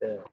[0.00, 0.24] Да.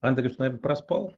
[0.00, 1.16] Андрюш, наверное, проспал?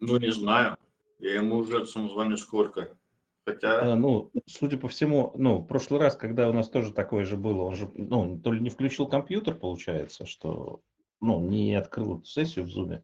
[0.00, 0.76] Ну, не знаю.
[1.18, 2.96] Я ему уже сам звоню сколько.
[3.44, 7.24] Хотя, А, ну, судя по всему, ну, в прошлый раз, когда у нас тоже такое
[7.24, 10.80] же было, он же, ну, то ли не включил компьютер, получается, что,
[11.20, 13.02] ну, не открыл эту сессию в Zoom,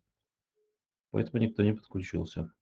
[1.11, 2.53] поэтому никто не подключился.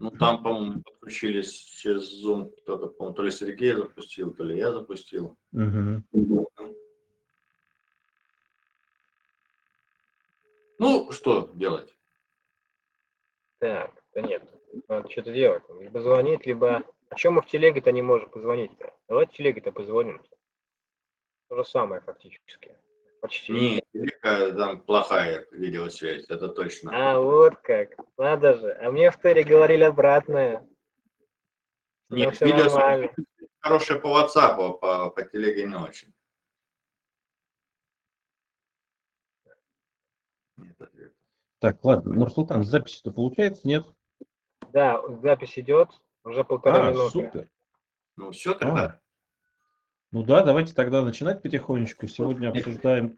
[0.00, 4.72] ну, там, по-моему, подключились через Zoom кто-то, по-моему, то ли Сергей запустил, то ли я
[4.72, 5.36] запустил.
[5.52, 6.06] Мгм.
[10.78, 11.94] Ну, что делать?
[13.58, 14.42] Так, да нет,
[14.88, 15.62] надо что-то делать.
[15.78, 16.82] Либо звонить, либо...
[17.10, 18.94] А чем мы в телеге-то не можем позвонить-то?
[19.06, 20.18] Давайте в телеге-то позвоним.
[20.18, 20.36] То
[21.56, 22.76] же самое фактически.
[23.20, 23.52] Почти.
[23.52, 26.90] Не, телега, там плохая видеосвязь, это точно.
[26.94, 27.90] А, вот как.
[28.16, 28.72] Надо же.
[28.80, 30.66] А мне в Тере говорили обратное.
[32.08, 33.14] Нет, всё видеосвязь нормально.
[33.60, 36.12] хорошая по WhatsApp, по, по телеге не очень.
[40.56, 41.14] Нет ответа.
[41.58, 43.84] Так, ладно, Нурсултан, запись-то получается, нет?
[44.72, 45.90] Да, запись идет
[46.24, 47.10] уже полтора А, минуты.
[47.10, 47.48] супер.
[48.16, 48.84] Ну, все тогда.
[48.84, 49.00] А.
[50.12, 52.08] Ну да, давайте тогда начинать потихонечку.
[52.08, 53.16] Сегодня обсуждаем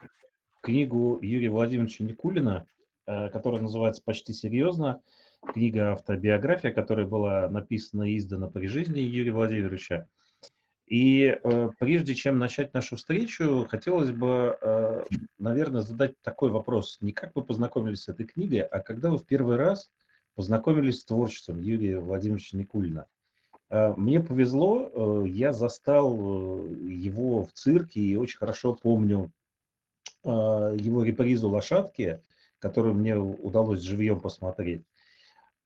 [0.61, 2.67] книгу Юрия Владимировича Никулина,
[3.07, 5.01] э, которая называется «Почти серьезно».
[5.55, 10.07] Книга автобиография, которая была написана и издана при жизни Юрия Владимировича.
[10.87, 15.07] И э, прежде чем начать нашу встречу, хотелось бы, э,
[15.39, 16.99] наверное, задать такой вопрос.
[17.01, 19.91] Не как вы познакомились с этой книгой, а когда вы в первый раз
[20.35, 23.07] познакомились с творчеством Юрия Владимировича Никулина.
[23.73, 29.33] Э, Мне повезло, э, я застал э, его в цирке и очень хорошо помню
[30.25, 32.21] его репризу «Лошадки»,
[32.61, 34.85] которую мне удалось живьем посмотреть.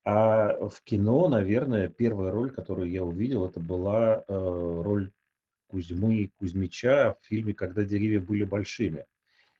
[0.03, 5.11] А в кино, наверное, первая роль, которую я увидел, это была роль
[5.67, 9.05] Кузьмы Кузьмича в фильме «Когда деревья были большими».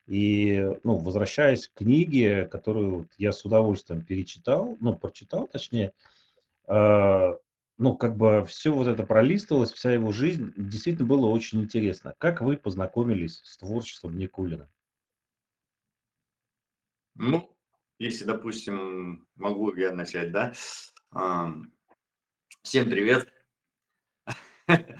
[0.07, 5.93] И, ну, возвращаясь к книге, которую я с удовольствием перечитал, ну, прочитал, точнее,
[7.79, 12.15] ну, как бы все вот это пролистывалось, вся его жизнь, действительно было очень интересно.
[12.19, 14.71] Как вы познакомились с творчеством Никулина?
[17.15, 17.57] Ну,
[17.99, 20.53] если, допустим, могу я начать, да?
[21.11, 21.73] Ам,
[22.67, 23.33] Всем привет.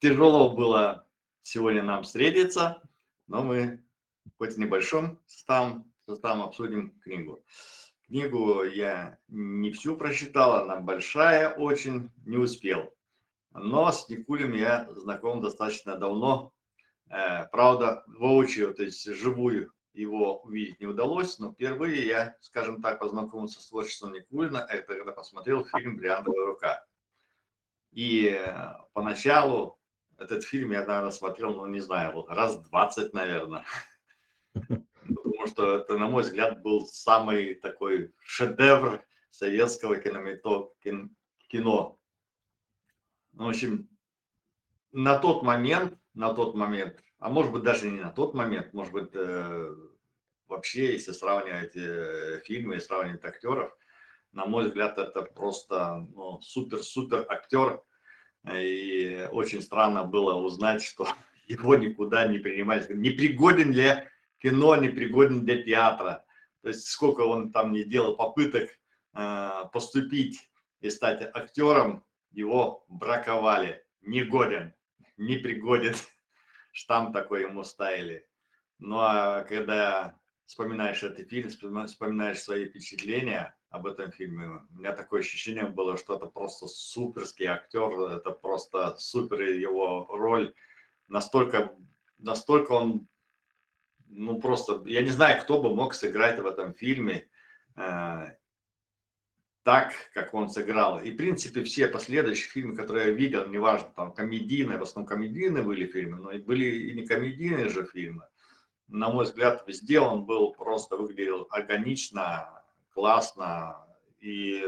[0.00, 1.08] Тяжело было
[1.42, 2.80] сегодня нам встретиться,
[3.26, 3.84] но мы
[4.38, 7.44] хоть в небольшом составом, составом обсудим книгу.
[8.10, 12.92] Книгу я не всю прочитал, она большая очень, не успел.
[13.52, 16.52] Но с Никулем я знаком достаточно давно.
[17.08, 22.98] Э, Правда, воочию, то есть живую его увидеть не удалось, но впервые я, скажем так,
[22.98, 26.84] познакомился с творчеством Никулина, это когда посмотрел фильм «Бриллиантовая рука».
[27.92, 29.78] И э, поначалу
[30.18, 33.64] этот фильм я, наверное, смотрел, ну, не знаю, вот раз 20, наверное.
[35.40, 41.16] Потому что это, на мой взгляд, был самый такой шедевр советского киномето- кин-
[41.48, 41.98] кино.
[43.32, 43.88] Ну, в общем,
[44.92, 48.92] на тот момент, на тот момент, а может быть даже не на тот момент, может
[48.92, 49.74] быть э,
[50.46, 53.74] вообще, если сравнивать э, фильмы и сравнивать актеров,
[54.32, 57.82] на мой взгляд, это просто ну, супер-супер актер.
[58.52, 61.08] И очень странно было узнать, что
[61.46, 62.92] его никуда не принимали.
[62.92, 64.06] Непригоден для
[64.40, 66.24] кино, непригоден для театра.
[66.62, 68.70] То есть сколько он там не делал попыток
[69.14, 73.84] э, поступить и стать актером, его браковали.
[74.02, 74.74] Негоден,
[75.16, 75.94] непригоден.
[76.72, 78.26] Штамп такой ему ставили.
[78.78, 84.92] Ну а когда вспоминаешь этот фильм, вспоми- вспоминаешь свои впечатления об этом фильме, у меня
[84.92, 90.52] такое ощущение было, что это просто суперский актер, это просто супер его роль.
[91.06, 91.76] Настолько,
[92.18, 93.06] настолько он,
[94.10, 97.28] ну просто, я не знаю, кто бы мог сыграть в этом фильме
[97.76, 98.26] э,
[99.62, 101.00] так, как он сыграл.
[101.00, 105.62] И, в принципе, все последующие фильмы, которые я видел, неважно, там, комедийные, в основном комедийные
[105.62, 108.26] были фильмы, но и были и не комедийные же фильмы.
[108.88, 113.86] На мой взгляд, везде он был просто выглядел органично, классно
[114.18, 114.64] и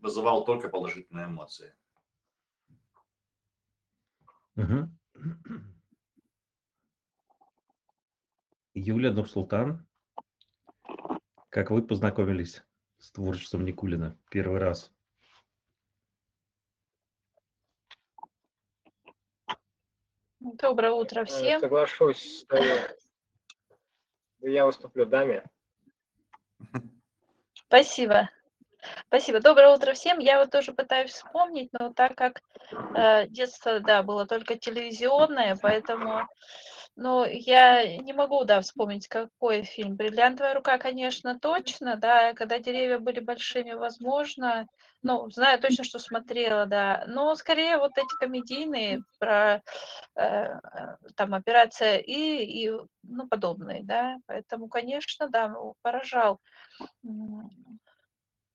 [0.00, 1.74] вызывал только положительные эмоции.
[4.54, 5.75] Мгм.
[8.78, 9.86] Юлия Нурсултан,
[11.48, 12.62] как вы познакомились
[12.98, 14.92] с творчеством Никулина первый раз?
[20.40, 21.60] Доброе утро Э, всем.
[21.60, 22.96] Соглашусь с,
[24.40, 25.42] я уступлю даме.
[27.54, 28.28] Спасибо.
[29.08, 29.40] Спасибо.
[29.40, 30.18] Доброе утро всем.
[30.18, 32.40] Я вот тоже пытаюсь вспомнить, но так как
[32.94, 36.26] э, детство, да, было только телевизионное, поэтому,
[36.96, 39.96] ну, я не могу, да, вспомнить, какой фильм.
[39.96, 44.66] «Бриллиантовая рука», конечно, точно, да, когда деревья были большими, возможно,
[45.02, 49.62] ну, знаю точно, что смотрела, да, но скорее вот эти комедийные про
[50.16, 50.58] э,
[51.14, 52.72] там операция и, и
[53.04, 56.40] ну, подобные, да, поэтому, конечно, да, поражал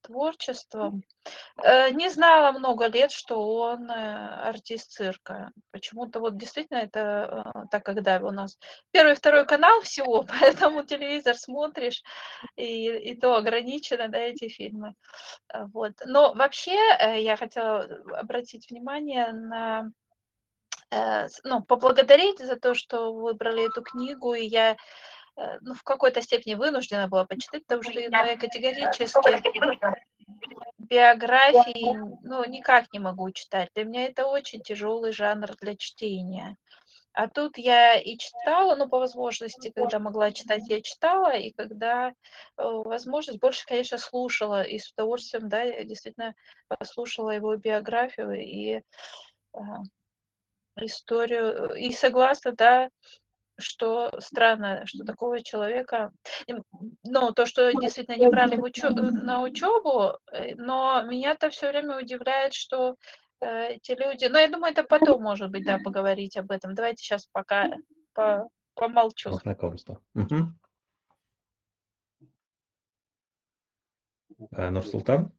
[0.01, 1.03] творчеством.
[1.63, 5.51] Э, не знала много лет, что он э, артист цирка.
[5.71, 8.57] Почему-то вот действительно это э, так, когда у нас
[8.91, 12.03] первый, второй канал всего, поэтому телевизор смотришь,
[12.55, 14.95] и, и то ограничено, да, эти фильмы.
[15.53, 15.93] Вот.
[16.05, 16.77] Но вообще
[17.17, 17.83] я хотела
[18.17, 19.91] обратить внимание на
[21.45, 24.75] ну, поблагодарить за то, что выбрали эту книгу, и я
[25.61, 29.15] ну, в какой-то степени вынуждена была почитать, потому что ну, я категорически
[30.77, 33.69] биографии ну, никак не могу читать.
[33.75, 36.57] Для меня это очень тяжелый жанр для чтения.
[37.13, 42.09] А тут я и читала, ну, по возможности, когда могла читать, я читала, и когда
[42.09, 42.13] э,
[42.57, 46.33] возможность, больше, конечно, слушала, и с удовольствием, да, я действительно
[46.69, 48.81] послушала его биографию и
[49.53, 49.59] э,
[50.77, 52.89] историю, и согласна, да,
[53.61, 56.11] что странно, что такого человека,
[57.03, 58.89] ну, то, что действительно не брали в учё...
[58.89, 62.95] на учебу, э, но меня-то все время удивляет, что
[63.41, 66.75] э, эти люди, но я думаю, это потом, может быть, да, поговорить об этом.
[66.75, 67.71] Давайте сейчас пока
[68.13, 68.49] по...
[68.75, 69.31] помолчу.
[69.33, 70.01] Знакомство.
[70.15, 70.53] Угу.
[74.51, 75.31] А, Нурсултан?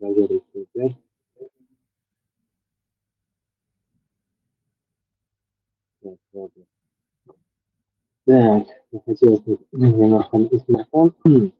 [0.00, 0.42] Проверить
[6.02, 6.64] Так, ладно.
[8.24, 11.52] Так, я хотел немножко смартфон.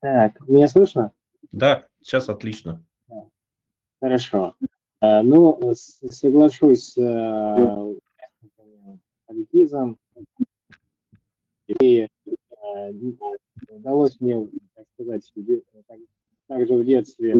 [0.00, 1.12] Так, меня слышно?
[1.52, 2.84] Да, сейчас отлично.
[4.00, 4.54] Хорошо.
[5.00, 7.96] А, ну, соглашусь с э.
[11.80, 12.92] И э,
[13.70, 15.24] удалось мне, так сказать,
[16.50, 17.36] также в детстве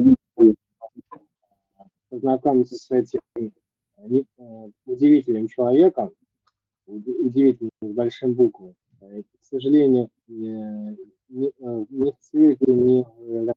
[2.08, 3.20] познакомиться с этим
[3.96, 6.12] э, удивительным человеком,
[6.86, 8.74] удивительным с большим буквой.
[9.00, 10.80] К сожалению, ни
[11.28, 13.54] в цирке, ни в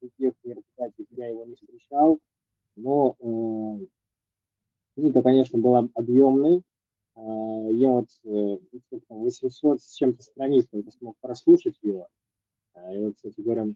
[0.00, 2.18] других мероприятиях я его не встречал,
[2.76, 3.86] но э,
[4.94, 6.62] книга, конечно, была объемной.
[7.16, 8.08] Э, я вот
[9.10, 10.66] 800 с чем-то страниц
[10.98, 12.08] смог прослушать его.
[12.92, 13.66] И вот, кстати говоря,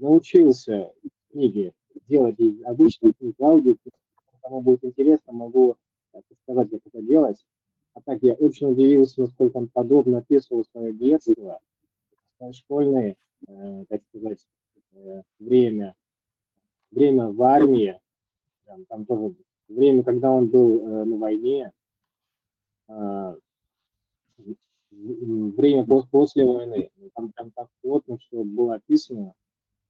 [0.00, 0.92] научился
[1.30, 1.72] книги
[2.08, 3.76] делать из обычных книг аудио.
[4.42, 5.76] Кому будет интересно, могу
[6.42, 7.44] сказать, как это делать.
[7.94, 11.60] А так я очень удивился, насколько он подробно описывал свое детство,
[12.36, 13.16] свое школьное,
[13.48, 14.38] э, так сказать,
[14.92, 15.94] э, время,
[16.90, 17.98] время в армии,
[18.66, 19.34] там, там тоже
[19.68, 21.72] время, когда он был э, на войне,
[22.88, 23.36] э,
[24.90, 26.90] время после войны.
[27.14, 29.34] Там прям так плотно все было описано.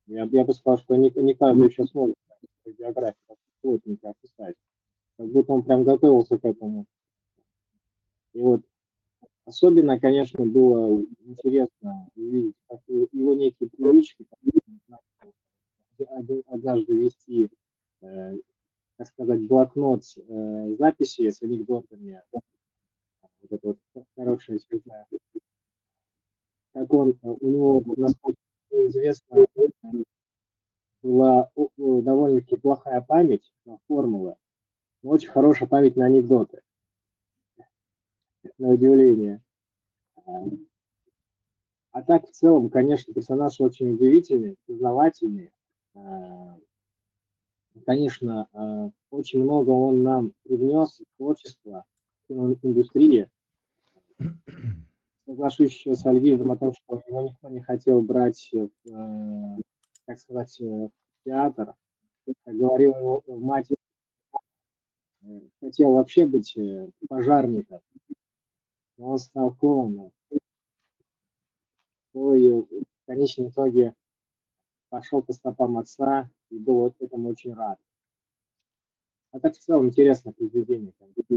[0.07, 2.17] Я, я бы сказал, что не, не каждый еще сможет
[2.65, 4.55] биографию так плотненько описать.
[5.17, 6.87] Как будто он прям готовился к этому.
[8.33, 8.61] И вот
[9.47, 14.27] особенно, конечно, было интересно увидеть как его некие привычки,
[16.47, 17.49] однажды вести,
[18.03, 18.37] э,
[18.97, 22.21] так сказать, блокнот э, записи с анекдотами.
[22.33, 22.43] Вот
[23.51, 25.07] это вот хорошая всегда.
[26.75, 28.39] Как он, у него, насколько
[28.71, 29.47] известно,
[31.03, 34.37] была довольно-таки плохая память на формулы,
[35.03, 36.63] но очень хорошая память на анекдоты.
[38.59, 39.41] На удивление.
[41.93, 45.53] А так, в целом, конечно, персонаж очень удивительный, познавательный.
[47.85, 51.85] Конечно, очень много он нам привнес творчества,
[52.29, 53.29] индустрии
[55.27, 59.61] соглашусь с Альвизом о том, что его никто не хотел брать, в, э,
[60.07, 60.91] так сказать, в
[61.25, 61.75] театр.
[62.45, 63.23] Как говорил его
[65.23, 67.81] э, хотел вообще быть э, пожарником,
[68.97, 70.13] но он стал клоуном.
[72.15, 73.95] Ну и в конечном итоге
[74.89, 77.79] пошел по стопам отца и был вот этому очень рад.
[79.33, 80.93] А так в целом интересно произведение.
[81.01, 81.37] Э,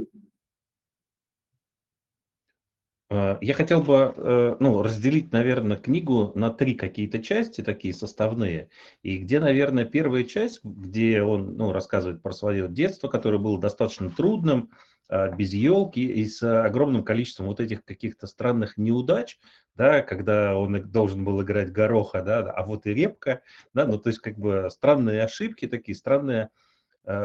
[3.11, 8.69] я хотел бы э, ну, разделить, наверное, книгу на три какие-то части, такие составные.
[9.01, 14.11] И где, наверное, первая часть, где он ну, рассказывает про свое детство, которое было достаточно
[14.11, 14.69] трудным,
[15.09, 19.39] э, без елки и с огромным количеством вот этих каких-то странных неудач,
[19.75, 23.41] да, когда он должен был играть гороха, да, а вот и репка,
[23.73, 26.49] да, ну то есть как бы странные ошибки такие, странные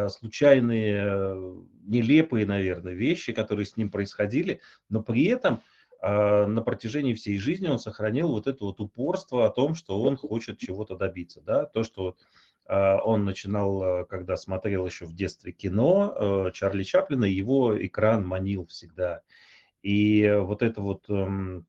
[0.08, 5.62] случайные, нелепые, наверное, вещи, которые с ним происходили, но при этом а,
[6.06, 10.58] на протяжении всей жизни он сохранил вот это вот упорство о том, что он хочет
[10.58, 12.16] чего-то добиться, да, то, что
[12.66, 18.66] а, он начинал, а, когда смотрел еще в детстве кино Чарли Чаплина, его экран манил
[18.66, 19.22] всегда.
[19.82, 21.66] И вот это вот эм,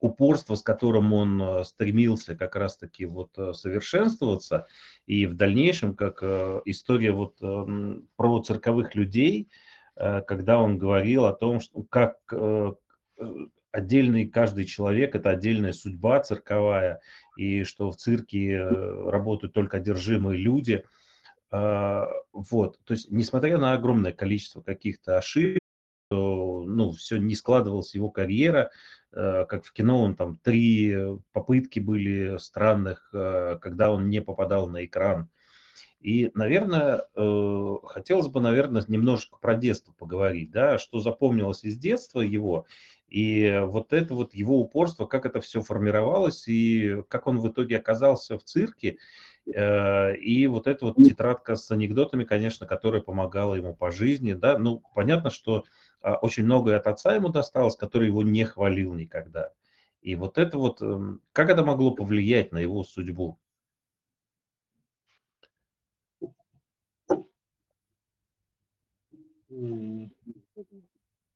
[0.00, 4.66] упорство, с которым он стремился как раз-таки вот совершенствоваться,
[5.06, 6.22] и в дальнейшем, как
[6.66, 9.48] история вот эм, про цирковых людей,
[9.94, 12.74] когда он говорил о том, что как э,
[13.76, 17.00] отдельный каждый человек, это отдельная судьба цирковая,
[17.36, 20.84] и что в цирке э, работают только одержимые люди.
[21.50, 25.60] А, вот, то есть, несмотря на огромное количество каких-то ошибок,
[26.10, 28.70] ну, все не складывалась его карьера,
[29.12, 30.96] э, как в кино, он там три
[31.32, 35.28] попытки были странных, э, когда он не попадал на экран.
[36.00, 42.66] И, наверное, хотелось бы, наверное, немножко про детство поговорить, да, что запомнилось из детства его,
[43.08, 47.78] и вот это вот его упорство, как это все формировалось, и как он в итоге
[47.78, 48.98] оказался в цирке,
[49.46, 54.58] э, и вот эта вот тетрадка с анекдотами, конечно, которая помогала ему по жизни, да,
[54.58, 55.64] ну, понятно, что
[56.00, 59.52] а, очень многое от отца ему досталось, который его не хвалил никогда.
[60.02, 63.38] И вот это вот, эм, как это могло повлиять на его судьбу?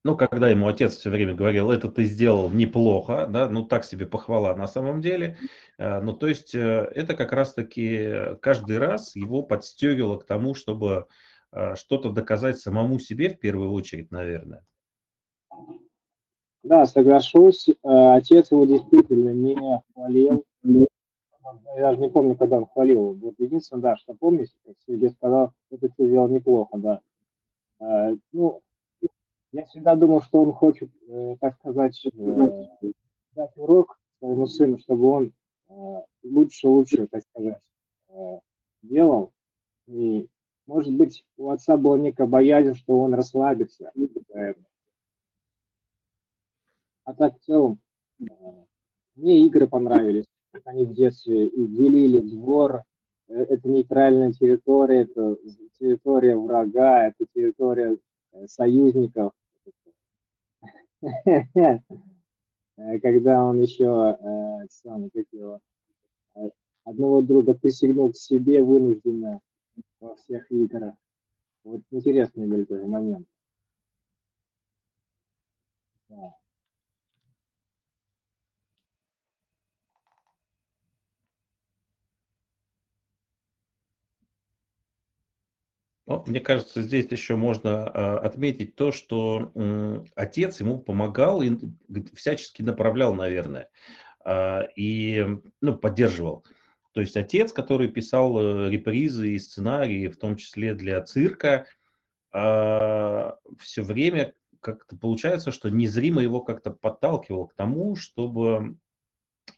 [0.03, 4.07] Ну, когда ему отец все время говорил, это ты сделал неплохо, да, ну, так себе
[4.07, 5.37] похвала на самом деле,
[5.79, 11.07] э, ну, то есть э, это как раз-таки каждый раз его подстегивало к тому, чтобы
[11.53, 14.65] э, что-то доказать самому себе в первую очередь, наверное.
[16.63, 17.69] Да, соглашусь.
[17.83, 19.57] Отец его действительно не
[19.95, 20.45] хвалил.
[20.63, 23.15] Я даже не помню, когда он хвалил.
[23.15, 24.47] Вот единственное, да, что помню,
[24.87, 27.01] Сергей сказал, это ты сделал неплохо, да.
[28.33, 28.63] Ну,
[29.53, 32.93] я всегда думал, что он хочет, э, так сказать, э,
[33.33, 35.33] дать урок своему сыну, чтобы он
[35.69, 37.59] э, лучше, лучше, так сказать,
[38.09, 38.39] э,
[38.83, 39.33] делал.
[39.87, 40.29] И,
[40.67, 43.93] может быть, у отца была некая боязнь, что он расслабится.
[47.05, 47.81] А так в целом,
[48.21, 48.25] э,
[49.17, 50.27] мне игры понравились.
[50.65, 52.83] Они в детстве и делили двор,
[53.29, 55.37] э, это нейтральная территория, это
[55.79, 57.99] территория врага, это территория
[58.33, 59.33] э, союзников.
[63.03, 65.61] Когда он еще э, сам, как его,
[66.37, 66.51] э,
[66.85, 69.41] одного друга присягнул к себе вынужденно
[70.01, 70.95] во всех играх.
[71.65, 73.27] Вот интересный был тоже момент.
[76.09, 76.35] Да.
[86.11, 89.53] Ну, мне кажется, здесь еще можно а, отметить то, что
[90.17, 91.57] отец ему помогал и
[92.17, 93.69] всячески направлял, наверное,
[94.25, 95.25] а, и
[95.61, 96.45] ну, поддерживал.
[96.95, 101.67] То есть отец, который писал э, репризы и сценарии, в том числе для цирка,
[102.33, 108.75] а, все время как-то получается, что незримо его как-то подталкивал к тому, чтобы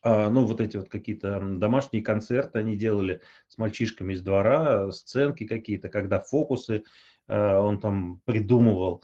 [0.04, 5.88] ну, вот эти вот какие-то домашние концерты они делали с мальчишками из двора, сценки какие-то,
[5.88, 6.84] когда фокусы
[7.28, 9.02] а, он там придумывал.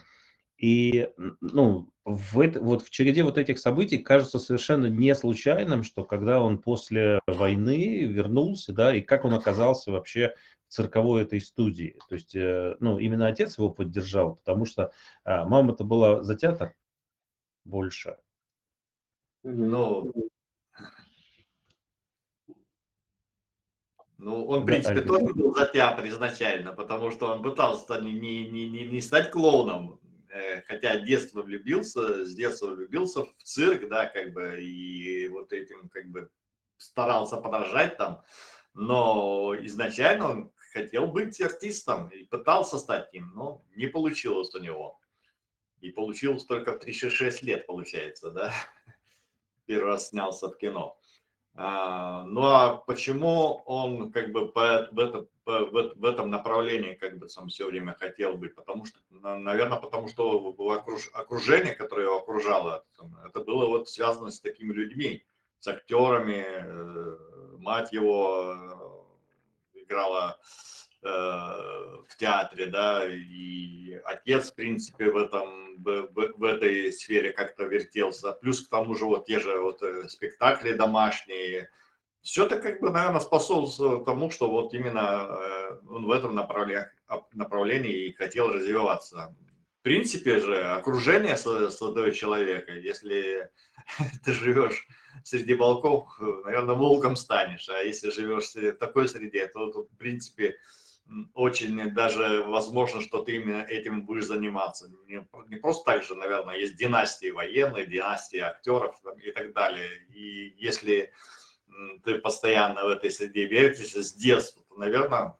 [0.58, 1.08] И,
[1.40, 6.42] ну, в это, вот в череде вот этих событий кажется совершенно не случайным, что когда
[6.42, 10.34] он после войны вернулся, да, и как он оказался вообще
[10.66, 11.96] цирковой этой студии.
[12.08, 14.92] То есть, э, ну, именно отец его поддержал, потому что
[15.24, 16.74] а, мама-то была за театр
[17.64, 18.16] больше.
[19.44, 20.12] Ну,
[24.18, 28.68] Ну, он, в принципе, тоже был за театр изначально, потому что он пытался не, не,
[28.68, 34.32] не, не стать клоуном, э, хотя детство влюбился, с детства влюбился в цирк, да, как
[34.32, 36.28] бы, и вот этим, как бы,
[36.78, 38.22] старался подражать там,
[38.74, 44.98] но изначально он хотел быть артистом и пытался стать им, но не получилось у него.
[45.80, 48.52] И получилось только в 36 лет, получается, да,
[49.66, 50.97] первый раз снялся в кино.
[51.60, 56.94] А, ну а почему он как бы по, в, этом, по, в, в этом направлении
[56.94, 58.54] как бы сам все время хотел быть?
[58.54, 60.54] Потому что наверное, потому что
[61.14, 62.84] окружение, которое его окружало,
[63.26, 65.24] это было вот связано с такими людьми,
[65.58, 66.46] с актерами.
[66.46, 67.16] Э,
[67.58, 68.54] мать его
[69.74, 70.38] э, играла
[71.00, 78.32] в театре, да, и отец, в принципе, в этом, в, в этой сфере как-то вертелся.
[78.32, 81.70] Плюс к тому же вот те же вот спектакли домашние,
[82.22, 86.86] все это как бы, наверное, способствовало тому, что вот именно он в этом направлении,
[87.32, 89.34] направлении и хотел развиваться.
[89.80, 92.72] В принципе же, окружение создает человека.
[92.72, 93.48] Если
[94.24, 94.86] ты живешь
[95.24, 96.08] среди волков,
[96.44, 97.68] наверное, волком станешь.
[97.68, 100.56] А если живешь в такой среде, то, то в принципе,
[101.34, 104.90] очень даже возможно, что ты именно этим будешь заниматься.
[105.06, 110.06] Не, не просто так же, наверное, есть династии военные, династии актеров и так далее.
[110.14, 111.12] И если
[112.04, 115.34] ты постоянно в этой среде вертишься с детства, то, наверное,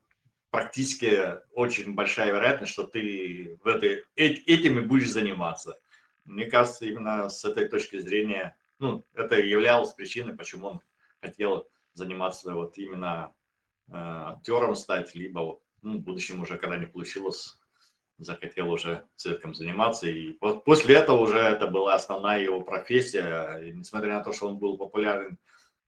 [0.50, 5.78] практически очень большая вероятность, что ты в этой, этим и будешь заниматься.
[6.24, 10.80] Мне кажется, именно с этой точки зрения, ну, это являлось причиной, почему он
[11.20, 13.37] хотел заниматься вот именно э,
[13.90, 17.56] актером стать, либо вот, ну, в будущем уже, когда не получилось,
[18.18, 20.08] захотел уже цирком заниматься.
[20.08, 23.58] И вот после этого уже это была основная его профессия.
[23.58, 25.38] И несмотря на то, что он был популярен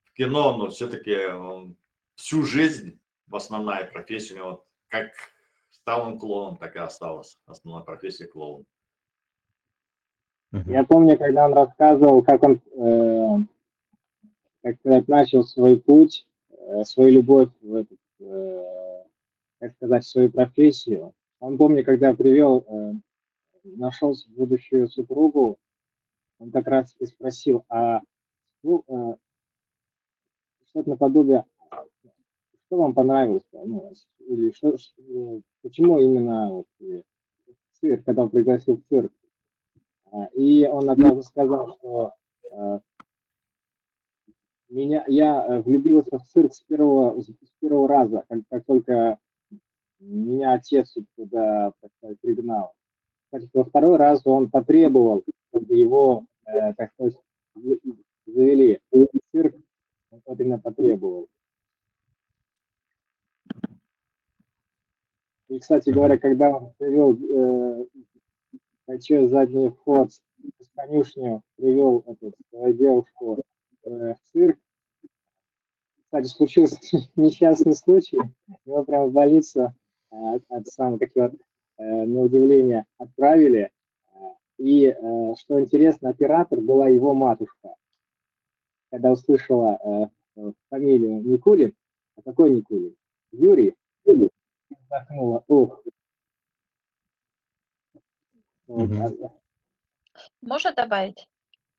[0.05, 1.77] в кино, но все-таки он
[2.15, 5.11] всю жизнь в основная профессия у него, как
[5.71, 8.65] стал он клоуном, так и осталась основная профессия клоун.
[10.67, 13.39] Я помню, когда он рассказывал, как он, э,
[14.63, 16.30] как сказать, начал свой путь, э,
[16.85, 19.05] свою любовь в этот, э,
[19.59, 21.13] как сказать, свою профессию.
[21.39, 22.93] Он помню, когда привел, э,
[23.65, 25.59] нашел будущую супругу,
[26.39, 28.01] он как раз и спросил, а
[28.63, 29.17] ну, э,
[30.69, 31.45] что-то наподобие,
[32.67, 37.03] что вам понравилось, ну, или что, что, почему именно вот, э,
[37.81, 39.13] цирк, когда он пригласил в цирк,
[40.13, 42.15] а, и он однажды сказал, что
[44.71, 47.27] меня, я э, влюбился в цирк с первого, с
[47.61, 49.19] первого раза, как, как только
[49.99, 52.73] меня отец туда так сказать, пригнал.
[53.25, 57.17] Кстати, во второй раз он потребовал, чтобы его, э, так сказать,
[58.27, 59.55] завели в цирк,
[60.25, 61.29] он именно потребовал.
[65.49, 67.87] И, кстати говоря, когда он привел э,
[68.87, 73.43] хочу задний вход с конюшни, привел эту свою девушку
[73.91, 74.59] в цирк.
[76.05, 76.79] Кстати, случился
[77.17, 78.19] несчастный случай,
[78.65, 79.73] его прямо в больницу
[80.11, 80.17] э,
[80.49, 81.33] от самого такие
[81.79, 83.71] э, на удивление отправили.
[84.59, 87.75] И э, что интересно, оператор была его матушка.
[88.91, 91.75] Когда услышала э, фамилию Никулин,
[92.17, 92.97] а какой Никулин?
[93.33, 93.75] Юрий,
[94.05, 95.83] вздохнула, ох,
[98.67, 99.33] Мгм.
[100.43, 101.29] Можно добавить?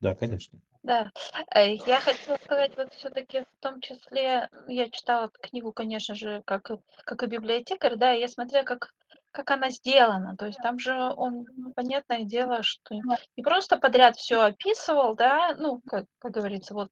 [0.02, 0.60] Да, конечно.
[0.84, 1.12] Да,
[1.56, 6.72] э, я хотела сказать, вот все-таки в том числе, я читала книгу, конечно же, как,
[6.72, 8.92] и- как и библиотекарь, да, и я смотрела, как,
[9.32, 10.36] как она сделана.
[10.38, 12.96] То есть там же он, ну, понятное дело, что
[13.38, 16.90] не просто подряд все описывал, да, ну, как, как говорится, вот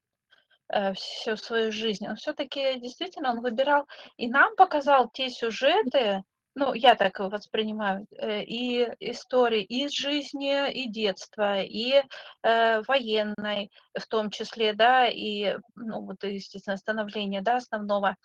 [0.68, 2.06] э, всю свою жизнь.
[2.08, 6.22] Он все-таки действительно он выбирал и нам показал те сюжеты,
[6.54, 12.02] ну, я так воспринимаю, э, и истории из жизни, и детства, и
[12.42, 18.16] э, военной в том числе, да, и, ну, вот, естественно, становление, да, основного.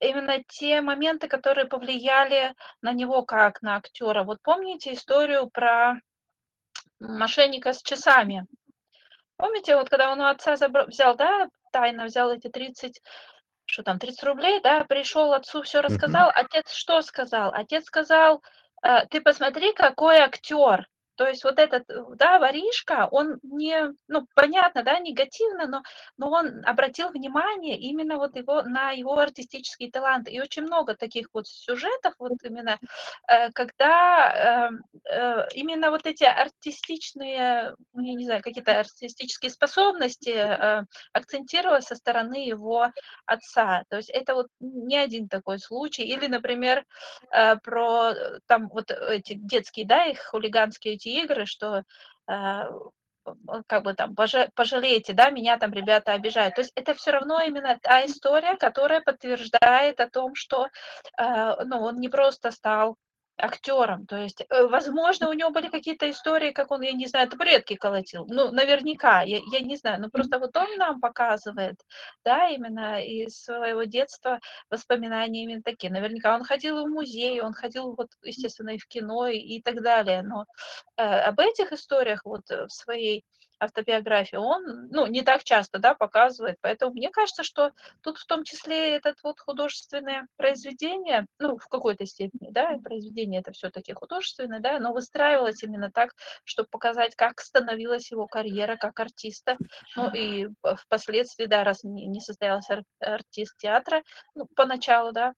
[0.00, 4.24] Именно те моменты, которые повлияли на него как на актера.
[4.24, 6.00] Вот помните историю про
[6.98, 8.46] мошенника с часами?
[9.36, 13.00] Помните, вот когда он у отца забрал, взял, да, тайно взял эти 30
[13.66, 16.30] что там, 30 рублей, да, пришел отцу, все рассказал.
[16.34, 17.52] Отец что сказал?
[17.54, 18.42] Отец сказал,
[18.82, 20.88] «Э, ты посмотри, какой актер.
[21.16, 25.82] То есть вот этот, э, да, воришка, он не, ну, понятно, да, негативно, но,
[26.16, 30.28] но он обратил внимание именно вот его, на его артистический талант.
[30.28, 32.78] И очень много таких вот сюжетов, вот именно,
[33.28, 34.70] э, когда
[35.04, 42.46] э, именно вот эти артистичные, ну, я не знаю, какие-то артистические способности акцентировалось со стороны
[42.46, 42.90] его
[43.26, 43.84] отца.
[43.88, 46.02] То есть это вот не один такой случай.
[46.02, 46.84] Или, например,
[47.62, 48.14] про
[48.46, 51.84] там вот эти детские, да, их хулиганские эти игры, что
[52.28, 52.62] э,
[53.66, 56.54] как бы там пожалейте, да, меня там ребята обижают.
[56.54, 60.68] То есть это все равно именно та история, которая подтверждает о том, что,
[61.18, 62.96] э, ну, он не просто стал
[63.36, 64.06] актером.
[64.06, 67.74] То есть, э, возможно, у него были какие-то истории, как он, я не знаю, табуретки
[67.76, 68.26] колотил.
[68.28, 70.00] Ну, наверняка, я, я не знаю.
[70.00, 71.76] Но просто вот он нам показывает,
[72.24, 74.38] да, именно из своего детства
[74.70, 75.92] воспоминания именно такие.
[75.92, 79.82] Наверняка он ходил в музей, он ходил, вот, естественно, и в кино и, и так
[79.82, 80.22] далее.
[80.22, 80.46] Но
[80.96, 83.24] э, об этих историях вот э, в своей
[83.62, 87.72] автобиографии, он, ну, не так часто, да, показывает, поэтому мне кажется, что
[88.02, 93.52] тут в том числе этот вот художественное произведение, ну, в какой-то степени, да, произведение это
[93.52, 96.12] все-таки художественное, да, но выстраивалось именно так,
[96.44, 99.56] чтобы показать, как становилась его карьера как артиста,
[99.96, 104.02] ну, и впоследствии, да, раз не состоялся артист театра,
[104.34, 105.34] ну, поначалу, да,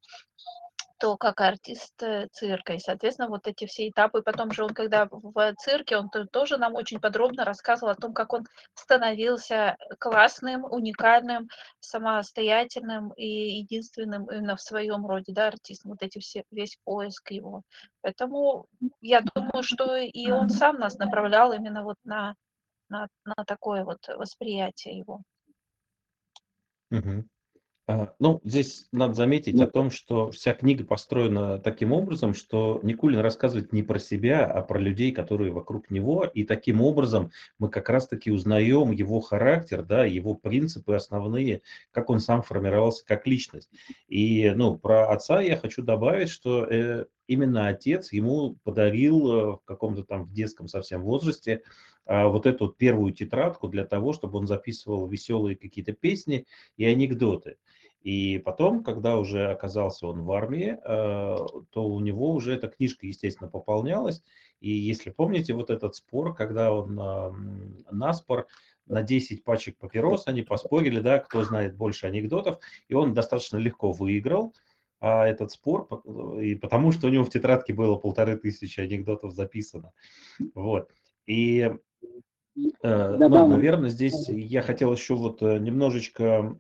[1.05, 2.73] то как артист э, цирка.
[2.73, 4.23] И, соответственно, вот эти все этапы.
[4.23, 8.33] Потом же он, когда в цирке, он тоже нам очень подробно рассказывал о том, как
[8.33, 15.91] он становился классным, уникальным, самостоятельным и единственным именно в своем роде, да, артистом.
[15.91, 17.65] Вот эти все, весь поиск его.
[18.01, 18.65] Поэтому
[19.03, 22.35] я думаю, что и он сам нас направлял именно вот на,
[22.89, 25.21] на, на такое вот восприятие его.
[26.91, 27.27] Угу.
[27.87, 33.21] А, ну, здесь надо заметить о том, что вся книга построена таким образом, что Никулин
[33.21, 37.91] рассказывает не про себя, а про людей, которые вокруг него, и таким образом мы как
[37.91, 43.69] раз-таки узнаем его характер, да, его принципы основные, как он сам формировался как личность.
[44.09, 49.61] И, ну, про отца я хочу добавить, что э, именно отец ему подарил э, в
[49.67, 51.61] каком-то там в детском совсем возрасте
[52.07, 57.57] а, вот эту первую тетрадку для того, чтобы он записывал веселые какие-то песни и анекдоты.
[58.05, 63.07] И потом, когда уже оказался он в армии, а, то у него уже эта книжка,
[63.07, 64.23] естественно, пополнялась.
[64.61, 68.47] И если помните вот этот спор, когда он на спор
[68.87, 73.91] на 10 пачек папирос, они поспорили, да, кто знает больше анекдотов, и он достаточно легко
[73.91, 74.55] выиграл
[75.01, 75.89] а, этот спор,
[76.39, 79.93] и потому что у него в тетрадке было полторы тысячи анекдотов записано.
[80.55, 80.91] Вот.
[81.27, 81.94] И Э,
[82.55, 86.57] ну, наверное, здесь я хотел еще вот э, немножечко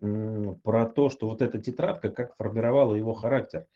[0.62, 3.66] про то, что вот эта тетрадка, как формировала его характер.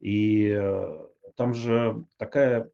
[0.00, 1.06] И э,
[1.36, 2.70] там же такая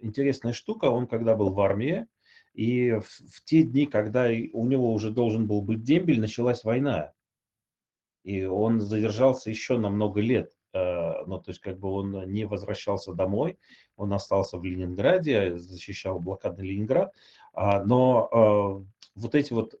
[0.00, 2.06] интересная штука, он когда был в армии,
[2.54, 7.12] и в, в те дни, когда у него уже должен был быть дембель, началась война.
[8.22, 10.52] И он задержался еще на много лет.
[10.72, 13.58] Ну, то есть как бы он не возвращался домой,
[13.96, 17.12] он остался в Ленинграде, защищал блокадный Ленинград.
[17.58, 18.84] А, но а,
[19.16, 19.74] вот эти вот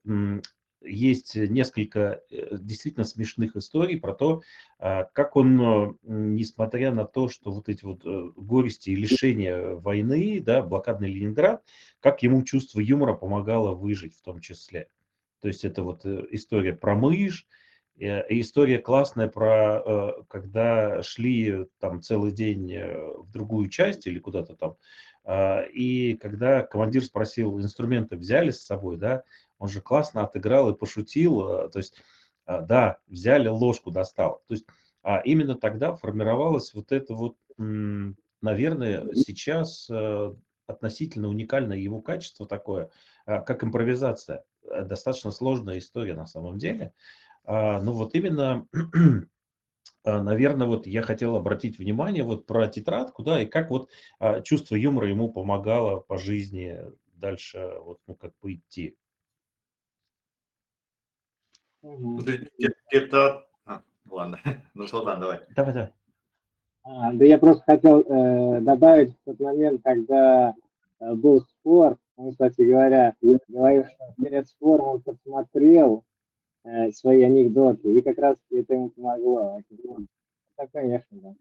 [0.82, 4.42] есть несколько э, действительно смешных историй про то,
[4.80, 10.40] а, как он, несмотря на то, что вот эти вот э, горести и лишения войны,
[10.40, 11.62] да, блокадный Ленинград,
[12.00, 14.88] как ему чувство юмора помогало выжить в том числе.
[15.40, 17.46] То есть это вот э, история про мышь,
[17.96, 24.76] история классная про когда шли там целый день в другую часть или куда-то там
[25.28, 29.24] и когда командир спросил, инструменты взяли с собой, да,
[29.58, 31.94] он же классно отыграл и пошутил, а, то есть,
[32.46, 34.42] а, да, взяли ложку, достал.
[34.48, 34.66] То есть
[35.24, 39.88] именно тогда формировалось вот это вот, наверное, сейчас
[40.66, 42.90] относительно уникальное его качество такое,
[43.24, 44.44] как импровизация.
[44.64, 46.92] Достаточно сложная история на самом деле.
[47.46, 48.88] Но вот именно а,
[50.04, 54.74] наверное, вот я хотел обратить внимание вот про тетрадку, да, и как вот а, чувство
[54.74, 56.78] юмора ему помогало по жизни
[57.14, 58.96] дальше вот, ну, как бы идти.
[62.90, 63.46] Это...
[63.64, 64.40] А, ладно,
[64.74, 65.40] ну что, ладно, давай.
[65.54, 65.92] Давай, давай.
[66.82, 70.54] А, да я просто хотел э, добавить в тот момент, когда
[71.00, 76.04] э, был спор, он, кстати говоря, говорил, что перед спором он посмотрел
[76.64, 79.60] э, свои анекдоты, и как раз это ему помогло.
[80.56, 81.34] Да, конечно, да.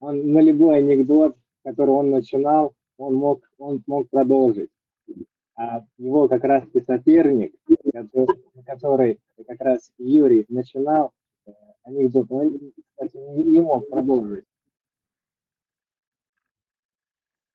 [0.00, 4.70] Он на любой анекдот, который он начинал, он мог, он мог продолжить.
[5.56, 7.54] А его как раз и соперник,
[7.92, 11.12] который, который как раз Юрий начинал
[11.46, 11.52] э,
[11.84, 14.44] анекдот, он, кстати, не, не мог продолжить.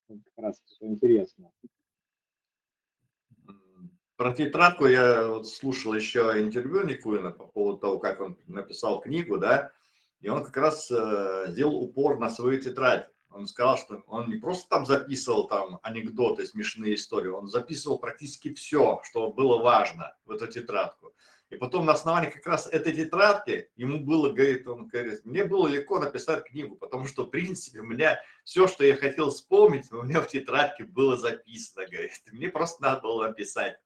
[0.08, 1.52] Как раз все интересно.
[4.20, 9.38] Про тетрадку я вот слушал еще интервью Никулина по поводу того, как он написал книгу,
[9.38, 9.72] да,
[10.20, 13.08] и он как раз э, сделал упор на свою тетрадь.
[13.30, 18.54] Он сказал, что он не просто там записывал там анекдоты, смешные истории, он записывал практически
[18.54, 21.14] все, что было важно в эту тетрадку.
[21.50, 25.70] И потом на основании как раз этой тетрадки ему было, говорит, он говорит, мне было
[25.70, 30.04] легко написать книгу, потому что, в принципе, у меня все, что я хотел вспомнить, у
[30.04, 32.12] меня в тетрадке было записано, говорит.
[32.34, 33.80] Мне просто надо было написать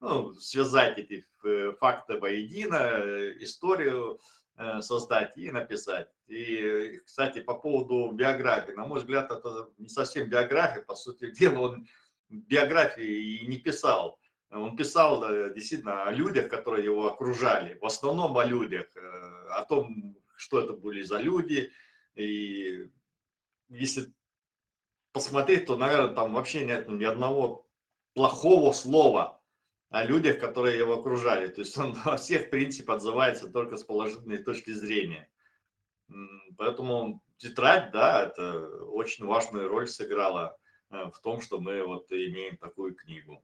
[0.00, 4.18] ну, связать эти э, факты воедино, э, историю
[4.56, 6.08] э, создать и написать.
[6.26, 11.60] И, кстати, по поводу биографии, на мой взгляд, это не совсем биография, по сути дела,
[11.60, 11.86] он
[12.28, 14.18] биографии и не писал.
[14.50, 15.20] Он писал
[15.54, 18.86] действительно о людях, которые его окружали, в основном о людях,
[19.50, 21.70] о том, что это были за люди.
[22.16, 22.90] И
[23.68, 24.12] если
[25.12, 27.64] посмотреть, то, наверное, там вообще нет ни одного
[28.12, 29.39] плохого слова
[29.90, 31.48] о людях, которые его окружали.
[31.48, 35.28] То есть он во всех, в принципе, отзывается только с положительной точки зрения.
[36.56, 40.56] Поэтому тетрадь, да, это очень важную роль сыграла
[40.90, 43.42] э, в том, что мы вот имеем такую книгу.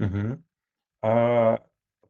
[0.00, 0.42] Угу.
[1.02, 1.64] А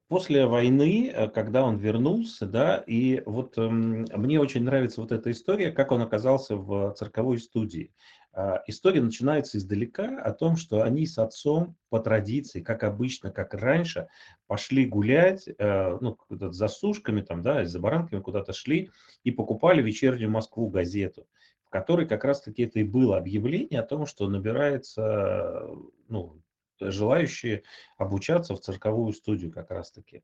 [0.09, 5.31] после войны, э, когда он вернулся, да, и вот эм, мне очень нравится вот эта
[5.31, 7.93] история, как он оказался в цирковой студии.
[8.33, 13.55] А, история начинается издалека о том, что они с отцом по традиции, как обычно, как
[13.55, 14.09] раньше,
[14.47, 18.91] пошли гулять, э, ну, за сушками там, да, за баранками куда-то шли
[19.25, 21.27] и покупали вечернюю Москву газету,
[21.65, 25.67] в которой как раз-таки это и было объявление о том, что набирается,
[26.09, 26.41] ну,
[26.81, 27.65] желающие
[27.97, 30.23] обучаться в цирковую студию как раз-таки.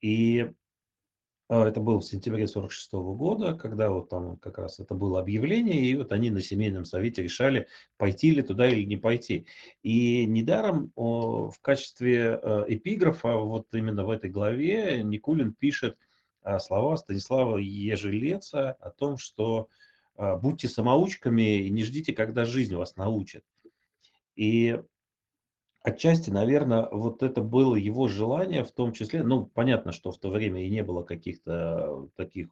[0.00, 0.50] И
[1.48, 5.96] это было в сентябре 46 года, когда вот там как раз это было объявление, и
[5.96, 9.46] вот они на семейном совете решали, пойти ли туда или не пойти.
[9.82, 15.96] И недаром в качестве э, эпиграфа вот именно в этой главе Никулин пишет
[16.42, 19.68] а, слова Станислава Ежелеца о том, что
[20.16, 23.44] а, будьте самоучками и не ждите, когда жизнь вас научит.
[24.34, 24.80] И
[25.88, 30.28] Отчасти, наверное, вот это было его желание, в том числе, ну, понятно, что в то
[30.28, 32.50] время и не было каких-то таких,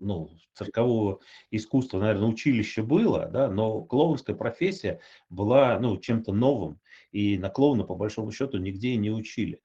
[0.00, 1.20] ну, циркового
[1.52, 4.98] искусства, наверное, училище было, да, но клоунская профессия
[5.30, 6.80] была, ну, чем-то новым,
[7.12, 9.60] и на клоуна, по большому счету, нигде не учили.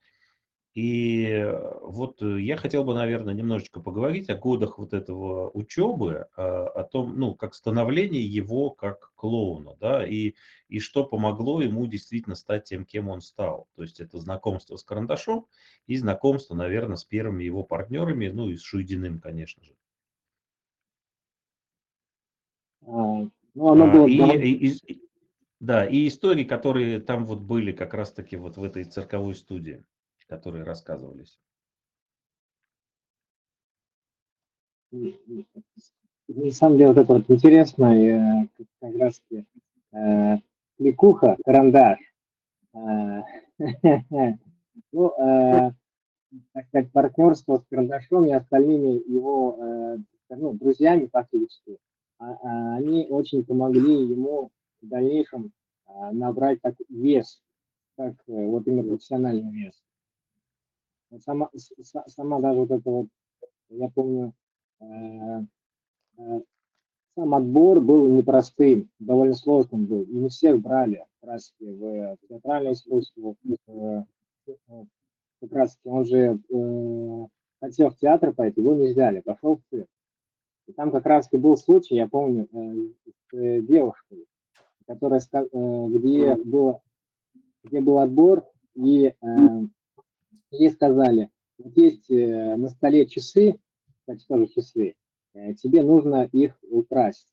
[0.78, 6.28] И э, вот э, я хотел бы, наверное, немножечко поговорить о годах вот этого учебы,
[6.38, 10.36] а, о том, ну, как становление его как клоуна, да, и,
[10.70, 13.68] и что помогло ему действительно стать тем, кем он стал.
[13.76, 15.48] То есть это знакомство с карандашом
[15.88, 19.74] и знакомство, наверное, с первыми его партнерами, ну и с Шуйдиным, конечно же.
[22.86, 24.06] А, ну, оно а, было...
[24.06, 25.02] И, и, и,
[25.60, 29.84] да, и истории, которые там вот были как раз-таки вот в этой цирковой студии
[30.28, 31.40] которые рассказывались?
[34.92, 38.48] На самом деле, вот это вот интересно, э,
[38.80, 39.22] как раз
[39.92, 40.38] э,
[40.78, 42.00] кликуха, карандаш.
[42.74, 43.22] Э,
[44.92, 45.72] ну, э,
[46.54, 49.98] так сказать, партнерство с карандашом и остальными его э,
[50.30, 51.78] ну, друзьями фактически,
[52.20, 55.52] а, а они очень помогли ему в дальнейшем
[56.12, 57.42] набрать так вес,
[57.96, 59.87] как вот именно профессиональный вес.
[61.24, 61.50] Сама,
[62.08, 63.08] сама даже вот это вот,
[63.70, 64.34] я помню,
[64.82, 64.86] э,
[66.18, 66.42] э,
[67.16, 70.04] сам отбор был непростым, довольно сложным был.
[70.04, 73.36] И не всех брали как раз в театральное искусство.
[75.40, 77.26] Как раз он же э,
[77.62, 79.88] хотел в театр пойти, его не взяли, пошел в цирк.
[80.68, 82.48] И там как раз был случай, я помню,
[83.32, 84.26] с девушкой,
[84.86, 86.82] которая, где, был,
[87.64, 88.44] где был отбор,
[88.76, 89.14] и
[90.52, 93.60] ей сказали, вот есть э, на столе часы,
[94.00, 94.96] кстати, тоже часы,
[95.34, 97.28] э, тебе нужно их украсть,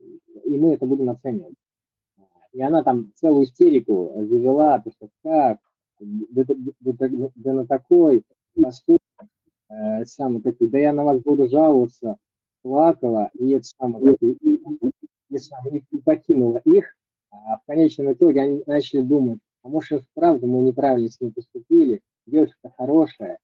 [0.00, 1.54] и мы это будем оценивать.
[2.52, 5.58] И она там целую истерику завела, то что как,
[5.98, 8.22] да, на такой
[8.54, 9.00] поступок,
[9.68, 12.16] э, самый такой, да я на вас буду жаловаться,
[12.62, 14.90] плакала, и это самое, и, и, и,
[15.30, 16.96] и, и покинула их,
[17.30, 22.00] а в конечном итоге они начали думать, а может, правда мы неправильно с ним поступили,
[22.26, 23.38] девушка хорошая.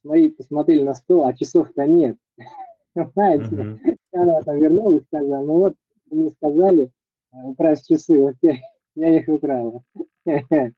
[0.00, 2.16] Смотри, посмотрели на стол, а часов-то нет.
[2.94, 3.98] Понимаете?
[4.12, 5.74] Она там вернулась, сказала, ну вот,
[6.10, 6.90] мне сказали,
[7.32, 8.56] э, украсть часы, вот я,
[8.96, 9.82] я их украла.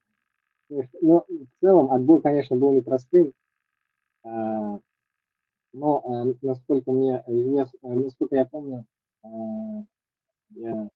[1.00, 3.32] Но в целом отбор, конечно, был непростым.
[4.24, 4.78] А,
[5.74, 8.84] но, э, насколько мне известно, э, насколько я помню,
[10.50, 10.88] я,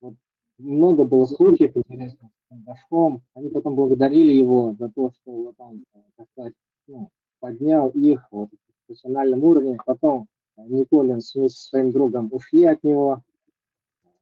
[0.00, 0.14] вот,
[0.58, 3.22] много было случаев интересных, Дашком.
[3.34, 6.54] Они потом благодарили его за то, что вот он, э, так сказать,
[6.86, 7.08] ну,
[7.40, 9.78] поднял их вот, в профессиональном уровне.
[9.84, 13.22] Потом э, Николин со своим другом ушли от него,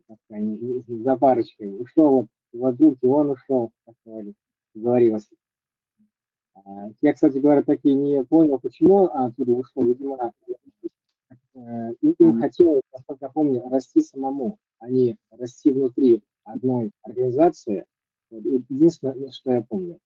[0.09, 1.81] так сказать, за парочкой.
[1.81, 4.25] Ушел вот владык, и он ушел, как
[4.75, 5.29] говорилось.
[6.55, 9.85] А, я, кстати говоря, таки не понял, почему оттуда ушел.
[9.85, 10.33] Видимо,
[11.55, 17.85] э, им хотелось, насколько я помню, расти самому, а не расти внутри одной организации,
[18.39, 19.99] Единственное, что я помню.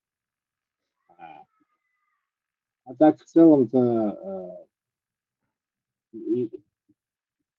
[2.84, 4.66] А так в целом-то
[6.12, 6.48] в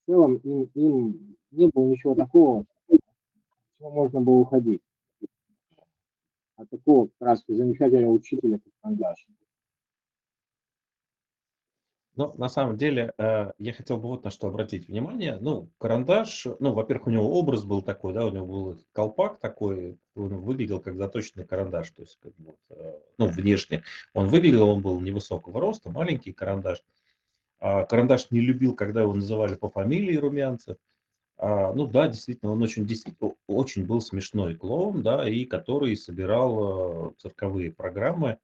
[0.06, 2.66] целом им, им не было ничего такого,
[3.78, 4.82] чего можно было уходить.
[6.56, 9.28] А такого как раз замечательного учителя, как Кандаш.
[12.20, 15.38] Ну, на самом деле, э, я хотел бы вот на что обратить внимание.
[15.40, 19.98] Ну, карандаш, ну, во-первых, у него образ был такой, да, у него был колпак такой,
[20.16, 23.84] он выглядел как заточенный карандаш, то есть, как бы, э, ну, внешне.
[24.14, 26.84] Он выглядел, он был невысокого роста, маленький карандаш.
[27.62, 30.76] А карандаш не любил, когда его называли по фамилии Румянцев.
[31.38, 37.12] А, ну да, действительно, он очень, действительно, очень был смешной клоун, да, и который собирал
[37.12, 38.40] э, цирковые программы.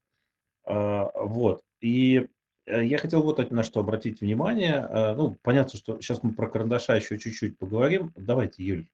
[0.64, 1.62] А, вот.
[1.82, 2.30] И
[2.68, 4.88] я хотел вот на что обратить внимание.
[4.90, 8.12] Э, ну, понятно, что сейчас мы про карандаша еще чуть-чуть поговорим.
[8.16, 8.88] Давайте, Юль,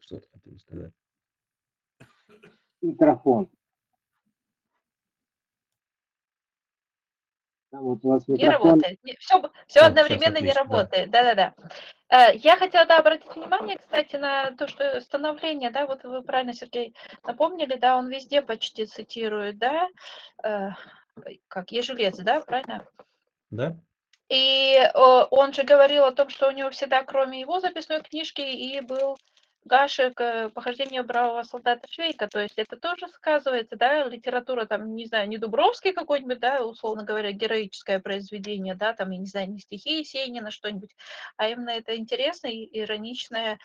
[0.00, 0.92] что ты хотел сказать?
[2.80, 3.48] Микрофон.
[7.72, 8.98] вот у вас не работает.
[9.18, 11.10] Все, все а, одновременно не работает.
[11.10, 11.54] Да-да-да.
[12.08, 16.52] Э, я хотела да, обратить внимание, кстати, на то, что становление, да, вот вы правильно,
[16.52, 19.88] Сергей, напомнили, да, он везде почти цитирует, да,
[21.48, 22.86] как Ежелец, да, правильно?
[23.50, 23.76] Да.
[24.28, 28.80] И он же говорил о том, что у него всегда, кроме его записной книжки, и
[28.80, 29.18] был
[29.64, 30.20] Гашек
[30.54, 35.36] «Похождение бравого солдата Швейка», то есть это тоже сказывается, да, литература, там, не знаю, не
[35.38, 40.50] Дубровский какой-нибудь, да, условно говоря, героическое произведение, да, там, я не знаю, не стихи Есенина,
[40.50, 40.96] что-нибудь,
[41.36, 43.58] а именно это интересная, ироничная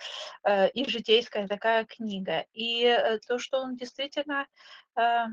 [0.43, 2.45] э, и житейская такая книга.
[2.53, 4.45] И э, то, что он действительно
[4.95, 5.25] э, Э,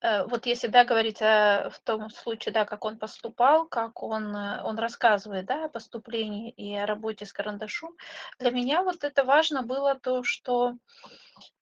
[0.00, 4.62] вот если, да, говорить о, в том случае, да, как он поступал, как он, э,
[4.62, 7.96] он рассказывает, да, о поступлении и о работе с карандашом,
[8.38, 10.74] для меня вот это важно было то, что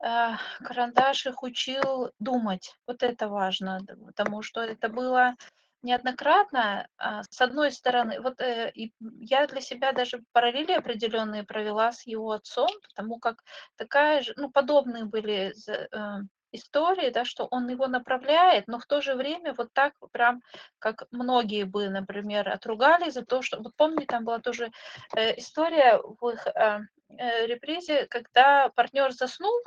[0.04, 0.30] э,
[0.62, 2.74] карандаш их учил думать.
[2.86, 5.36] Вот это важно, потому что это было
[5.82, 6.88] неоднократно.
[6.98, 12.06] А, с одной стороны, вот э, и я для себя даже параллели определенные провела с
[12.06, 13.42] его отцом, потому как
[13.76, 16.22] такая же, ну, подобные были э,
[16.56, 20.42] истории, да, что он его направляет, но в то же время вот так прям,
[20.78, 24.70] как многие бы, например, отругали за то, что, вот помните, там была тоже
[25.16, 26.80] э, история в их э,
[27.18, 29.62] э, репризе, когда партнер заснул,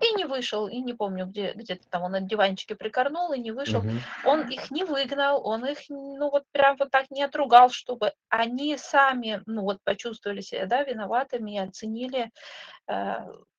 [0.00, 3.52] и не вышел, и не помню, где где-то там он на диванчике прикорнул и не
[3.52, 3.80] вышел.
[3.80, 3.90] Угу.
[4.24, 8.76] Он их не выгнал, он их, ну вот прям вот так не отругал, чтобы они
[8.76, 12.30] сами, ну вот почувствовали себя, да, виноватыми и оценили
[12.88, 13.16] э,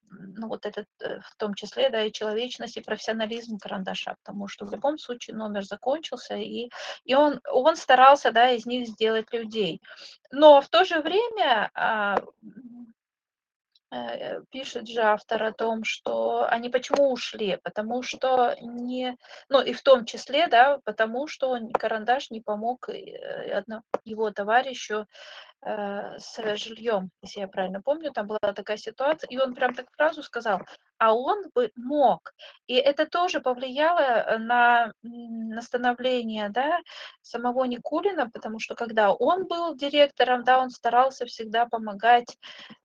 [0.09, 4.65] ну, вот этот, э, в том числе, да, и человечность, и профессионализм карандаша, потому что
[4.65, 6.69] в любом случае номер закончился, и,
[7.03, 9.81] и он, он старался, да, из них сделать людей.
[10.31, 12.17] Но в то же время а,
[13.91, 19.17] э, пишет же автор о том, что они почему ушли, потому что не,
[19.49, 23.63] ну и в том числе, да, потому что карандаш не помог э,
[24.03, 25.07] его товарищу
[25.61, 30.21] с жильем, если я правильно помню, там была такая ситуация, и он прям так фразу
[30.21, 30.61] сказал,
[30.97, 32.33] а он бы мог.
[32.67, 36.79] И это тоже повлияло э, на, на становление да,
[37.21, 42.37] самого Никулина, потому что когда он был директором, да, он старался всегда помогать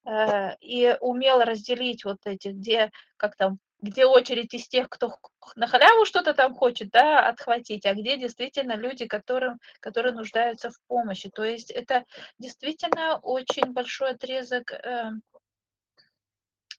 [0.07, 5.19] э, и умел разделить вот эти, где, как там, где очередь из тех, кто
[5.57, 10.81] на халяву что-то там хочет, да, отхватить, а где действительно люди, которым, которые нуждаются в
[10.87, 11.31] помощи.
[11.31, 12.05] То есть это
[12.39, 15.11] действительно очень большой отрезок э,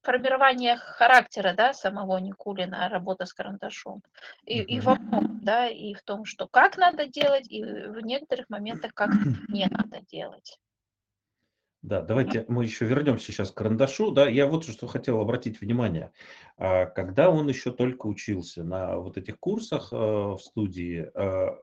[0.02, 4.02] формирования характера, да, самого Никулина, работа с карандашом.
[4.46, 8.50] И, и во многом, да, и в том, что как надо делать, и в некоторых
[8.50, 9.10] моментах как
[9.50, 10.58] не надо делать.
[11.82, 14.12] Да, давайте мы еще вернемся сейчас к карандашу.
[14.12, 16.12] Да, я вот что хотел обратить внимание.
[16.58, 21.58] А, когда он еще только учился на вот этих курсах э, в студии, э,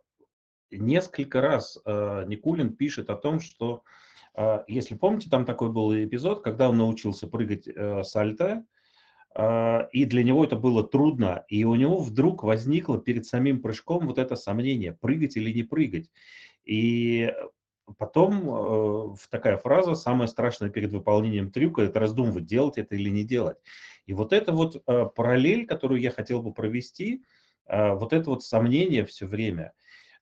[0.72, 3.83] несколько раз э, Никулин пишет о том, что,
[4.68, 7.68] если помните, там такой был эпизод, когда он научился прыгать
[8.07, 8.64] сальто,
[9.37, 14.18] и для него это было трудно, и у него вдруг возникло перед самим прыжком вот
[14.18, 16.09] это сомнение, прыгать или не прыгать.
[16.64, 17.33] И
[17.96, 23.24] Потом э, такая фраза, самое страшное перед выполнением трюка, это раздумывать, делать это или не
[23.24, 23.57] делать.
[24.07, 27.24] И вот это вот э, параллель, которую я хотел бы провести,
[27.66, 29.72] э, вот это вот сомнение все время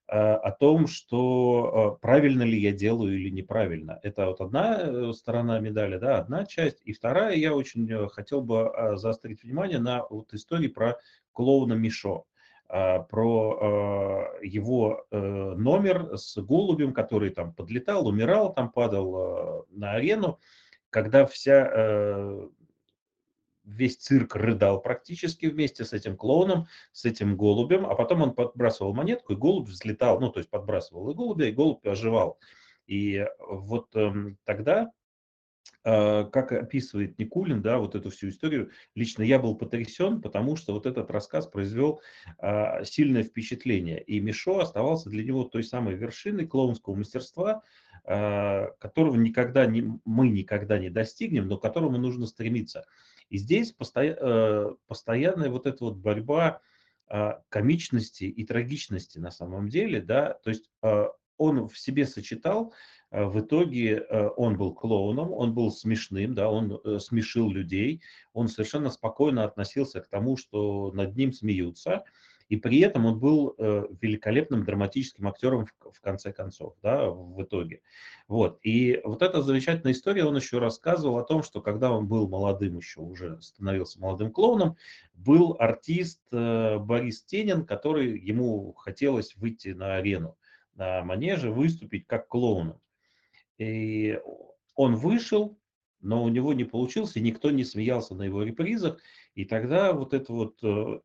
[0.07, 3.99] э, о том, что э, правильно ли я делаю или неправильно.
[4.03, 6.81] Это вот одна э, сторона медали, да, одна часть.
[6.83, 10.97] И вторая, я очень э, хотел бы э, заострить внимание на вот истории про
[11.33, 12.25] клоуна Мишо.
[12.69, 19.65] А, про а, его э, номер с голубем, который там подлетал, умирал, там падал а,
[19.69, 20.37] на арену,
[20.89, 22.47] когда вся, э,
[23.63, 28.93] весь цирк рыдал практически вместе с этим клоуном, с этим голубем, а потом он подбрасывал
[28.93, 32.37] монетку, и голубь взлетал, ну, то есть подбрасывал и голубя, и голубь оживал.
[32.85, 34.91] И вот эм, тогда
[35.83, 40.85] как описывает Никулин, да, вот эту всю историю, лично я был потрясен, потому что вот
[40.85, 42.01] этот рассказ произвел
[42.39, 44.03] а, сильное впечатление.
[44.03, 47.63] И Мишо оставался для него той самой вершиной клоунского мастерства,
[48.03, 52.85] а, которого никогда не, мы никогда не достигнем, но к которому нужно стремиться.
[53.29, 56.61] И здесь постоя, э, постоянная вот эта вот борьба
[57.09, 62.73] а, комичности и трагичности на самом деле, да, то есть а, он в себе сочетал
[63.11, 68.01] в итоге э, он был клоуном, он был смешным, да, он э, смешил людей,
[68.33, 72.03] он совершенно спокойно относился к тому, что над ним смеются,
[72.49, 77.81] и при этом он был великолепным драматическим актером в конце концов, да, в итоге.
[78.29, 78.59] Вот.
[78.63, 82.77] И вот эта замечательная история, он еще рассказывал о том, что когда он был молодым
[82.77, 84.77] еще, уже становился молодым клоуном,
[85.13, 90.37] был артист Борис Тенин, который ему хотелось выйти на арену,
[90.75, 92.79] на манеже, выступить как клоуном.
[93.57, 94.19] И
[94.75, 95.57] он вышел,
[96.01, 98.99] но у него не получилось, и никто не смеялся на его репризах.
[99.33, 100.99] И тогда вот эта вот э,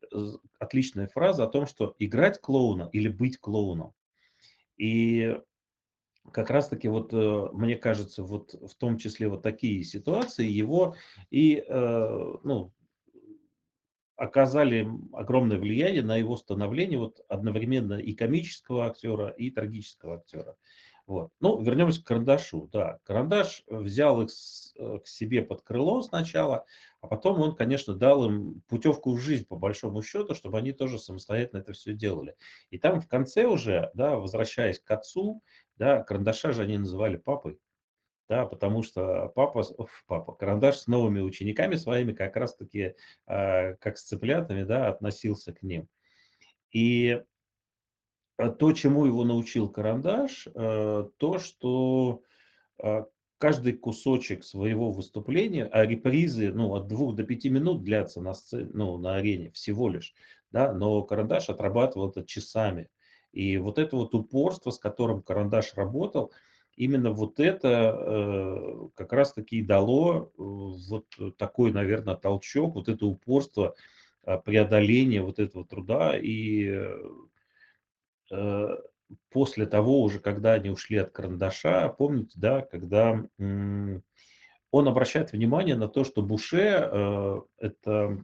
[0.59, 3.93] отличная фраза о том, что играть клоуна или быть клоуном.
[4.77, 5.37] И
[6.31, 10.95] как раз-таки вот, э, мне кажется, вот в том числе вот такие ситуации его
[11.31, 12.71] и, э, ну,
[14.15, 20.55] оказали огромное влияние на его становление вот одновременно и комического актера, и трагического актера.
[21.05, 21.31] Вот.
[21.41, 22.69] Ну, вернемся к карандашу.
[22.71, 24.29] Да, карандаш взял их
[24.77, 26.65] э, к себе под крыло сначала,
[27.01, 30.97] а потом он, конечно, дал им путевку в жизнь, по большому счету, чтобы они тоже
[30.97, 32.35] самостоятельно это все делали.
[32.69, 35.41] И там в конце уже, да, возвращаясь к отцу,
[35.75, 37.59] да, карандаша же они называли папой,
[38.29, 39.65] да, потому что папа,
[40.07, 42.95] папа, карандаш с новыми учениками своими как раз-таки,
[43.27, 45.89] э, как с цыплятами, да, относился к ним.
[46.71, 47.21] И
[48.37, 52.21] то, чему его научил карандаш, э, то, что
[52.81, 53.05] а,
[53.37, 58.69] каждый кусочек своего выступления, а репризы ну, от двух до пяти минут длятся на, сцене,
[58.73, 60.13] ну, на арене всего лишь,
[60.51, 62.89] да, но карандаш отрабатывал это часами.
[63.31, 66.31] И вот это вот упорство, с которым карандаш работал,
[66.75, 71.05] именно вот это э, как раз-таки и дало э, вот
[71.37, 73.75] такой, наверное, толчок, вот это упорство,
[74.45, 77.09] преодоление вот этого труда и Э,
[79.29, 85.87] после того уже, когда они ушли от карандаша, помните, да, когда он обращает внимание на
[85.87, 88.23] то, что Буше, э, это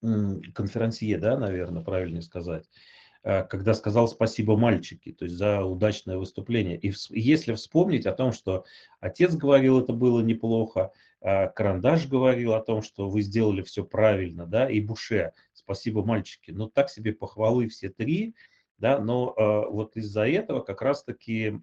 [0.00, 2.68] конферансье, да, наверное, правильнее сказать,
[3.22, 6.78] э, когда сказал спасибо мальчики, то есть за удачное выступление.
[6.78, 8.64] И если вспомнить о том, что
[9.00, 14.46] отец говорил, это было неплохо, а Карандаш говорил о том, что вы сделали все правильно,
[14.46, 16.50] да, и Буше, спасибо мальчики.
[16.50, 18.34] Но так себе похвалы все три–
[18.84, 21.58] да, но э, вот из-за этого как раз-таки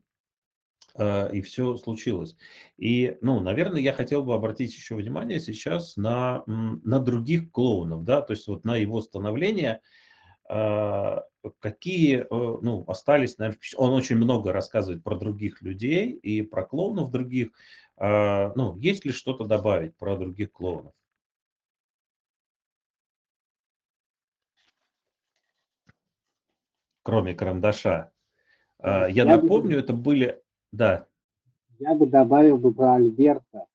[0.96, 2.36] э, и все случилось.
[2.78, 8.22] И, ну, наверное, я хотел бы обратить еще внимание сейчас на, на других клоунов, да,
[8.24, 9.82] то есть вот на его становление,
[10.50, 11.18] э,
[11.60, 17.12] какие, э, ну, остались, наверное, он очень много рассказывает про других людей и про клоунов
[17.12, 17.50] других,
[17.98, 20.94] э, ну, есть ли что-то добавить про других клоунов?
[27.04, 28.12] Кроме карандаша.
[28.80, 30.42] А, я, я напомню, бы, это были...
[30.72, 31.06] Да.
[31.80, 33.66] Я бы добавил бы про Альберта.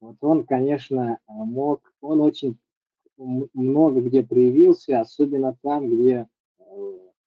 [0.00, 1.92] Вот он, конечно, мог...
[2.00, 2.58] Он очень
[3.16, 6.26] много где проявился, особенно там, где
[6.58, 6.64] э,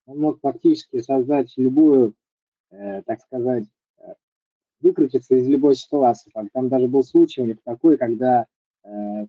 [0.06, 2.14] он мог фактически создать любую,
[2.72, 3.66] э, так сказать,
[4.00, 4.14] э,
[4.82, 6.32] выкрутиться из любой ситуации.
[6.54, 8.46] Там даже был случай у них такой, когда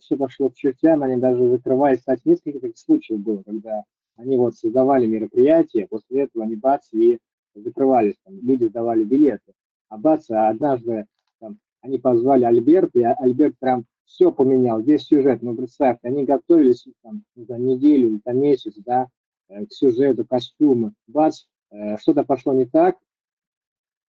[0.00, 3.82] все пошло к чертям, они даже закрывались, кстати, несколько таких случаев было, когда
[4.18, 7.18] они вот создавали мероприятия, после этого они бац и
[7.54, 9.52] закрывались, там, люди сдавали билеты.
[9.88, 11.06] А бац, а однажды
[11.40, 15.42] там, они позвали Альберта, и Альберт прям все поменял, весь сюжет.
[15.42, 19.08] Ну, представьте, они готовились там, за неделю, за месяц, да,
[19.48, 20.92] э, к сюжету, костюмы.
[21.06, 22.96] Бац, э, что-то пошло не так,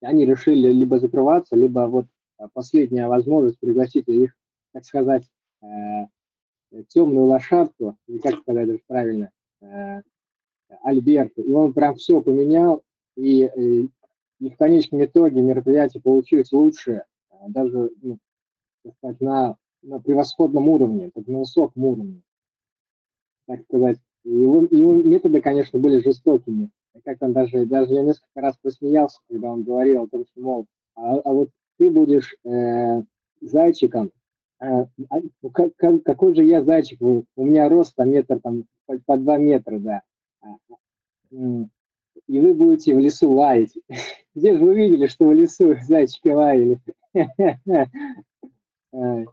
[0.02, 2.06] и они решили либо закрываться, либо вот
[2.40, 4.34] э, последняя возможность пригласить их,
[4.74, 5.24] так сказать,
[6.90, 9.32] темную лошадку, или как сказать даже правильно,
[10.84, 12.84] Альберта, и он прям все поменял,
[13.16, 13.88] и, э,
[14.40, 18.20] и в конечном итоге мероприятие получилось лучше, э, даже ну,
[18.98, 22.22] сказать, на, на превосходном уровне, на высоком уровне,
[23.48, 23.98] так сказать.
[24.24, 26.70] Его, его методы, конечно, были жестокими.
[27.06, 30.66] Как он даже, даже я несколько раз посмеялся, когда он говорил о том, что, мол,
[30.96, 33.04] а, а вот ты будешь э,
[33.40, 34.12] зайчиком,
[34.60, 39.38] как- как- какой же я зайчик, у меня рост там метр, там, по, по два
[39.38, 40.02] метра, да.
[40.42, 40.56] А,
[41.32, 43.74] И вы будете в лесу лаять.
[44.36, 46.80] Где же вы видели, что в лесу зайчики лаяли?
[48.94, 49.26] Э,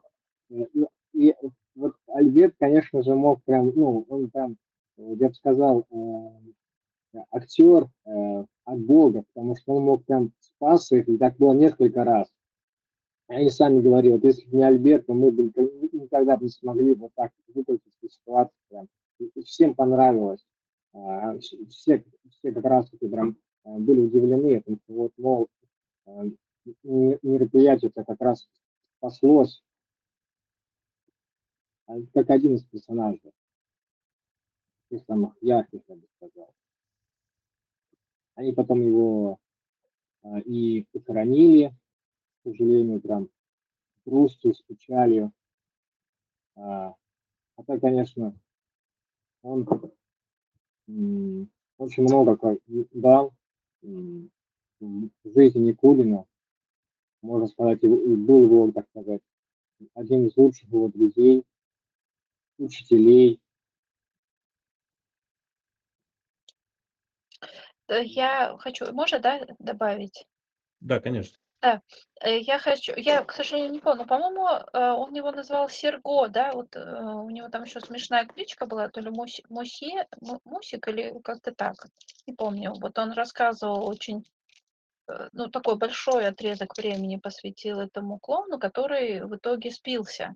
[0.51, 1.35] ну, И
[1.77, 4.57] вот Альберт, конечно же, мог прям, ну, он там,
[4.97, 11.09] я бы сказал, э, актер э, от Бога, потому что он мог прям спасться их,
[11.09, 12.29] и так было несколько раз.
[13.27, 15.45] Они сами говорили, вот если бы не Альберт, мы бы
[15.93, 18.55] никогда- не смогли вот так выкрутить эту ситуацию.
[18.69, 18.89] Прям.
[19.45, 20.45] Всем понравилось.
[20.93, 25.49] А, вс- Все, все как раз таки прям а, были удивлены этим, что вот, мол,
[26.07, 26.25] а,
[26.85, 28.47] м- мероприятие это как раз
[28.99, 29.63] спаслось,
[31.87, 33.33] а, как один из персонажей,
[34.91, 36.51] из самых ярких, я бы сказал.
[38.35, 39.39] Они потом его
[40.23, 41.73] а, и похоронили,
[42.45, 43.29] к сожалению, прям
[43.97, 45.33] с грустью, с печалью.
[46.57, 46.95] А,
[47.57, 48.35] а так, конечно,
[49.43, 49.67] он
[50.89, 52.39] м, очень много
[52.93, 53.33] дал
[53.83, 54.31] м,
[54.81, 56.27] в жизни Никулина.
[57.23, 59.23] Можно сказать, и и был его, так сказать,
[59.95, 61.45] один из лучших его друзей,
[62.59, 63.41] учителей.
[67.89, 70.27] Э, Я хочу, можно, да, добавить?
[70.81, 71.39] Да, конечно.
[71.65, 71.81] Э,
[72.41, 76.77] Я хочу, я, к сожалению, не помню, по-моему, э, он его назвал Серго, да, вот
[76.77, 81.19] э, у него там еще смешная кличка была, то ли Муси, Муси, Му- Мусик или
[81.23, 81.75] как-то так,
[82.27, 82.75] не помню.
[82.75, 84.25] Вот он рассказывал очень,
[85.33, 90.35] ну, такой большой отрезок времени посвятил этому клоуну, который в итоге спился.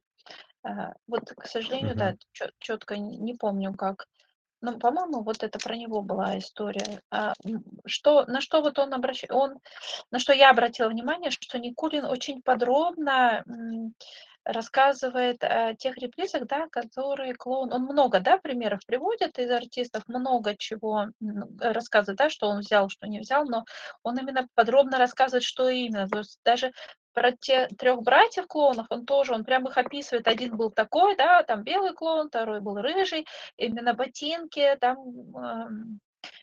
[1.06, 2.52] Вот, к сожалению, да, Мгм.
[2.58, 4.06] четко не помню, как.
[4.60, 7.00] Ну, по-моему, вот это про него была история.
[7.10, 7.32] А,
[7.86, 9.58] что, на что вот он обращает, он,
[10.10, 13.44] на что я обратила внимание, что Никулин очень подробно
[14.44, 20.56] рассказывает о тех репризах, да, которые клоун, он много, да, примеров приводит из артистов, много
[20.56, 21.08] чего
[21.60, 23.64] рассказывает, да, что он взял, что не взял, но
[24.02, 26.08] он именно подробно рассказывает, что именно.
[26.08, 26.72] То есть даже
[27.18, 30.28] про те трех братьев клоунов, он тоже, он прям их описывает.
[30.28, 34.98] Один был такой, да, там белый клоун, второй был рыжий, именно ботинки, там
[35.34, 36.00] ам,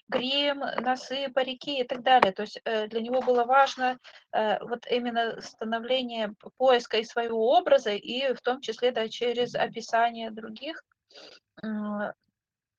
[0.09, 2.33] грим, носы, парики и так далее.
[2.33, 3.99] То есть э, для него было важно
[4.33, 10.29] э, вот именно становление поиска и своего образа, и в том числе да, через описание
[10.29, 10.83] других.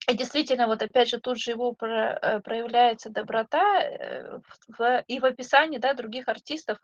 [0.09, 4.39] И действительно, вот опять же, тут же его про, э, проявляется доброта э,
[4.69, 6.79] в, и в описании да, других артистов.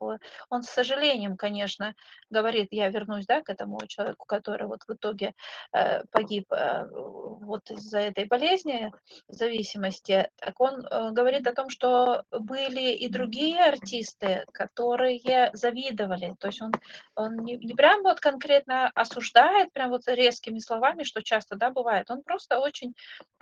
[0.51, 1.95] Он с сожалением, конечно,
[2.31, 5.35] говорит, я вернусь да, к этому человеку, который вот в итоге
[5.73, 8.93] э, погиб вот из-за этой болезни,
[9.29, 10.29] зависимости.
[10.37, 16.35] Так он говорит о том, что были и другие артисты, которые завидовали.
[16.41, 16.73] То есть он,
[17.15, 22.11] он не, не прям вот конкретно осуждает, прям вот резкими словами, что часто да, бывает.
[22.11, 22.95] Он просто очень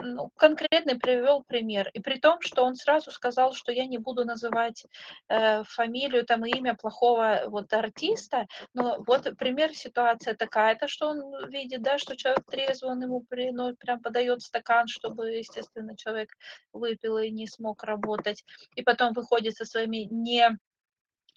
[0.03, 1.91] ну, конкретный привел пример.
[1.93, 4.87] И при том, что он сразу сказал, что я не буду называть
[5.29, 11.83] э, фамилию там имя плохого вот артиста, но вот пример ситуация такая-то, что он видит,
[11.83, 16.31] да, что человек трезвый, он ему при, ну, прям подает стакан, чтобы, естественно, человек
[16.73, 18.45] выпил и не смог работать.
[18.75, 20.59] И потом выходит со своими не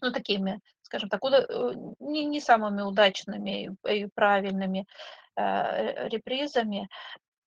[0.03, 4.85] ну, такими, скажем так, э, не, не самыми удачными и правильными
[5.35, 6.89] э, репризами.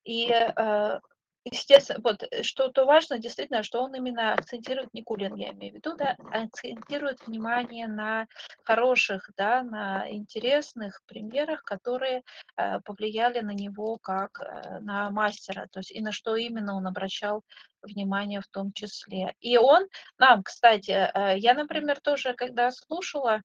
[0.07, 1.01] И, э,
[1.45, 5.97] естественно, вот э, что-то важно, действительно, что он именно акцентирует, Никулин, я имею в виду,
[5.97, 8.29] да, акцентирует внимание на
[8.63, 12.23] хороших, да, на интересных примерах, которые
[12.57, 14.41] э, повлияли на него как
[14.81, 17.43] на мастера, то есть и на что именно он обращал
[17.83, 19.35] внимание в том числе.
[19.41, 19.87] И он
[20.19, 23.43] нам, кстати, э, я, например, тоже, когда слушала,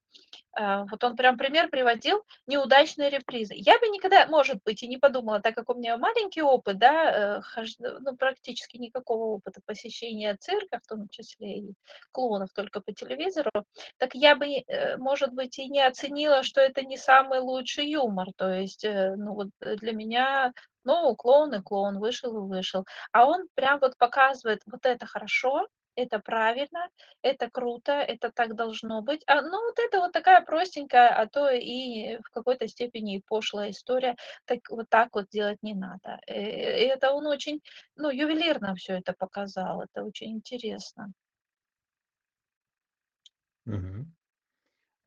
[0.58, 3.54] э, вот он прям пример приводил неудачные репризы.
[3.56, 7.42] Я бы никогда, может быть, и не подумала, так как у меня маленький опыт, да,
[7.58, 11.74] э, ну, практически никакого опыта посещения цирка, в том числе и
[12.12, 13.52] клоунов только по телевизору,
[13.98, 14.48] так я бы,
[14.98, 18.28] может быть, и не оценила, что это не самый лучший юмор.
[18.36, 20.54] То есть, ну вот для меня,
[20.84, 22.86] ну, клоун и клоун, вышел и вышел.
[23.12, 26.88] А он прям вот показывает, вот это хорошо, это правильно,
[27.22, 29.24] это круто, это так должно быть.
[29.28, 33.72] А, ну, вот это вот такая простенькая, а то и в какой-то степени и пошлая
[33.72, 34.16] история.
[34.46, 36.20] Так вот так вот делать не надо.
[36.28, 36.34] Э,
[36.84, 37.62] И это он очень,
[37.96, 39.82] ну, ювелирно все это показал.
[39.82, 41.12] Это очень интересно.
[43.66, 44.06] Мгм.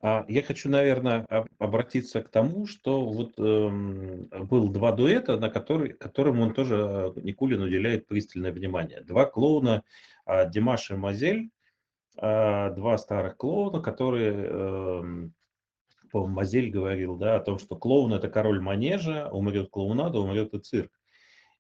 [0.07, 1.27] А я хочу, наверное,
[1.59, 6.77] обратиться к тому, что вот эм, был два дуэта, на который, которым он тоже,
[7.17, 9.01] э, Никулин уделяет пристальное внимание.
[9.01, 9.83] Два клоуна,
[10.27, 11.49] а, Димаш и Мазель,
[12.19, 15.35] а, два старых клоуна, которые эм,
[16.13, 20.59] по Мазель говорил, да, о том, что клоун это король манежа, умрет клоунада, умрет и
[20.59, 20.93] цирк.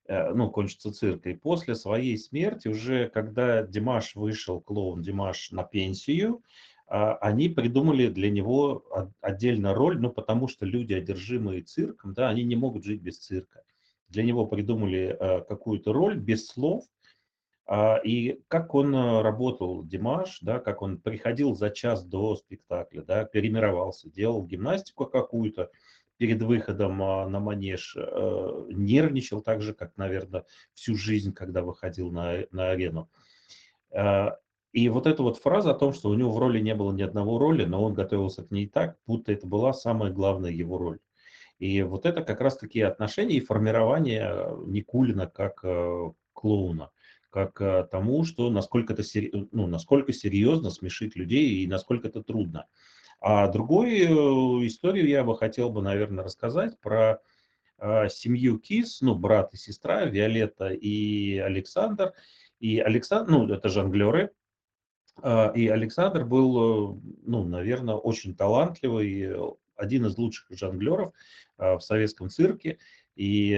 [0.06, 1.26] Э, ну, кончится цирк.
[1.26, 6.42] И после своей смерти, уже когда Димаш вышел, клоун Димаш, на пенсию,
[6.86, 8.84] они придумали для него
[9.20, 13.62] отдельно роль, ну, потому что люди, одержимые цирком, да, они не могут жить без цирка.
[14.08, 16.84] Для него придумали э, какую-то роль без слов,
[17.66, 23.24] а, и как он работал, Димаш, да, как он приходил за час до спектакля, да,
[23.24, 25.70] перемировался, делал гимнастику какую-то
[26.18, 32.44] перед выходом а, на манеж, нервничал так же, как, наверное, всю жизнь, когда выходил на,
[32.50, 33.08] на арену.
[34.74, 37.02] И вот эта вот фраза о том, что у него в роли не было ни
[37.02, 40.98] одного роли, но он готовился к ней так, будто это была самая главная его роль.
[41.58, 45.64] И вот это как раз такие отношения и формирование Никулина как
[46.34, 46.90] клоуна
[47.34, 49.02] как э, тому, что насколько, это,
[49.50, 52.66] ну, насколько серьезно смешить людей и насколько это трудно.
[53.20, 57.20] А другую историю я бы хотел бы, наверное, рассказать про
[57.78, 62.12] э, семью Кис, ну, брат и сестра, Виолетта и Александр.
[62.60, 64.30] И Александр, ну, это жонглеры, э,
[65.22, 69.32] и Александр был, ну, наверное, очень талантливый,
[69.76, 71.12] один из лучших жонглеров
[71.56, 72.78] в советском цирке.
[73.14, 73.56] И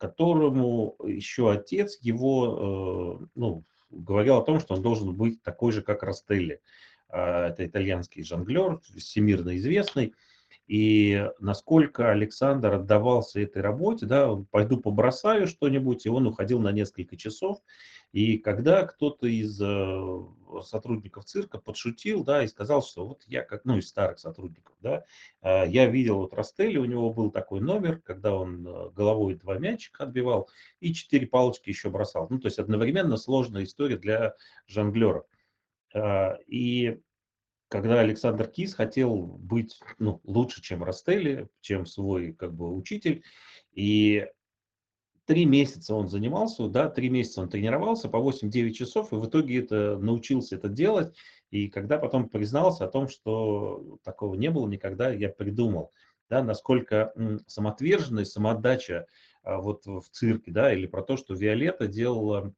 [0.00, 5.82] которому еще отец его, э, ну, говорил о том, что он должен быть такой же,
[5.82, 6.62] как Растелли.
[7.10, 10.14] А, это итальянский жонглер, всемирно известный.
[10.66, 17.16] И насколько Александр отдавался этой работе, да, пойду побросаю что-нибудь, и он уходил на несколько
[17.16, 17.60] часов.
[18.12, 23.64] И когда кто-то из э, сотрудников цирка подшутил, да, и сказал, что вот я как,
[23.64, 25.04] ну, из старых сотрудников, да,
[25.42, 29.58] э, я видел вот Растелли, у него был такой номер, когда он э, головой два
[29.58, 30.48] мячика отбивал
[30.80, 32.26] и четыре палочки еще бросал.
[32.30, 34.34] Ну, то есть одновременно сложная история для
[34.66, 35.26] жонглеров.
[36.46, 37.00] И
[37.70, 43.22] когда Александр Кис хотел быть ну, лучше, чем Растелли, чем свой как бы учитель,
[43.72, 44.26] и
[45.24, 49.60] три месяца он занимался, да, три месяца он тренировался по 8-9 часов, и в итоге
[49.60, 51.16] это научился это делать.
[51.50, 55.92] И когда потом признался о том, что такого не было никогда, я придумал,
[56.28, 57.12] да, насколько
[57.46, 59.06] самоотверженность, самоотдача
[59.44, 62.52] а, вот в цирке, да, или про то, что Виолетта делала,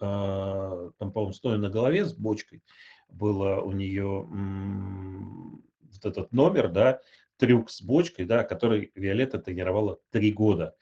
[0.00, 2.62] а, там, по-моему, стоя на голове с бочкой,
[3.08, 4.26] было у нее
[5.92, 7.00] вот этот номер, да,
[7.38, 10.74] трюк с бочкой, да, который Виолетта тренировала три года.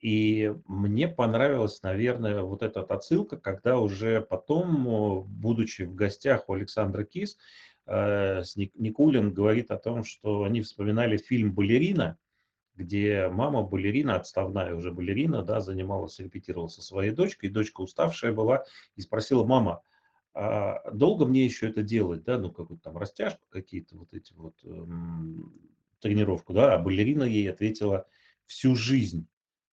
[0.00, 7.04] И мне понравилась, наверное, вот эта отсылка, когда уже потом, будучи в гостях у Александра
[7.04, 7.38] Кис,
[7.86, 8.42] э,
[8.74, 12.18] Никулин говорит о том, что они вспоминали фильм «Балерина»,
[12.74, 18.32] где мама балерина, отставная уже балерина, да, занималась, репетировала со своей дочкой, и дочка уставшая
[18.32, 18.64] была,
[18.96, 19.82] и спросила, мама,
[20.34, 24.54] а долго мне еще это делать, да, ну, какую-то там растяжку, какие-то вот эти вот
[24.64, 25.52] эм,
[26.00, 28.06] тренировку, да, а балерина ей ответила
[28.46, 29.26] всю жизнь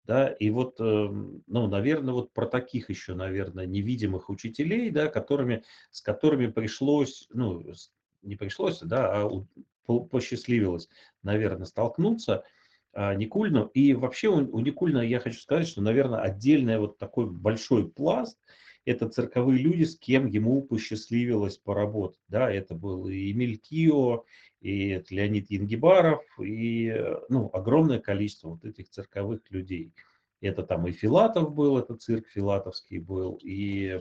[0.09, 5.63] да, и вот, эм, ну, наверное, вот про таких еще, наверное, невидимых учителей, да, которыми,
[5.91, 7.63] с которыми пришлось, ну,
[8.23, 9.45] не пришлось, да, а
[9.85, 10.89] посчастливилось,
[11.21, 12.43] наверное, столкнуться
[12.91, 13.67] а, Никульну.
[13.67, 18.39] И вообще у, у Никульна я хочу сказать, что, наверное, отдельный вот такой большой пласт–
[18.85, 22.19] это цирковые люди, с кем ему посчастливилось поработать.
[22.27, 24.25] Да, это был и Эмиль Кио,
[24.61, 29.93] и Леонид Янгибаров, и э, ну, огромное количество вот этих цирковых людей.
[30.41, 33.99] Это там и Филатов был, это цирк Филатовский был, и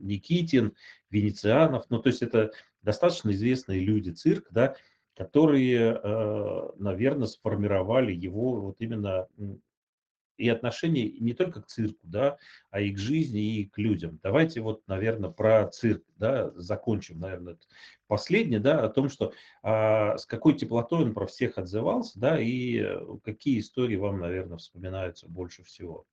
[0.00, 0.74] Никитин,
[1.10, 1.84] Венецианов.
[1.90, 2.52] Ну, то есть это
[2.82, 4.74] достаточно известные люди цирк, да,
[5.16, 9.28] которые, э, наверное, сформировали его вот именно
[10.36, 12.38] и отношение не только к цирку, да,
[12.70, 14.18] а и к жизни, и к людям.
[14.22, 17.58] Давайте вот, наверное, про цирк, да, закончим, наверное,
[18.06, 22.78] последнее, да, о том, что а, с какой теплотой он про всех отзывался, да, и
[22.78, 26.04] э, какие истории вам, наверное, вспоминаются больше всего.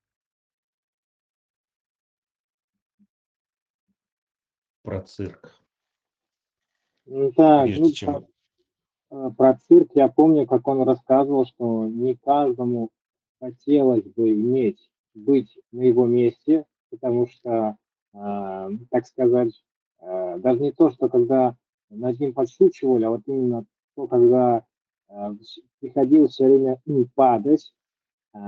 [4.84, 5.56] Про цирк.
[7.06, 8.28] Ну, да, ну, чем...
[9.10, 12.90] про, э, про цирк я помню, как он рассказывал, что не каждому
[13.40, 17.76] хотелось бы иметь, быть на его месте, потому что,
[18.14, 19.52] э, так сказать,
[20.02, 21.56] э, даже не то, что когда
[21.90, 23.66] над ним подшучивали, а вот именно
[23.96, 24.64] то, когда
[25.10, 25.32] э,
[25.80, 27.74] приходилось все время не падать,
[28.34, 28.40] э,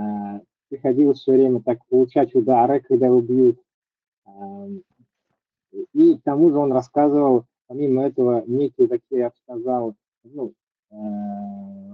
[0.69, 3.59] приходилось все время так получать удары, когда его бьют.
[4.25, 4.67] Э,
[5.93, 10.53] и к тому же он рассказывал, помимо этого, некие такие, я сказал, ну,
[10.91, 10.95] э,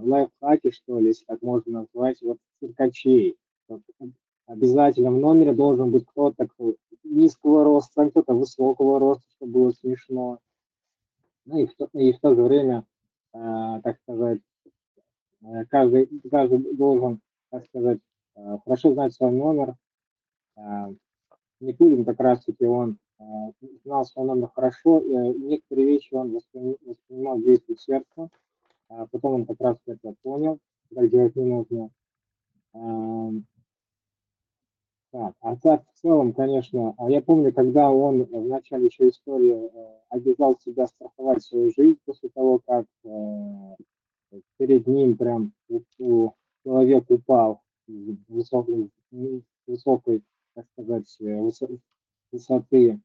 [0.08, 3.36] лайфхаки, что ли, если так можно назвать, вот циркачей.
[3.68, 3.82] Вот,
[4.46, 6.48] обязательно в номере должен быть кто-то
[7.04, 10.38] низкого роста, кто-то высокого роста, чтобы было смешно.
[11.44, 12.84] Ну и в, то, и в то же время
[13.34, 14.40] э, так сказать,
[15.42, 17.98] э, каждый, каждый должен, так сказать,
[18.36, 19.74] э, хорошо знать свой номер.
[20.56, 20.92] Э,
[21.60, 23.24] Никулин как раз-таки он э,
[23.84, 28.28] знал свой номер хорошо, и некоторые вещи он воспринимал, воспринимал действие сердца,
[28.88, 30.58] а потом он как раз это понял,
[30.94, 31.90] как делать не нужно.
[35.10, 39.54] Так, а так в целом, конечно, а я помню, когда он в начале еще истории
[39.54, 45.54] э, обязал себя страховать свою жизнь после того, как э, перед ним прям
[45.96, 48.90] человек упал высокой,
[49.66, 50.22] высокой,
[50.54, 51.50] так сказать, э,
[52.30, 53.00] высоты,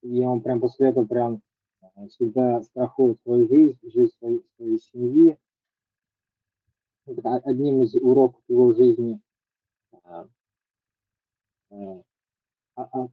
[0.00, 1.42] и он прям после этого прям
[2.08, 5.38] всегда страхует свою жизнь, жизнь своей, своей семьи.
[7.06, 9.20] Это одним из уроков его жизни
[10.04, 10.26] а,
[11.70, 12.02] а,
[12.76, 13.08] а,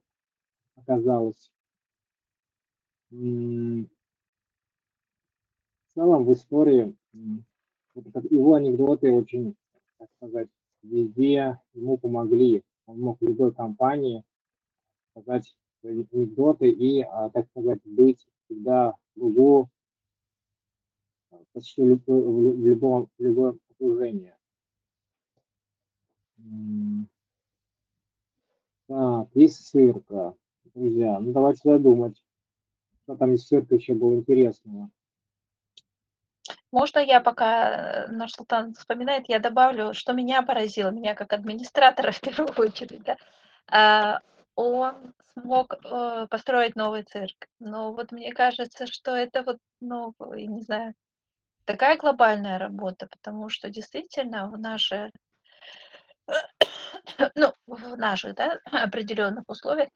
[0.76, 1.52] оказалось.
[3.10, 3.86] В
[5.94, 6.96] целом в истории
[7.94, 9.56] его анекдоты очень,
[9.98, 10.48] так сказать,
[10.82, 12.64] везде ему помогли.
[12.86, 14.24] Он мог в любой компании
[15.12, 15.54] сказать
[15.84, 17.04] анекдоты и,
[17.34, 19.70] так сказать, быть всегда в углу
[21.54, 24.34] почти в любом, в любом окружении.
[28.88, 30.36] Так, из цирка.
[30.74, 32.22] Друзья, ну давайте задумать,
[33.04, 34.90] что там из цирка еще было интересного.
[36.72, 42.12] Можно я, пока э, наш Султан вспоминает, я добавлю, что меня поразило, меня как администратора
[42.14, 43.18] в первую очередь, да,
[43.68, 44.22] а,
[44.62, 47.48] он смог э, построить новый цирк.
[47.60, 50.94] Но вот мне кажется, что это вот, ну, я не знаю,
[51.66, 55.12] такая глобальная работа, потому что действительно в наше
[57.36, 59.90] ну, в наших да, определенных условиях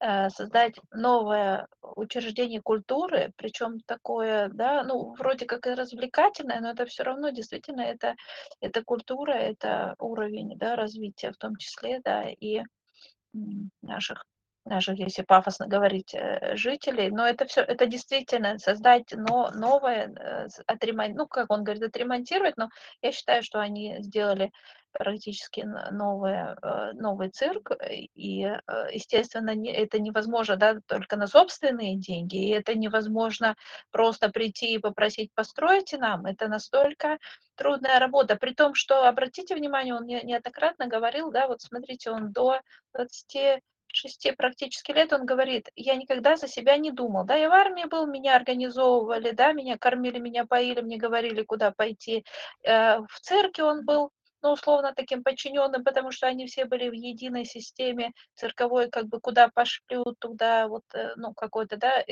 [0.00, 6.86] э, создать новое учреждение культуры, причем такое, да, ну, вроде как и развлекательное, но это
[6.86, 8.14] все равно действительно это,
[8.60, 12.62] это культура, это уровень да, развития в том числе, да, и
[13.82, 14.26] наших
[14.64, 20.48] наших, если пафосно говорить, э, жителей, но это все, это действительно создать но, новое, э,
[20.66, 22.68] отремонтировать, ну, как он говорит, отремонтировать, но
[23.02, 24.52] я считаю, что они сделали
[24.92, 28.40] практически новый, э, новый цирк, и,
[28.92, 33.56] естественно, это невозможно да, только на собственные деньги, и это невозможно
[33.90, 37.18] просто прийти и попросить постройте нам, это настолько
[37.56, 42.60] трудная работа, при том, что, обратите внимание, он неоднократно говорил, да, вот смотрите, он до
[42.94, 47.52] 20 шести практически лет он говорит, я никогда за себя не думал, да, я в
[47.52, 52.24] армии был, меня организовывали, да, меня кормили, меня поили, мне говорили, куда пойти.
[52.64, 54.10] Э, в церкви он был,
[54.42, 59.20] ну, условно, таким подчиненным, потому что они все были в единой системе цирковой, как бы
[59.20, 62.04] куда пошлют, туда вот, э, ну, какой-то, да,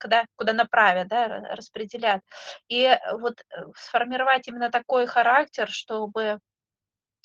[0.00, 2.22] куда, куда направят, да, распределят.
[2.68, 6.40] И вот э, сформировать именно такой характер, чтобы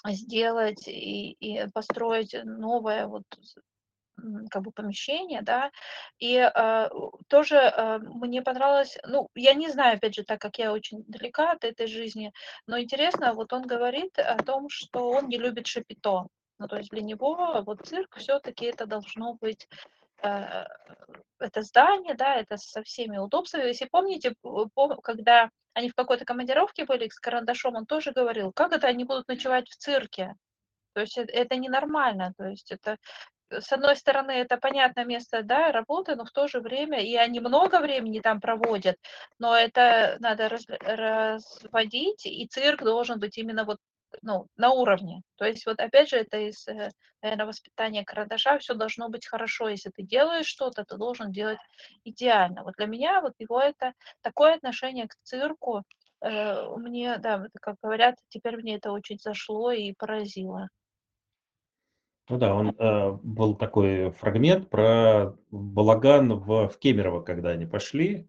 [0.07, 3.23] сделать и, и построить новое вот
[4.49, 5.71] как бы помещение, да,
[6.19, 6.89] и э,
[7.27, 11.51] тоже э, мне понравилось, ну, я не знаю, опять же, так как я очень далека
[11.51, 12.31] от этой жизни,
[12.67, 16.27] но интересно, вот он говорит о том, что он не любит шапито,
[16.59, 19.67] ну, то есть для него вот цирк все-таки это должно быть
[20.21, 20.65] э,
[21.39, 23.67] это здание, да, это со всеми удобствами.
[23.67, 24.35] Если помните,
[25.03, 29.27] когда они в какой-то командировке были с карандашом, он тоже говорил, как это они будут
[29.27, 30.35] ночевать в цирке?
[30.93, 32.97] То есть это, это ненормально, то есть это
[33.59, 37.39] с одной стороны, это понятное место, да, работы, но в то же время, и они
[37.39, 38.97] много времени там проводят,
[39.39, 43.77] но это надо раз, разводить, и цирк должен быть именно вот
[44.21, 45.21] ну, на уровне.
[45.37, 46.91] То есть вот опять же это из, э,
[47.21, 49.69] наверное, воспитания карандаша, все должно быть хорошо.
[49.69, 51.59] Если ты делаешь что-то, ты должен делать
[52.03, 52.63] идеально.
[52.63, 55.83] Вот для меня вот его это такое отношение к цирку,
[56.21, 60.67] э, мне, да, как говорят, теперь мне это очень зашло и поразило.
[62.31, 68.25] Ну да, он э, был такой фрагмент про балаган в, в Кемерово, когда они пошли.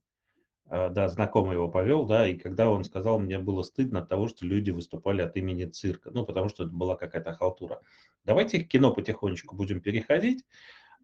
[0.69, 4.27] Э, да, знакомый его повел, да, и когда он сказал, мне было стыдно от того,
[4.27, 7.81] что люди выступали от имени цирка, ну, потому что это была какая-то халтура.
[8.25, 10.45] Давайте к кино потихонечку будем переходить.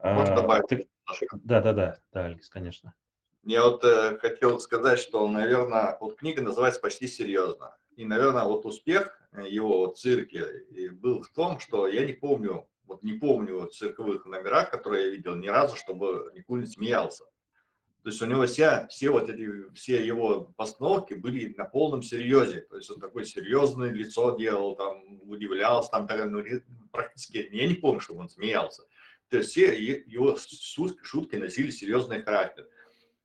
[0.03, 0.67] Можно добавить?
[0.67, 0.89] Ты...
[1.45, 2.95] Да, да, да, да, Алекс, конечно.
[3.45, 7.77] Я вот э, хотел сказать, что, наверное, вот книга называется почти серьезно.
[7.95, 10.65] И, наверное, вот успех его вот, цирке
[11.01, 15.11] был в том, что я не помню вот не помню вот цирковых номерах, которые я
[15.11, 17.24] видел, ни разу, чтобы Никулин смеялся.
[18.03, 22.62] То есть у него все, все вот эти, все его постановки были на полном серьезе.
[22.62, 26.43] То есть он такое серьезное лицо делал, там, удивлялся, там, ну,
[26.91, 28.82] практически, я не помню, чтобы он смеялся.
[29.28, 30.39] То есть все его
[31.03, 32.66] шутки носили серьезный характер.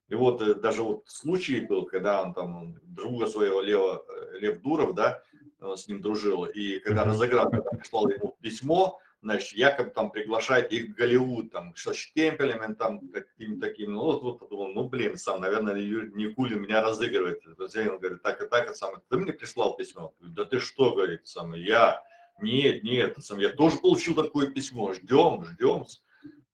[0.10, 4.62] И вот э, даже вот случай был, когда он там друга своего Лева, э, Лев
[4.62, 5.24] Дуров, да,
[5.62, 10.72] он с ним дружил, и когда разыграл, когда прислал ему письмо, значит, якобы там приглашает
[10.72, 15.42] их в Голливуд, там, со штемпелями, там, таким таким, ну, вот, подумал, ну, блин, сам,
[15.42, 17.42] наверное, Никулин меня разыгрывает.
[17.48, 20.14] Он говорит, так и так, это самое, ты мне прислал письмо?
[20.20, 22.04] Да ты что, говорит, самое, я,
[22.42, 25.86] нет, нет, самое, я тоже получил такое письмо, ждем, ждем.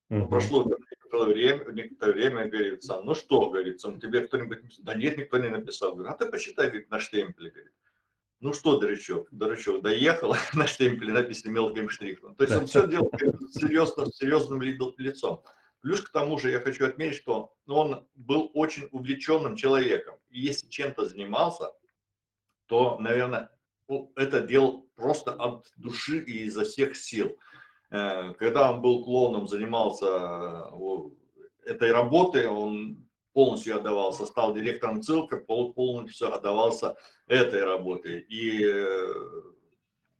[0.09, 0.27] Мгм.
[0.27, 4.59] прошло некоторое время, некоторое время, говорит, сам, ну что, говорит, сам, тебе кто-нибудь?
[4.79, 5.93] Да нет, никто не написал.
[5.95, 7.73] Говорю, а ты почитай, говорит, на штемпеле, говорит.
[8.41, 12.35] Ну что, дурачок, дурачок, доехал, на штемпеле написано мелким шрифтом.
[12.35, 13.11] То есть он все делал
[13.51, 15.43] серьезно, серьезным ли- лицом.
[15.81, 20.15] Плюс к тому же я хочу отметить, что он был очень увлеченным человеком.
[20.29, 21.71] И если чем-то занимался,
[22.67, 23.49] то, наверное,
[24.15, 27.37] это делал просто от души и изо всех сил.
[27.91, 33.08] Э, Когда он был клоуном, занимался э, этой работой, он
[33.39, 38.19] полностью отдавался, стал директором цирка, пол- полностью отдавался этой работе.
[38.27, 39.13] И э,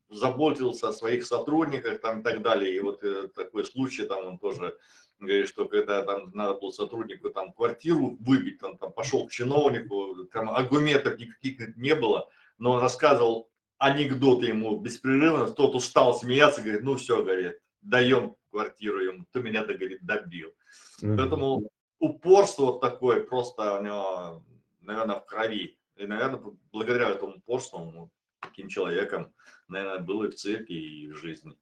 [0.09, 2.78] заботился о своих сотрудниках там и так далее.
[2.78, 4.78] И вот э, такой случай, там он тоже
[5.20, 10.24] говорит, что когда там надо было сотруднику там квартиру выбить, он там пошел к чиновнику,
[10.32, 13.49] там аргументов никаких не было, но он рассказывал
[13.80, 19.65] анекдоты ему беспрерывно, тот устал смеяться, говорит, ну все, говорит, даем квартиру ему, ты меня,
[19.65, 20.53] да, говорит, добил.
[21.01, 21.17] Мгм.
[21.17, 21.70] Поэтому
[22.00, 24.43] упорство вот такое просто у него,
[24.82, 25.78] наверное, в крови.
[25.95, 26.41] И, наверное,
[26.72, 28.10] благодаря этому упорству, он
[28.41, 29.34] таким человеком,
[29.68, 31.56] наверное, был и в цирке, и в жизни.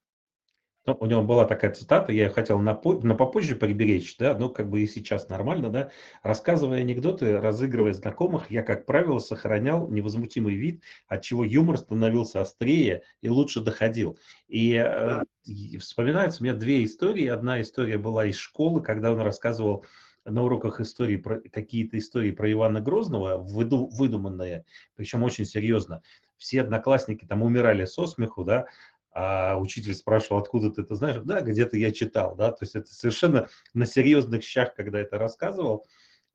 [0.86, 4.38] Ну, у него была такая цитата, я ее хотел на, по- на попозже приберечь, да,
[4.38, 5.92] но как бы и сейчас нормально, да.
[6.24, 13.02] Рассказывая анекдоты, разыгрывая знакомых, я, как правило, сохранял невозмутимый вид, от чего юмор становился острее
[13.20, 14.18] и лучше доходил.
[14.48, 15.24] И, э, Да.
[15.44, 17.28] и вспоминаются у меня две истории.
[17.28, 19.84] Одна история была из школы, когда он рассказывал
[20.28, 21.18] на уроках истории
[21.50, 24.66] какие-то истории про Ивана Грозного, выду- выдуманные,
[24.96, 26.02] причем очень серьезно.
[26.38, 28.68] Все одноклассники там умирали со смеху, да,
[29.12, 31.22] а учитель спрашивал, откуда ты это знаешь?
[31.24, 35.86] Да, где-то я читал, да, то есть это совершенно на серьезных щах, когда это рассказывал.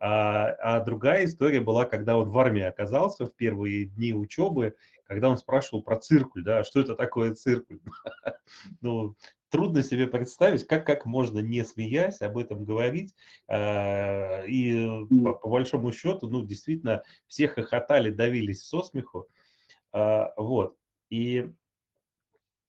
[0.00, 4.74] А, а другая история была, когда он в армии оказался в первые дни учебы,
[5.04, 7.78] когда он спрашивал про циркуль, да, что это такое циркуль.
[8.80, 9.16] Ну,
[9.52, 13.14] трудно себе представить, как, как можно, не смеясь, об этом говорить.
[13.46, 14.88] А, И
[15.22, 19.28] по, по большому счету, ну, действительно, все хохотали, давились со смеху.
[19.92, 20.76] А, Вот.
[21.10, 21.52] И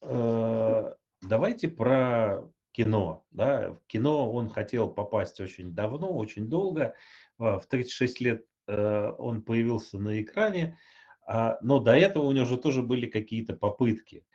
[0.02, 3.24] э, давайте про кино.
[3.32, 3.72] Да?
[3.72, 6.96] В кино он хотел попасть очень давно, очень долго.
[7.40, 10.78] А, В 36 лет э, он появился на экране,
[11.26, 14.26] а, но до этого у него же тоже были какие-то попытки.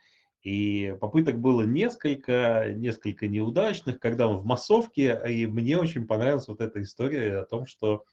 [0.43, 6.61] И попыток было несколько, несколько неудачных, когда он в массовке, и мне очень понравилась вот
[6.61, 8.05] эта история о том, что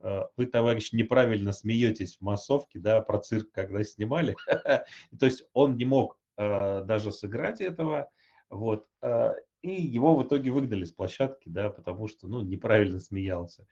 [0.00, 4.34] э, вы, товарищ, неправильно смеетесь в массовке, да, про цирк, когда снимали.
[4.46, 8.10] То есть он не мог э, даже сыграть этого,
[8.50, 13.68] вот, э, и его в итоге выгнали с площадки, да, потому что, ну, неправильно смеялся.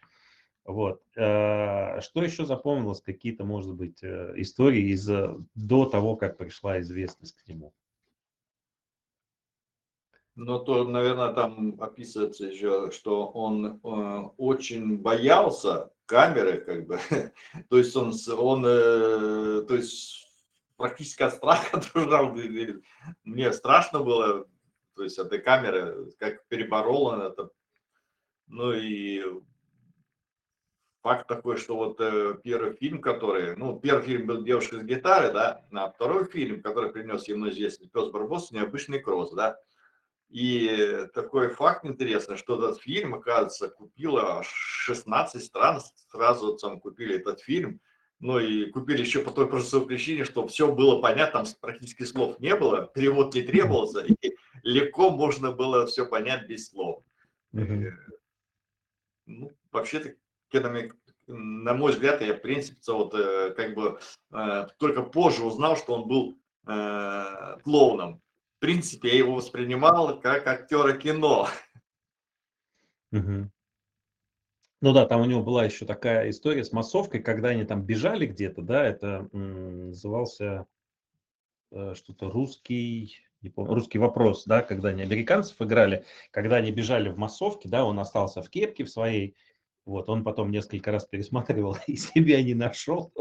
[0.65, 1.03] Вот.
[1.17, 3.01] Э, Что еще запомнилось?
[3.01, 5.05] Какие-то, может быть, истории из
[5.57, 7.73] до того, как пришла известность к нему?
[10.43, 16.99] Но то, наверное, там описывается еще, что он э, очень боялся камеры, как бы.
[17.69, 20.27] то есть он, он э, то есть
[20.79, 22.35] практически от страха дрожал.
[23.23, 24.47] Мне страшно было,
[24.97, 27.51] то есть этой камеры, как переборол он это.
[28.47, 29.23] Ну и
[31.03, 35.35] факт такой, что вот э, первый фильм, который, ну, первый фильм был «Девушка с гитарой»,
[35.35, 39.59] да, а второй фильм, который принес ему известный «Пес Барбос», «Необычный кросс», да,
[40.31, 47.17] и такой факт интересный, что этот фильм, оказывается, купила аж 16 стран, сразу там купили
[47.17, 47.81] этот фильм,
[48.21, 52.39] ну и купили еще по той простой причине, что все было понятно, там практически слов
[52.39, 57.03] не было, перевод не требовался, и легко можно было все понять без слов.
[57.53, 57.91] Э,
[59.27, 60.15] Ну, вообще-то,
[61.27, 63.99] на мой взгляд, я, в принципе, вот э, как бы
[64.33, 66.37] э, только позже узнал, что он был
[67.65, 68.23] клоуном.
[68.61, 71.49] В принципе, я его воспринимал как актера кино.
[73.11, 73.51] Мгм.
[74.83, 78.27] Ну да, там у него была еще такая история с массовкой, когда они там бежали
[78.27, 80.67] где-то, да, это назывался
[81.71, 83.17] э, что-то русский,
[83.57, 88.43] русский вопрос, да, когда они американцев играли, когда они бежали в массовке, да, он остался
[88.43, 89.37] в кепке в своей,
[89.91, 93.13] вот, он потом несколько раз пересматривал и себя не нашел,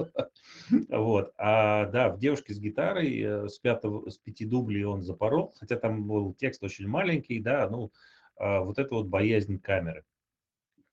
[0.89, 5.53] вот, а да, в «Девушке с гитарой» э, с, пятого, с пяти дублей он запорол,
[5.59, 7.91] хотя там был текст очень маленький, да, ну,
[8.37, 10.03] а, вот это вот боязнь камеры.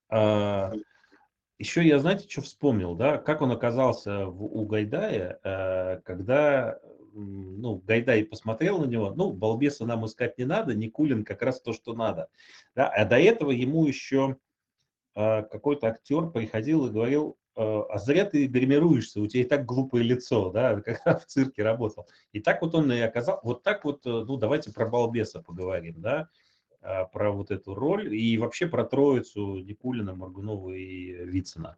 [0.08, 0.72] А,
[1.58, 6.78] еще я, знаете, что вспомнил, да, как он оказался в, у Гайдая, э, когда
[7.12, 11.72] ну, Гайдай посмотрел на него, ну, балбеса нам искать не надо, Никулин как раз то,
[11.72, 12.28] что надо.
[12.74, 12.88] Да?
[12.88, 14.36] А до этого ему еще
[15.16, 20.04] какой-то актер приходил и говорил, э, а зря ты гримируешься, у тебя и так глупое
[20.04, 22.06] лицо, да, когда в цирке работал.
[22.32, 26.00] И так вот он и оказал, вот так вот, э, ну, давайте про балбеса поговорим,
[26.00, 26.28] да,
[26.82, 31.76] а, про вот эту роль и вообще про троицу Никулина, Моргунова и Вицина.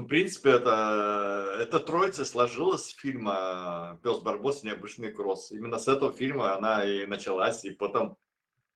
[0.00, 4.62] Ну, в принципе, это, эта троица сложилась с фильма «Пес Барбос.
[4.62, 5.52] Необычный кросс».
[5.52, 8.16] Именно с этого фильма она и началась, и потом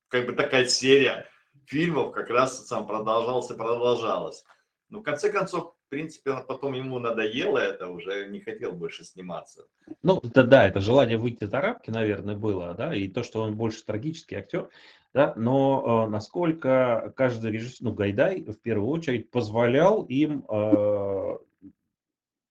[0.08, 1.26] как бы такая серия
[1.64, 4.44] фильмов как раз сам продолжалась и продолжалась.
[4.90, 9.64] Но в конце концов, в принципе, потом ему надоело это, уже не хотел больше сниматься.
[10.02, 13.56] Ну, да, да, это желание выйти за рамки, наверное, было, да, и то, что он
[13.56, 14.68] больше трагический актер,
[15.14, 21.38] да, но э, насколько каждый режиссер, ну, Гайдай в первую очередь позволял им, э,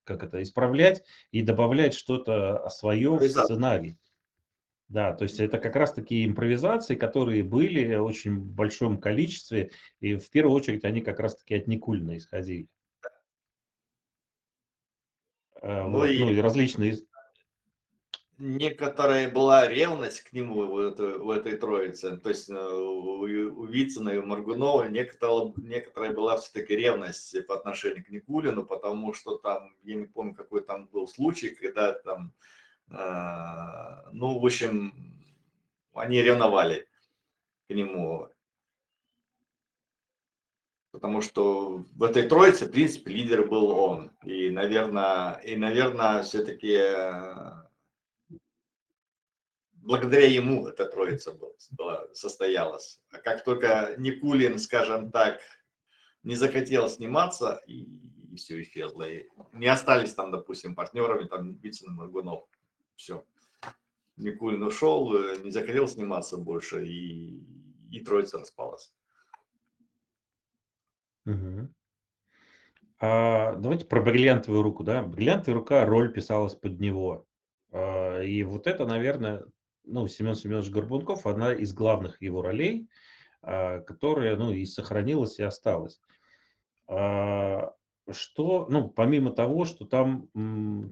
[0.06, 3.98] как это, исправлять и добавлять что-то свое в сценарий.
[4.88, 10.16] Да, то есть это как раз такие импровизации, которые были в очень большом количестве, и
[10.16, 12.68] в первую очередь они как раз таки от Никульна исходили.
[15.62, 16.98] Э, Ну вот, и- ну и различные
[18.38, 22.18] некоторая была ревность к нему в, в этой троице.
[22.18, 27.56] То есть э, у, у Вицина и у Маргунова некоторая, некоторая была все-таки ревность по
[27.56, 32.34] отношению к Никулину, потому что там, я не помню, какой там был случай, когда там,
[32.90, 34.94] э, ну, в общем,
[35.94, 36.88] они ревновали
[37.68, 38.30] к нему.
[40.92, 44.12] Потому что в этой троице, в принципе, лидер был он.
[44.24, 46.78] И, наверное, и, наверное, все-таки
[49.84, 51.38] благодаря ему эта троица
[51.72, 53.00] была, состоялась.
[53.12, 55.40] А как только Никулин, скажем так,
[56.24, 57.88] не захотел сниматься, и,
[58.36, 59.04] все исчезло.
[59.04, 62.46] И не остались там, допустим, партнерами, там Вицин и Маргунов.
[62.96, 63.24] Все.
[64.18, 67.44] Никулин ушел, э, не захотел сниматься больше, и,
[67.92, 68.92] и троица распалась.
[71.26, 71.74] Мгм.
[73.00, 75.04] А, давайте про бриллиантовую руку, да.
[75.04, 77.26] Бриллиантовая рука, роль писалась под него.
[77.72, 79.46] А, и вот это, наверное,
[79.86, 82.88] ну, Семен Семенович Горбунков, одна из главных его ролей,
[83.42, 86.00] а, которая, ну, и сохранилась, и осталась.
[86.88, 87.74] А,
[88.12, 90.28] что, ну, помимо того, что там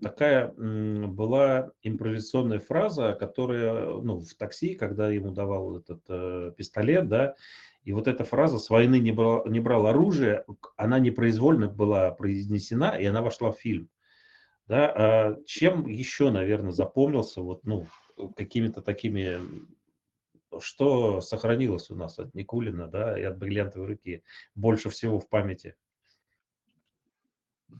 [0.01, 7.35] такая была импровизационная фраза, которая, ну, в такси, когда ему давал этот э, пистолет, да,
[7.83, 10.45] и вот эта фраза «с войны не брал, не брал оружие»,
[10.77, 13.89] она непроизвольно была произнесена, и она вошла в фильм.
[14.67, 17.87] Да, а чем еще, наверное, запомнился, вот, ну,
[18.29, 19.39] какими-то такими,
[20.59, 24.23] что сохранилось у нас от Никулина, да, и от «Бриллиантовой руки»
[24.55, 25.75] больше всего в памяти?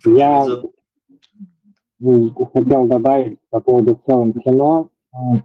[0.06, 0.46] Я
[2.00, 4.90] хотел добавить по поводу в целом кино.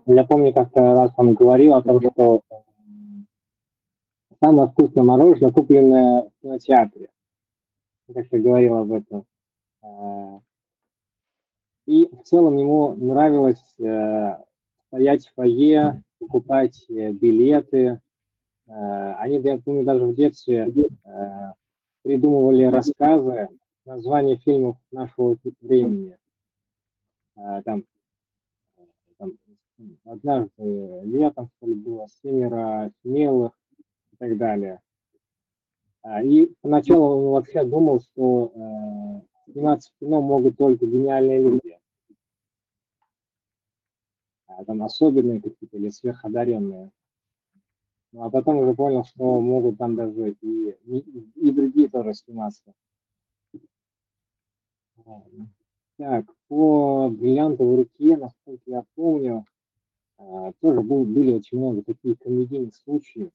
[0.07, 2.42] Я помню, как-то раз он говорил о том, что
[4.42, 7.09] самое вкусное мороженое, купленное в кинотеатре.
[8.14, 9.24] Как-то говорил об этом.
[9.82, 10.38] Э,
[11.86, 14.36] И в целом ему нравилось э,
[14.89, 18.01] стоять в фойе, покупать э, билеты.
[18.66, 20.68] Э, Они, я помню, даже в детстве
[21.05, 21.53] э,
[22.03, 23.49] придумывали рассказы,
[23.84, 26.16] названия фильмов нашего времени.
[27.64, 27.84] Там,
[29.18, 29.32] там
[30.05, 33.53] однажды летом, что ли, было семеро смелых
[34.12, 34.80] и так далее.
[36.24, 38.53] И поначалу он вообще думал, что
[39.53, 41.78] сниматься в кино могут только гениальные люди.
[44.64, 46.90] Там особенные какие-то или сверходаренные.
[48.12, 50.98] Ну, а потом уже понял, что могут там даже и, и,
[51.34, 52.72] и другие тоже сниматься.
[55.98, 59.44] Так, по бриллиантовой руке, насколько я помню,
[60.18, 63.30] а, тоже был- были очень много таких комедийных случаев.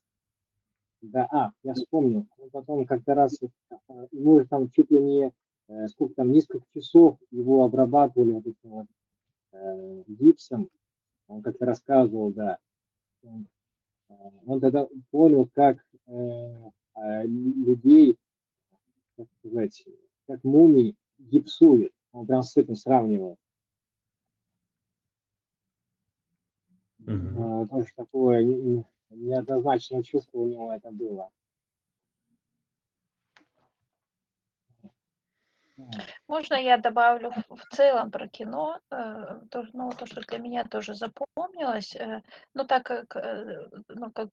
[1.01, 2.27] Да, а, я вспомнил.
[2.37, 5.31] Он потом как-то раз, а, ему же там чуть ли не,
[5.67, 8.85] э, сколько там, несколько часов его обрабатывали вот этим вот
[9.53, 10.69] э, гипсом.
[11.31, 12.57] Он как-то рассказывал, да.
[13.23, 13.47] Он,
[14.09, 14.13] э,
[14.45, 15.77] он тогда понял, как
[16.07, 18.17] э, а, людей,
[19.15, 19.85] как сказать,
[20.27, 21.93] как мумий гипсует.
[22.11, 23.37] Он прям с этим сравнивал.
[27.07, 31.29] Э, Тоже такое не- не- неоднозначное чувство у него это было.
[36.27, 39.39] Можно я добавлю в целом про кино, э,
[39.73, 42.21] ну, то, что для меня тоже запомнилось, э,
[42.53, 44.29] ну, так как, э, ну, как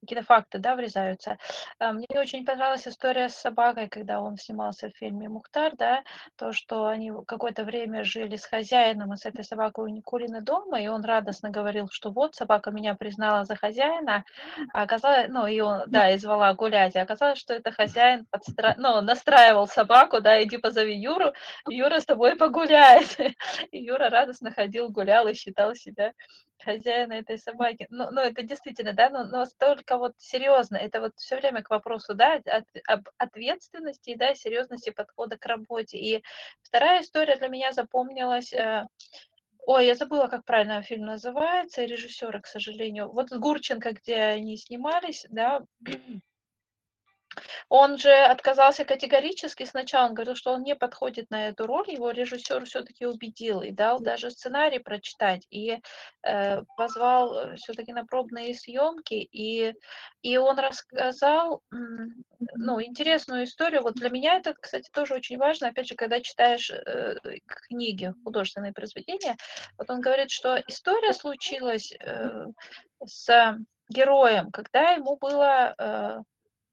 [0.00, 1.38] какие-то факты, да, врезаются.
[1.78, 6.02] А, Мне очень понравилась история с собакой, когда он снимался в фильме «Мухтар», да,
[6.36, 10.80] то, что они какое-то время жили с хозяином и с этой собакой у Никулины дома,
[10.80, 14.24] и он радостно говорил, что вот, собака меня признала за хозяина,
[14.72, 18.74] а оказалось, ну, и он, да, и звала гулять, а оказалось, что это хозяин подстра...
[18.78, 21.32] ну, настраивал собаку, да, иди позови Юру,
[21.68, 23.16] Юра с тобой погуляет.
[23.70, 26.12] И Юра радостно ходил, гулял и считал себя
[26.62, 27.86] хозяина этой собаки.
[27.90, 31.70] Ну, ну это действительно, да, но, но столько вот серьезно, это вот все время к
[31.70, 35.98] вопросу, да, от, об ответственности, да, серьезности подхода к работе.
[35.98, 36.22] И
[36.62, 38.86] вторая история для меня запомнилась, э,
[39.66, 43.10] ой, я забыла, как правильно фильм называется, режиссера, к сожалению.
[43.10, 45.62] Вот Гурченко, где они снимались, да,
[47.68, 52.10] он же отказался категорически сначала, он говорил, что он не подходит на эту роль, его
[52.10, 55.78] режиссер все-таки убедил и дал даже сценарий прочитать, и
[56.22, 59.74] э, позвал все-таки на пробные съемки, и,
[60.22, 63.82] и он рассказал ну, интересную историю.
[63.82, 67.16] Вот для меня это, кстати, тоже очень важно, опять же, когда читаешь э,
[67.46, 69.36] книги, художественные произведения,
[69.76, 72.46] вот он говорит, что история случилась э,
[73.04, 73.56] с
[73.88, 76.24] героем, когда ему было...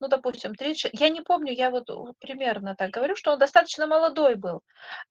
[0.01, 1.87] Ну, допустим, 30, я не помню, я вот
[2.19, 4.61] примерно так говорю, что он достаточно молодой был,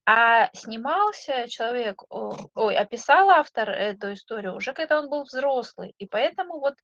[0.05, 6.61] а снимался человек, ой, описал автор эту историю уже когда он был взрослый, и поэтому
[6.61, 6.75] вот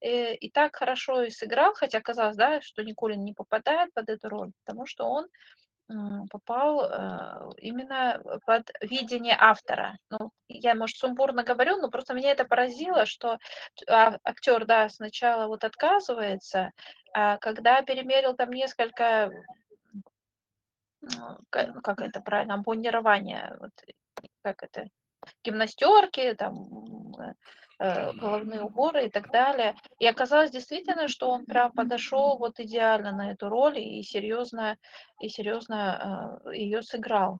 [0.00, 4.28] э, и так хорошо и сыграл, хотя казалось, да, что Никулин не попадает под эту
[4.30, 5.26] роль, потому что он
[6.30, 9.98] попал э, именно под видение автора.
[10.10, 13.38] Ну, я, может, сумбурно говорю, но просто меня это поразило, что
[13.88, 16.72] а, актер, да, сначала вот отказывается,
[17.12, 19.30] а когда перемерил там несколько,
[21.00, 21.38] ну,
[21.82, 23.72] как это правильно, ампунирование, вот,
[24.42, 24.88] как это,
[25.44, 26.68] гимнастерки, там,
[27.78, 29.74] э, головные уборы и так далее.
[29.98, 34.76] И оказалось действительно, что он прям подошел вот идеально на эту роль и серьезно,
[35.20, 37.38] и серьезно э, ее сыграл.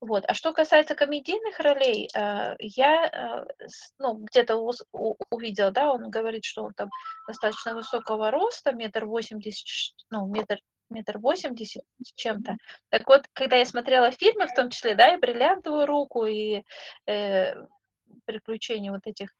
[0.00, 0.24] Вот.
[0.26, 3.46] А что касается комедийных ролей, э, я
[3.98, 4.56] ну, где-то
[5.30, 6.88] увидела, да, он говорит, что он там
[7.28, 10.58] достаточно высокого роста, метр восемьдесят, ну, метр
[10.90, 12.56] метр восемьдесят с чем-то.
[12.88, 16.62] Так вот, когда я смотрела фильмы, в том числе, да, и «Бриллиантовую руку», и
[17.06, 17.54] э,
[18.26, 19.30] «Приключения» вот этих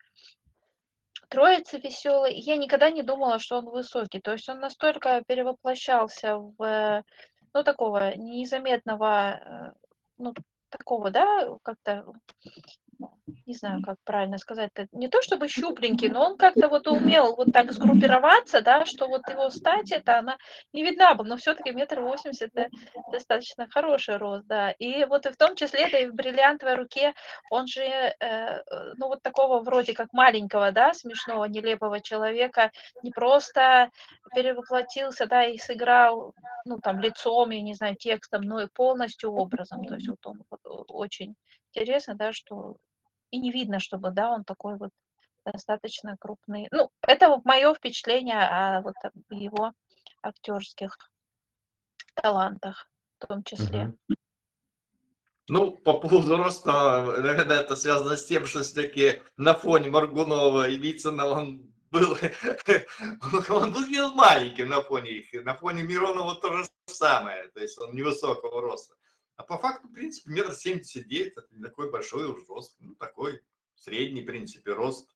[1.28, 4.20] троицы веселый, я никогда не думала, что он высокий.
[4.20, 7.05] То есть он настолько перевоплощался в,
[7.53, 9.72] ну, такого незаметного, э,
[10.18, 10.34] ну,
[10.70, 12.05] такого, да, как-то
[13.46, 17.53] не знаю, как правильно сказать, не то чтобы щупленький, но он как-то вот умел вот
[17.53, 20.36] так сгруппироваться, да, что вот его стать это она
[20.72, 22.68] не видна бы, но все-таки метр восемьдесят это
[23.12, 24.70] достаточно хороший рост, да.
[24.72, 27.14] И вот и в том числе это и в бриллиантовой руке,
[27.51, 28.62] он же, э,
[28.96, 32.70] ну вот такого вроде как маленького, да, смешного, нелепого человека
[33.03, 33.90] не просто
[34.34, 36.34] перевоплотился, да, и сыграл,
[36.64, 39.84] ну там лицом, я не знаю, текстом, но и полностью образом.
[39.84, 41.34] То есть вот он вот, очень
[41.72, 42.76] интересно, да, что
[43.31, 44.91] и не видно, чтобы, да, он такой вот
[45.45, 46.68] достаточно крупный.
[46.70, 48.95] Ну, это вот мое впечатление о вот
[49.31, 49.72] его
[50.22, 50.97] актерских
[52.14, 53.95] талантах в том числе.
[55.49, 60.76] Ну, по поводу роста, наверное, это связано с тем, что все-таки на фоне Маргунова и
[60.76, 62.16] Вицина он был,
[63.51, 67.95] он был маленьким на фоне их, на фоне Миронова то же самое, то есть он
[67.95, 68.95] невысокого роста.
[69.41, 72.95] А по факту, в принципе, метр семьдесят девять, это не такой большой уж рост, ну,
[72.95, 73.41] такой
[73.74, 75.09] средний, в принципе, рост.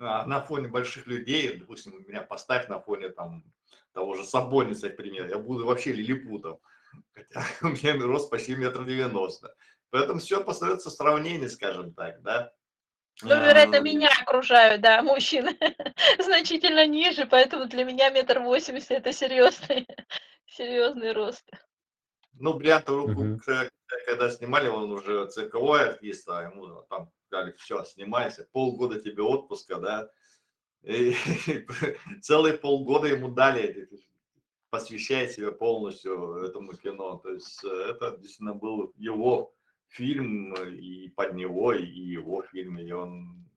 [0.00, 3.44] А на фоне больших людей, допустим, меня поставь на фоне там
[3.92, 6.58] того же Сабоница, например, я буду вообще лилипутом.
[7.14, 9.54] Хотя у меня рост почти метр девяносто.
[9.90, 12.52] Поэтому все остается сравнение, скажем так, да.
[13.22, 15.56] Ну, вероятно, меня окружают, да, мужчины
[16.18, 19.86] значительно ниже, поэтому для меня метр восемьдесят это серьезный,
[20.46, 21.48] серьезный рост.
[22.40, 23.70] Ну, бриллиантовую руку, uh-huh.
[24.06, 29.76] когда снимали, он уже цирковой артист, а ему там сказали, все, снимайся, полгода тебе отпуска,
[29.76, 30.10] да,
[30.82, 31.14] и
[32.22, 33.88] целые полгода ему дали,
[34.70, 37.18] посвящая себя полностью этому кино.
[37.18, 39.54] То есть э, это действительно был его
[39.88, 43.48] фильм и под него, и его фильм, и он,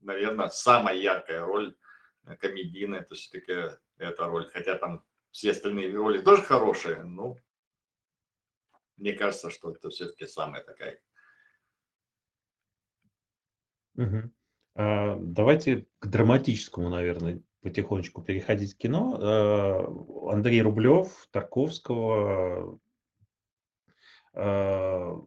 [0.00, 1.74] наверное, самая яркая роль
[2.24, 7.36] э, комедийная, это все-таки эта роль, хотя там все остальные роли тоже хорошие, но
[9.02, 11.00] мне кажется, что это все-таки самая такая.
[13.96, 14.30] Угу.
[14.76, 19.18] А, давайте к драматическому, наверное, потихонечку переходить к кино.
[19.20, 22.78] А, Андрей Рублев, Тарковского,
[24.34, 25.20] а,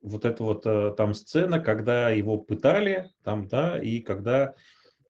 [0.00, 4.54] вот эта вот а, там сцена, когда его пытали, там, да, и когда,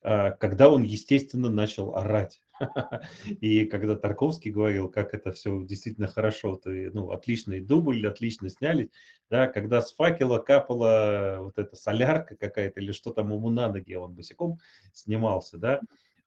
[0.01, 2.41] а, когда он, естественно, начал орать
[3.41, 8.91] И когда Тарковский говорил, как это все действительно хорошо, ты, ну, отличный дубль, отлично сняли,
[9.31, 13.95] да, когда с факела капала вот эта солярка какая-то или что там ему на ноги,
[13.95, 14.59] он босиком
[14.93, 15.81] снимался, да,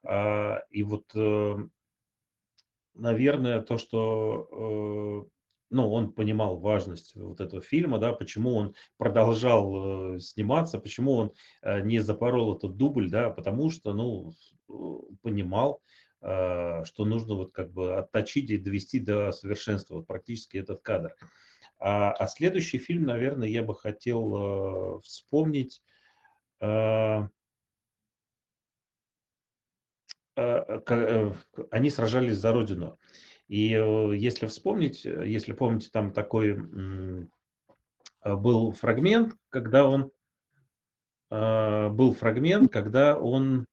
[0.04, 1.58] а, и вот, э,
[2.94, 5.30] наверное, то, что э,
[5.70, 11.34] ну, он понимал важность вот этого фильма, да, почему он продолжал э, сниматься, почему он
[11.84, 14.34] не запорол этот дубль, да, потому что, ну,
[15.22, 15.82] понимал,
[16.28, 21.16] что нужно вот как бы отточить и довести до совершенства вот практически этот кадр.
[21.80, 25.82] А, а следующий фильм, наверное, я бы хотел э, вспомнить.
[26.60, 27.28] Э,
[30.36, 31.32] э, э,
[31.72, 32.98] они сражались за родину.
[33.48, 36.58] И э, если вспомнить, э, если помните, там такой
[38.24, 40.12] э, был фрагмент, когда он
[41.30, 43.66] был фрагмент, когда он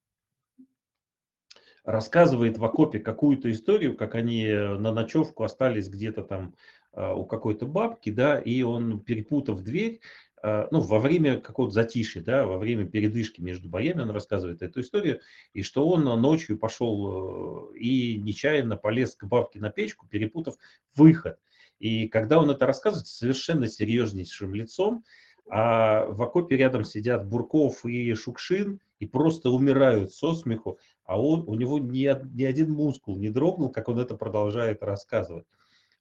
[1.85, 6.55] рассказывает в окопе какую-то историю, как они на ночевку остались где-то там
[6.93, 9.99] у какой-то бабки, да, и он, перепутав дверь,
[10.45, 14.81] а, ну, во время какого-то затишья, да, во время передышки между боями он рассказывает эту
[14.81, 15.21] историю,
[15.53, 20.53] и что он ночью пошел э, и нечаянно полез к бабке на печку, перепутав
[20.95, 21.39] выход.
[21.79, 25.03] И когда он это рассказывает совершенно серьезнейшим лицом,
[25.49, 31.43] а в окопе рядом сидят Бурков и Шукшин и просто умирают со смеху, а он,
[31.47, 35.45] у него ни, ни один мускул не дрогнул, как он это продолжает рассказывать.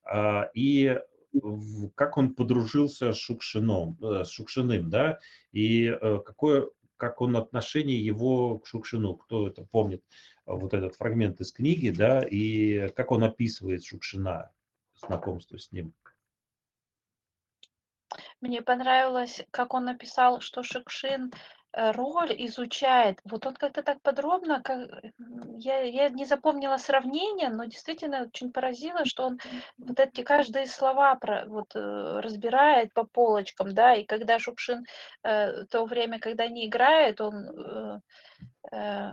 [0.03, 0.99] А, и
[1.95, 5.19] как он подружился с Шукшином, э, с Шукшиным, да,
[5.53, 10.03] и э, какое, как он отношение его к Шукшину, кто это помнит,
[10.47, 14.51] вот этот фрагмент из книги, да, и как он описывает Шукшина,
[14.95, 15.93] знакомство с ним.
[18.41, 21.33] Мне понравилось, как он написал, что Шукшин
[21.77, 23.21] роль изучает.
[23.25, 24.89] Вот он как-то так подробно, как
[25.59, 29.39] я, я не запомнила сравнение, но действительно очень поразило, что он
[29.79, 34.85] вот эти каждые слова про, вот, э, разбирает по полочкам, да, и когда Шукшин
[35.23, 38.01] э, то время, когда не играет, он э,
[38.73, 39.13] э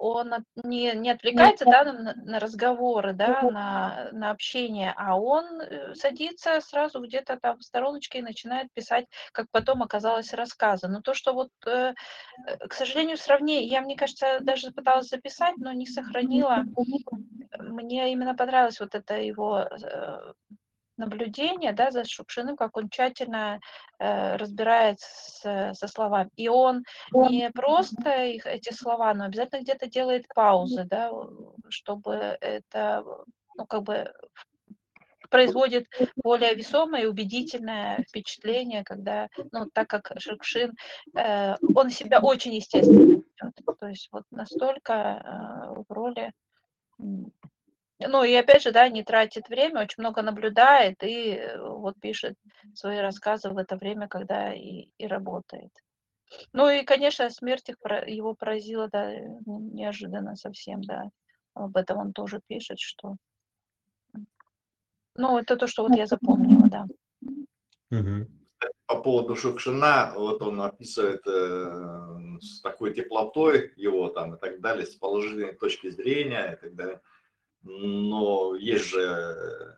[0.00, 5.94] он не, не отвлекается да, на, на разговоры, да, на, на общение, а он э,
[5.94, 10.88] садится сразу где-то там в стороночке и начинает писать, как потом оказалось рассказы.
[10.88, 11.92] Но то, что вот, э,
[12.46, 16.64] э, к сожалению, сравнение, я, мне кажется, даже пыталась записать, но не сохранила.
[17.58, 19.68] Мне именно понравилось вот это его
[21.00, 23.60] наблюдение да, за Шукшиным, как он тщательно
[23.98, 26.30] э, разбирается с, со словами.
[26.36, 31.10] И он не просто их, эти слова, но обязательно где-то делает паузы, да,
[31.68, 33.04] чтобы это
[33.56, 34.12] ну, как бы
[35.30, 35.86] производит
[36.16, 40.74] более весомое и убедительное впечатление, когда, ну, так как Шукшин,
[41.16, 43.78] э, он себя очень естественно ведет.
[43.78, 46.32] То есть вот настолько э, в роли
[48.08, 52.34] ну и опять же, да, не тратит время, очень много наблюдает и э, вот пишет
[52.74, 55.70] свои рассказы в это время, когда и, и работает.
[56.52, 59.12] Ну и, конечно, смерть их, его поразила, да,
[59.44, 61.10] неожиданно совсем, да.
[61.54, 63.16] Об этом он тоже пишет, что...
[65.16, 66.86] Ну, это то, что вот я запомнила, да.
[68.86, 74.86] По поводу Шукшина, вот он описывает э, с такой теплотой его там и так далее,
[74.86, 77.00] с положительной точки зрения и так далее
[77.62, 79.76] но есть же,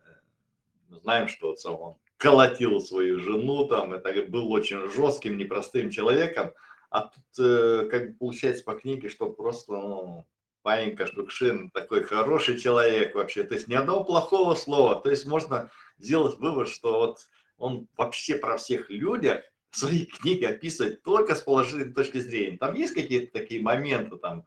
[0.89, 6.53] мы знаем, что он колотил свою жену, там, это был очень жестким, непростым человеком,
[6.89, 10.25] а тут, э, как получается по книге, что просто, ну,
[10.61, 15.69] Паненька Шукшин такой хороший человек вообще, то есть ни одного плохого слова, то есть можно
[15.97, 17.27] сделать вывод, что вот
[17.57, 22.57] он вообще про всех людях в своей книге описывает только с положительной точки зрения.
[22.57, 24.45] Там есть какие-то такие моменты, там,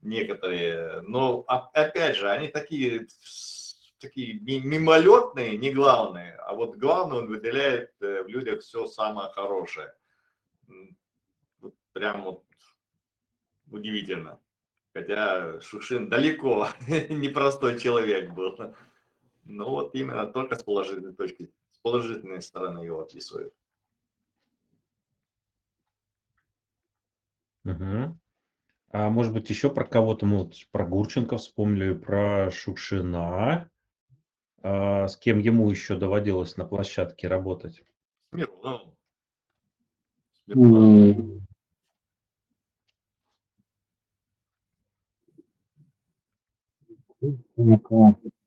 [0.00, 3.06] некоторые, но опять же, они такие,
[4.00, 9.92] такие мимолетные, не главные, а вот главное он выделяет э, в людях все самое хорошее.
[11.92, 12.44] Прям вот
[13.70, 14.40] удивительно.
[14.94, 16.68] Хотя Шушин далеко
[17.08, 18.56] непростой человек был.
[19.44, 23.54] Но вот именно только с положительной точки, с положительной стороны его описывают.
[27.64, 28.18] Угу.
[28.90, 33.70] А может быть, еще про кого-то, мы вот про Гурченко вспомнили, про Шукшина.
[34.62, 37.82] А, с кем ему еще доводилось на площадке работать?
[38.30, 38.88] Смирнов.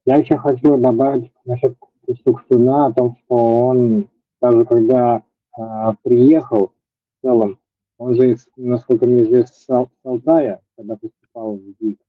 [0.05, 1.77] Я еще хочу добавить насчет
[2.23, 4.09] Шукшина о том, что он
[4.41, 7.59] даже когда а, приехал в целом
[8.01, 11.99] он же, насколько мне известно, с Алтая, когда поступал в ГИК.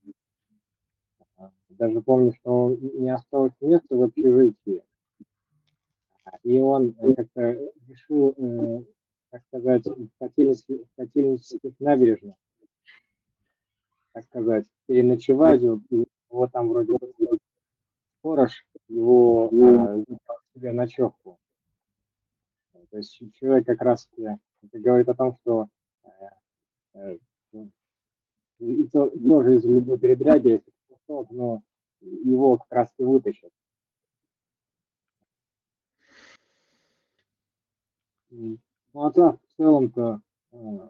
[1.69, 4.82] Даже помню, что не осталось места в общежитии.
[6.44, 7.59] И он э, как-то
[7.89, 8.85] решил, э,
[9.31, 12.36] так сказать, в Котельнических, в Котельнических набережных,
[14.12, 15.60] так сказать, переночевать.
[15.60, 16.97] И его там вроде
[18.20, 20.05] сторож, его э,
[20.55, 21.39] себе ночевку.
[22.90, 24.09] То есть человек как раз
[24.62, 25.81] это говорит о том, что э, э,
[28.58, 31.62] и то, тоже из любой передряги, если кусок, но
[32.00, 33.50] его как раз и вытащат.
[38.30, 38.58] Ну
[38.94, 40.20] а так, в целом-то,
[40.52, 40.88] э,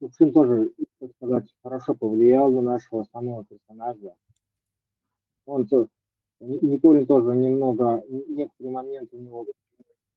[0.00, 4.14] Кувшин тоже, так сказать, хорошо повлиял на нашего основного персонажа.
[5.46, 5.88] Он то,
[6.40, 9.46] Ни- Никулин тоже немного, некоторые моменты у него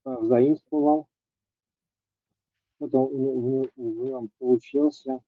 [0.05, 1.07] э, заимствовал.
[2.77, 5.19] Что-то в нем- получился.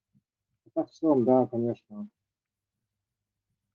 [0.65, 2.07] А так в целом, да, конечно,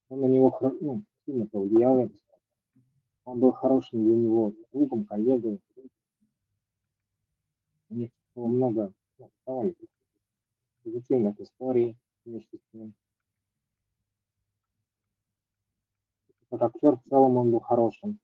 [0.08, 1.98] он на него ну, сильно повлиял.
[1.98, 2.08] я.
[3.24, 5.60] Он был хорошим для него другом, коллегой.
[7.88, 8.92] У них было много
[9.46, 9.74] ну,
[10.84, 12.94] позитивных историй вместе с ним.
[16.50, 18.20] Как актер в целом он был хорошим.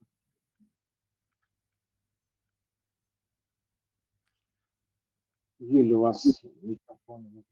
[5.61, 7.45] Юль, у вас микрофон.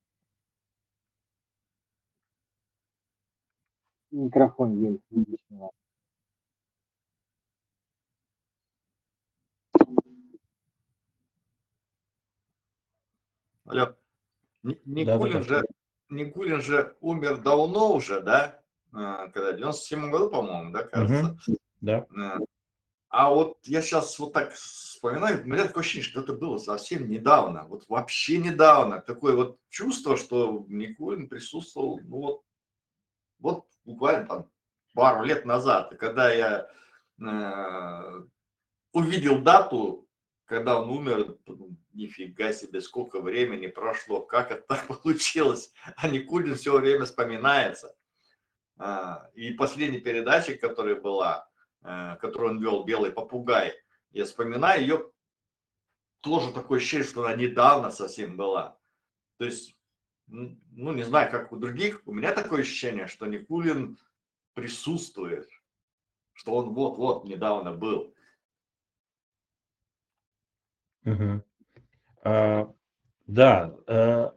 [4.11, 5.01] Микрофон,
[5.51, 5.71] вас.
[13.67, 13.95] Алло.
[14.63, 15.65] Никулин да, же,
[16.09, 18.63] Никулин же умер давно уже, да?
[18.93, 21.37] А, Когда, в 97 году, по-моему, да, кажется.
[21.83, 22.07] Да.
[23.11, 27.09] А, вот я сейчас вот так вспоминаю, у меня такое ощущение, что это было совсем
[27.09, 29.01] недавно, вот вообще недавно.
[29.01, 32.43] Такое вот чувство, что Никулин присутствовал, ну вот,
[33.39, 34.51] вот буквально там
[34.93, 35.93] пару лет назад.
[35.93, 36.69] И когда я
[37.21, 38.23] э,
[38.93, 40.07] увидел дату,
[40.45, 41.37] когда он умер,
[41.93, 45.73] нифига себе, сколько времени прошло, как это так получилось.
[45.97, 47.95] А Никулин все время вспоминается.
[48.77, 51.49] А, И последняя передача, которая была,
[51.83, 53.75] которую он вел, «Белый попугай»,
[54.11, 55.13] я вспоминаю ее,
[56.21, 58.79] тоже такое ощущение, что она недавно совсем была.
[59.39, 59.77] То есть,
[60.27, 63.99] ну, не знаю, как у других, у меня такое ощущение, что Никулин
[64.55, 65.49] присутствует,
[66.33, 68.15] что он вот-вот недавно был.
[71.03, 71.45] Мгм.
[72.25, 72.75] А,
[73.27, 74.31] да, э,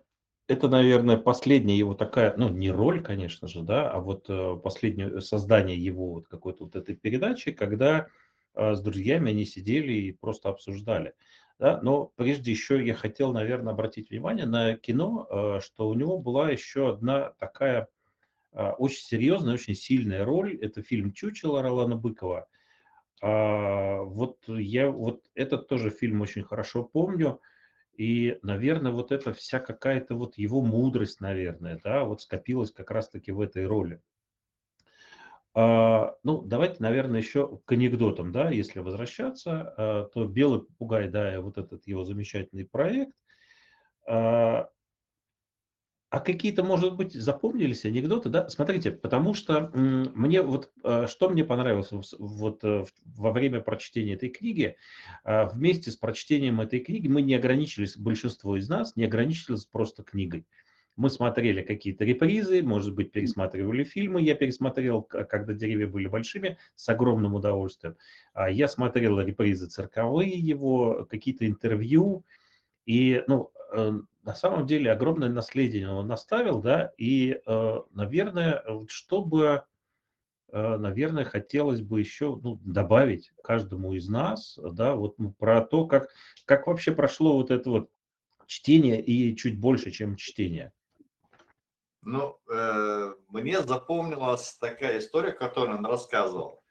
[0.52, 5.22] это, наверное, последняя его такая, ну, не роль, конечно же, да, а вот э, последнее
[5.22, 8.08] создание его вот какой-то вот этой передачи, когда
[8.56, 11.14] э, с друзьями они сидели и просто обсуждали.
[11.58, 11.80] Да?
[11.82, 16.50] Но прежде еще я хотел, наверное, обратить внимание на кино, э, что у него была
[16.52, 17.88] еще одна такая
[18.52, 20.58] э, очень серьезная, очень сильная роль.
[20.62, 22.48] Это фильм «Чучело» Ролана Быкова.
[23.22, 27.40] А, Вот я вот этот тоже фильм очень хорошо помню.
[27.98, 33.32] И, наверное, вот это вся какая-то вот его мудрость, наверное, да, вот скопилась как раз-таки
[33.32, 34.02] в этой роли.
[35.54, 41.40] А, Ну, давайте, наверное, еще к анекдотам, да, если возвращаться, а, то «Белый попугай», да,
[41.42, 43.14] вот этот его замечательный проект.
[44.08, 44.70] А
[46.12, 48.50] а какие-то, может быть, запомнились анекдоты, да?
[48.50, 51.88] Смотрите, потому что мне вот, а, что мне понравилось
[52.20, 54.76] вот э, во время прочтения этой книги,
[55.24, 60.04] а, вместе с прочтением этой книги мы не ограничились, большинство из нас не ограничились просто
[60.04, 60.46] книгой.
[60.98, 64.22] Мы смотрели какие-то репризы, может быть, пересматривали фильмы.
[64.22, 67.96] Я пересмотрел, когда деревья были большими, с огромным удовольствием.
[68.34, 72.26] А Я смотрел репризы цирковые его, какие-то интервью.
[72.86, 73.92] И, ну, э,
[74.24, 79.64] на самом деле огромное наследие он оставил, да, и, э, наверное, чтобы,
[80.52, 85.86] э, наверное, хотелось бы еще ну, добавить каждому из нас, да, вот ну, про то,
[85.88, 86.10] как,
[86.46, 87.90] как вообще прошло вот это вот
[88.46, 90.72] чтение и чуть больше, чем чтение.
[92.04, 96.64] Ну, э, мне запомнилась такая история, которую он рассказывал.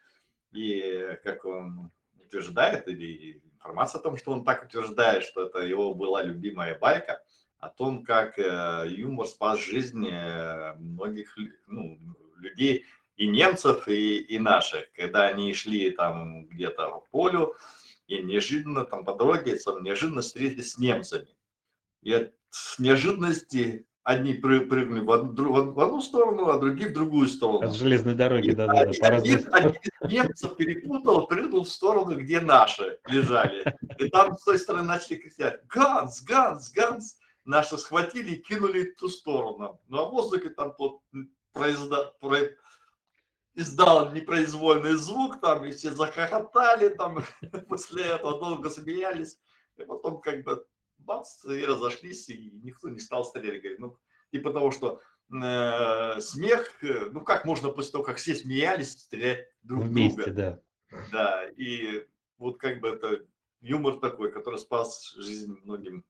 [0.51, 5.95] И как он утверждает, или информация о том, что он так утверждает, что это его
[5.95, 7.23] была любимая байка,
[7.59, 11.99] о том, как э, юмор спас жизни э, многих ну,
[12.39, 17.55] людей, и немцев, и, и наших, когда они шли там где-то по полю,
[18.07, 21.29] и неожиданно там по дороге там, неожиданно встретились с немцами.
[22.01, 22.33] И от
[22.79, 27.69] неожиданности одни пры- прыгнули в одну, в одну сторону, а другие в другую сторону.
[27.69, 29.71] От железной дороги, да, да, да, один, один-
[30.03, 33.75] из немцев перепутал, прыгнул в сторону, где наши лежали.
[33.99, 36.23] И там с той стороны начали кричать «Ганс!
[36.23, 36.71] Ганс!
[36.73, 39.81] Ганс!» Наши схватили и кинули в ту сторону.
[39.89, 41.01] Ну а в воздухе там вот
[41.53, 42.51] проезда, про-
[43.55, 47.25] издал непроизвольный звук, там, и все захохотали, там,
[47.69, 49.39] после этого долго смеялись,
[49.79, 50.65] и потом как бы
[51.05, 53.99] бац, и разошлись, и никто не стал стрелять, говорит, ну,
[54.33, 55.01] типа того, что
[55.33, 60.25] э, смех, э, ну, как можно после того, как все смеялись, стрелять друг в Вместе,
[60.25, 60.33] друга.
[60.33, 60.61] да.
[61.13, 62.07] Да, и
[62.39, 63.25] вот как бы это
[63.61, 66.05] юмор такой, который спас жизнь многим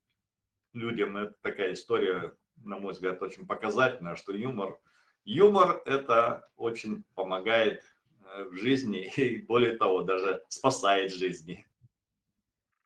[0.72, 1.16] людям.
[1.16, 4.78] Это такая история, на мой взгляд, очень показательная, что юмор,
[5.24, 7.82] юмор это очень помогает
[8.24, 11.66] э, в жизни и более того, даже спасает жизни.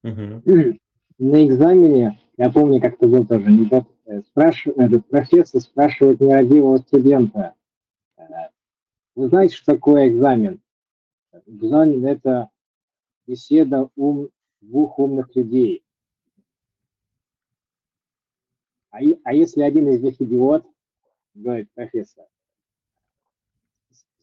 [0.02, 0.42] Мгм.
[1.18, 4.20] На экзамене, я помню, как-то был тоже анекдот, э,
[4.76, 7.54] этот профессор спрашивает нерадивого студента,
[8.16, 8.22] э,
[9.14, 10.60] вы знаете, что такое экзамен?
[11.46, 12.50] Экзамен– это
[13.26, 14.30] беседа ум,
[14.60, 15.84] двух умных людей.
[18.90, 20.66] А, и- а если один из них идиот,
[21.34, 22.26] говорит профессор,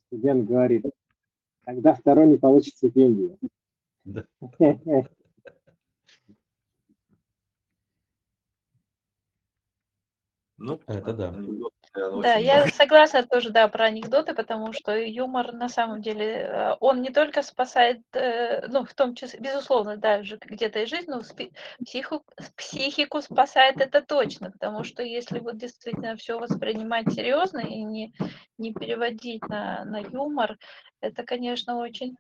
[0.08, 0.86] студент говорит,
[1.64, 3.38] тогда второй не получит стипендию.
[4.04, 4.26] Да.
[10.62, 11.34] Ну, Это да.
[11.94, 16.76] Да, очень я согласна тоже, да, про анекдоты, потому что юмор на самом деле, э,
[16.80, 21.22] он не только спасает, э, ну, в том числе, безусловно, даже где-то и жизнь, но
[21.84, 22.24] психу,
[22.56, 28.14] психику спасает это точно, потому что если вот действительно все воспринимать серьезно и не,
[28.58, 30.58] не переводить на, на юмор,
[31.02, 32.16] это, конечно, очень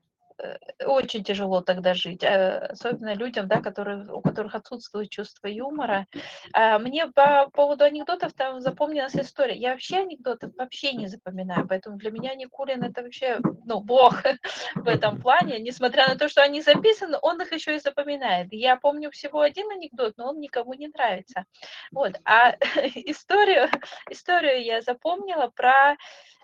[0.85, 6.07] очень тяжело тогда жить, э, особенно людям, да, которые, у которых отсутствует чувство юмора.
[6.53, 9.55] А, Мне по поводу анекдотов там запомнилась история.
[9.55, 14.23] Я вообще анекдоты вообще не запоминаю, поэтому для меня Никулин это вообще, ну, бог
[14.75, 15.59] в этом плане.
[15.59, 18.47] Несмотря на то, что они записаны, он их еще и запоминает.
[18.51, 21.45] Я помню всего один анекдот, но он никому не нравится.
[21.91, 22.19] Вот.
[22.25, 22.51] А
[22.95, 23.69] историю,
[24.09, 25.95] историю я запомнила про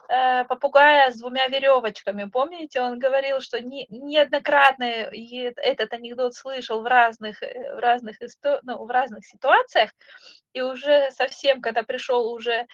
[0.10, 2.26] э, попугая с двумя веревочками.
[2.26, 8.60] Помните, он говорил, что не, неоднократно этот анекдот слышал в разных, э, в разных, исто-
[8.64, 9.92] ну, в разных ситуациях,
[10.58, 12.66] и уже совсем, когда пришел уже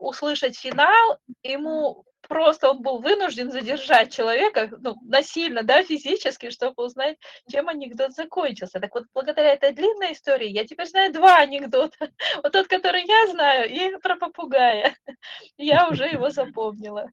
[0.00, 7.18] услышать финал, ему просто он был вынужден задержать человека, ну, насильно, да, физически, чтобы узнать,
[7.50, 8.80] чем анекдот закончился.
[8.80, 12.10] Так вот, благодаря этой длинной истории я теперь знаю два анекдота.
[12.42, 14.96] Вот тот, который я знаю, и про попугая.
[15.58, 17.10] Я уже его запомнила.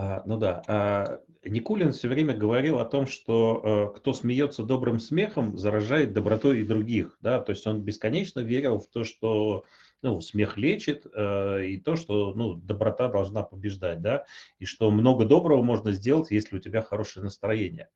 [0.00, 5.00] А, ну да, а, Никулин все время говорил о том, что э, кто смеется добрым
[5.00, 9.64] смехом, заражает добротой и других, да, то есть он бесконечно верил в то, что
[10.02, 14.24] ну, смех лечит, э, и то, что ну, доброта должна побеждать, да,
[14.60, 17.88] и что много доброго можно сделать, если у тебя хорошее настроение.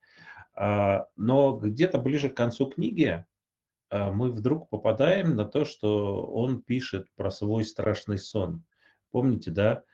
[0.56, 3.24] А, но где-то ближе к концу книги
[3.90, 8.64] а, мы вдруг попадаем на то, что он пишет про свой страшный сон.
[9.12, 9.84] Помните, да,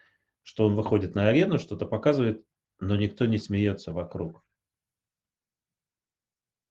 [0.48, 2.42] что он выходит на арену, что-то показывает,
[2.80, 4.42] но никто не смеется вокруг.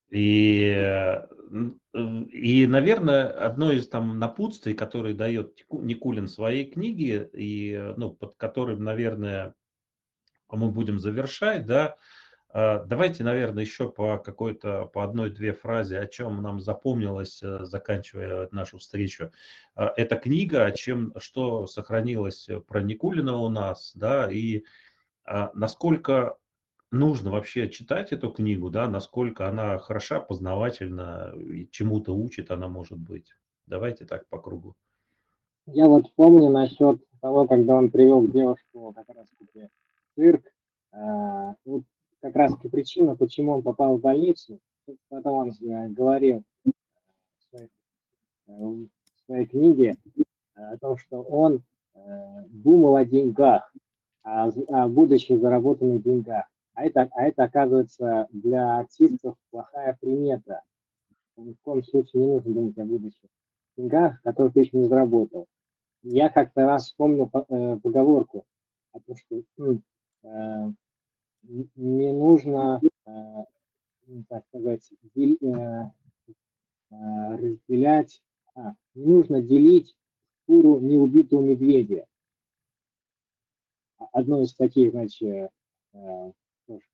[0.10, 1.28] И, э,
[1.94, 8.16] и, наверное, одно из там напутствий, которые дает Никулин в своей книге, и, э, ну,
[8.16, 9.54] под которым, наверное,
[10.50, 11.98] мы будем завершать, да,
[12.54, 18.78] давайте, наверное, еще по какой-то, по одной-две фразе, о чем нам запомнилось, э, заканчивая нашу
[18.78, 19.32] встречу.
[19.76, 24.64] А, Эта книга, о чем, что сохранилось э, про Никулина у нас, да, и
[25.26, 26.38] а, насколько
[26.90, 32.98] нужно вообще читать эту книгу, да, насколько она хороша, познавательна, и чему-то учит она, может
[32.98, 33.34] быть.
[33.66, 34.74] Давайте так по кругу.
[35.66, 39.68] Я вот помню насчет того, когда он привел девушку как раз-таки
[40.16, 40.46] цирк.
[41.66, 41.84] Вот
[42.22, 44.60] как раз-таки причина, почему он попал в больницу.
[45.10, 47.70] Потом он э, говорил в своей,
[48.48, 48.90] э, в
[49.26, 49.98] своей книге
[50.56, 51.64] э, о том, что он
[51.94, 52.00] э,
[52.48, 53.74] думал о деньгах,
[54.24, 56.46] о, о будущих заработанных деньгах.
[56.74, 60.62] А это, а это, оказывается, для артистов плохая примета.
[61.36, 63.30] Ни в коем случае не нужно думать о будущих
[63.76, 65.48] деньгах, которые ты еще не заработал
[66.04, 68.46] я как-то раз вспомнил по- э, поговорку
[68.94, 69.44] о том, что
[70.24, 70.72] э,
[71.44, 73.44] не нужно, э,
[74.08, 74.82] ну, так сказать,
[75.16, 75.90] э,
[76.90, 78.22] э, разделять,
[78.56, 79.96] а, не нужно делить
[80.44, 82.06] шкуру неубитого медведя.
[83.98, 85.52] А- Одно из таких, значит,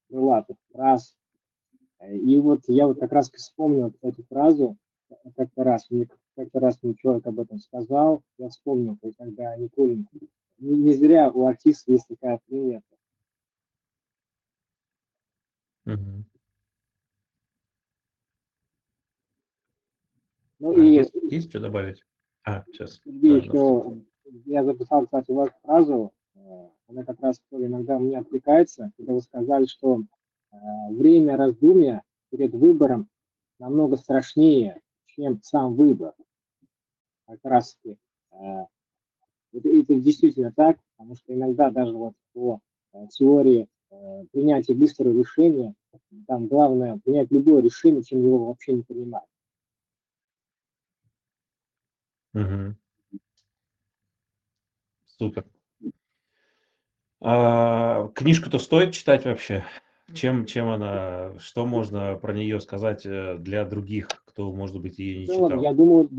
[0.10, 1.16] крылатых фраз.
[2.10, 4.78] И вот я вот как раз вспомнил эту фразу,
[5.36, 10.08] как-то раз, мне как-то раз мне человек об этом сказал, я вспомнил, когда Никулин,
[10.58, 12.84] не, не зря у артиста есть такая примета.
[15.86, 16.26] Мгм.
[20.60, 22.02] Ну А, и Есть, есть что добавить?
[22.46, 23.02] А, сейчас.
[23.06, 24.02] Еще
[24.46, 29.14] я записал, кстати, вашу фразу, э, она как раз тоже иногда у меня отвлекается, когда
[29.14, 30.02] вы сказали, что
[30.52, 30.58] э,
[30.92, 33.10] время раздумья перед выбором
[33.60, 36.14] намного страшнее, чем сам выбор.
[37.28, 37.98] Как раз таки,
[39.54, 42.60] это, это действительно так, потому что иногда даже вот по
[42.94, 45.74] э, теории э, принятия быстрого решения,
[46.28, 49.24] там главное принять любое решение, чем его вообще не принимать.
[52.34, 52.78] Мгм.
[55.06, 55.46] Супер.
[57.22, 59.64] А, книжку-то стоит читать вообще?
[60.14, 65.22] Чем, чем она, что можно про нее сказать э, для других, кто, может быть, ее
[65.22, 65.64] не целом, читал?
[65.64, 66.10] я думаю,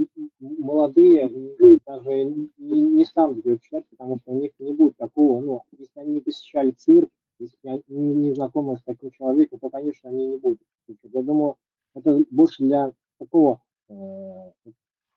[0.41, 1.29] молодые
[1.87, 6.01] даже не, не станут ее читать, потому что у них не будет такого, ну, если
[6.01, 10.37] они не посещали цирк, если они не, знакомы с таким человеком, то, конечно, они не
[10.39, 10.61] будут.
[11.03, 11.57] Я думаю,
[11.95, 14.51] это больше для такого э,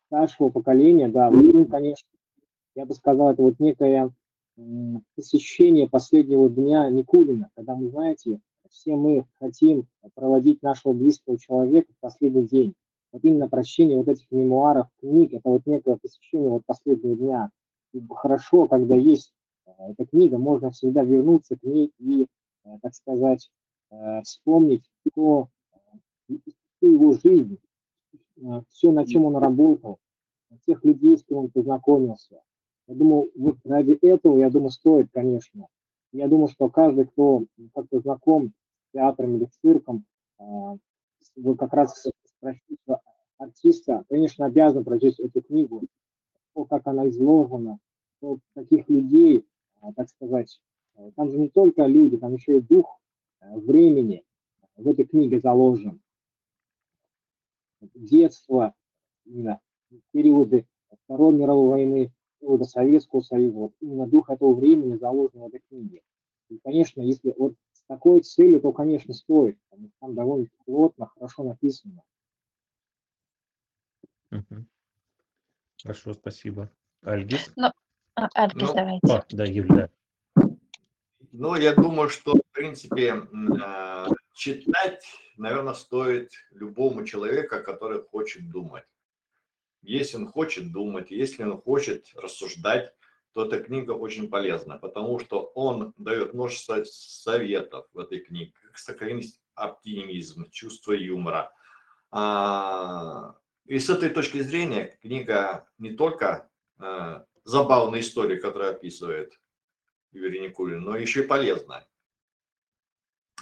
[0.08, 2.08] старшего поколения, да, им, конечно,
[2.76, 4.12] я бы сказал, это вот некое
[5.16, 8.40] посещение последнего дня Никулина, когда мы, знаете,
[8.70, 12.74] все мы хотим проводить нашего близкого человека в последний день.
[13.12, 17.50] Вот именно прочтение вот этих мемуаров, книг, это вот некое посещение вот последнего дня.
[17.94, 19.32] И хорошо, когда есть
[19.78, 22.28] эта книга, можно всегда вернуться к ней и,
[22.64, 23.50] э, так сказать,
[23.92, 24.84] э, вспомнить
[25.14, 26.38] то, э,
[26.78, 27.58] всю его жизнь,
[28.70, 29.98] все, на чем он работал,
[30.66, 32.42] тех людей, с кем он познакомился.
[32.88, 35.68] Я думаю, вот ради этого, я думаю, стоит, конечно.
[36.12, 38.54] Я думаю, что каждый, кто как-то знаком
[38.88, 40.06] с театром или цирком,
[40.38, 40.78] а,
[41.36, 43.00] вы как раз спросите
[43.38, 45.84] артиста, конечно, обязан прочесть эту книгу,
[46.54, 47.80] то, как она изложена,
[48.20, 49.46] то таких людей,
[49.96, 50.60] так сказать,
[50.96, 53.00] э, там же не только люди, там еще и дух
[53.42, 54.24] э, времени
[54.76, 56.02] в этой книге заложен.
[57.94, 58.74] Детство,
[59.26, 59.60] именно
[60.12, 60.66] периоды
[61.04, 66.02] Второй мировой войны, периода Советского Союза, вот именно дух этого времени заложен в этой книге.
[66.50, 71.08] И, конечно, если вот с такой целью, то, конечно, стоит, потому что там довольно плотно,
[71.08, 72.02] хорошо написано.
[75.82, 76.70] Хорошо, спасибо.
[77.02, 77.54] Альгиз?
[78.18, 79.24] А, Альбис, Ну, давайте.
[79.30, 79.90] Да, Юля.
[81.32, 85.04] Ну, я думаю, что, в принципе, э, читать,
[85.38, 88.86] наверное, стоит любому человеку, который хочет думать.
[89.84, 92.92] Если он хочет думать, если он хочет рассуждать,
[93.34, 98.80] то эта книга очень полезна, потому что он дает множество советов в этой книге, как
[98.80, 101.52] сохранить оптимизм, чувство юмора.
[102.10, 103.36] А,
[103.68, 106.50] И с этой точки зрения книга не только
[106.80, 109.40] э, забавная история, которая описывает
[110.12, 111.88] Юрий Никулин, но еще и полезная.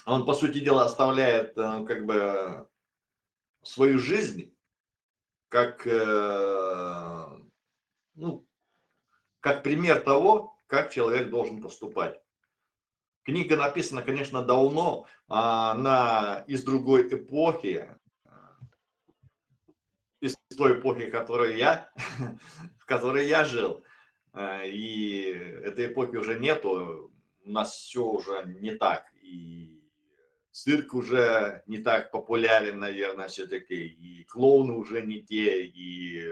[0.05, 2.69] Он, по сути дела, оставляет э, как бы
[3.63, 4.55] свою жизнь
[5.49, 7.25] как, э,
[8.13, 8.47] ну,
[9.39, 12.21] как пример того, как человек должен поступать.
[13.23, 17.89] Книга написана, конечно, давно, а она из другой эпохи,
[20.19, 21.89] из той эпохи, в которой я,
[22.79, 23.83] в которой я жил.
[24.35, 25.31] Э, И
[25.63, 27.11] этой эпохи уже нету,
[27.43, 29.05] у нас все уже не так.
[29.21, 29.81] И
[30.51, 36.31] цирк уже не так популярен, наверное, все-таки, и клоуны уже не те, и,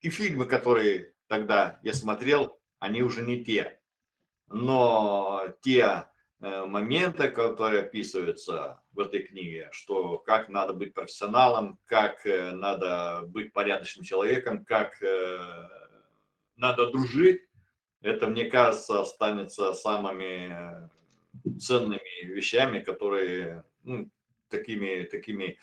[0.00, 3.80] и фильмы, которые тогда я смотрел, они уже не те.
[4.48, 6.06] Но те
[6.40, 13.22] э, моменты, которые описываются в этой книге, что как надо быть профессионалом, как э, надо
[13.26, 15.68] быть порядочным человеком, как э,
[16.56, 17.42] надо дружить,
[18.02, 20.88] это, мне кажется, останется самыми э,
[21.60, 24.10] ценными вещами, которые, ну,
[24.48, 25.58] такими, такими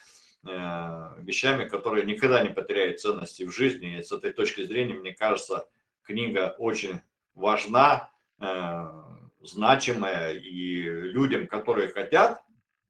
[0.48, 4.00] э, вещами, которые никогда не потеряют ценности в жизни.
[4.00, 5.68] И с этой точки зрения, мне кажется,
[6.04, 7.02] книга очень
[7.36, 8.10] важна,
[8.40, 8.88] э,
[9.42, 12.42] значимая, и людям, которые хотят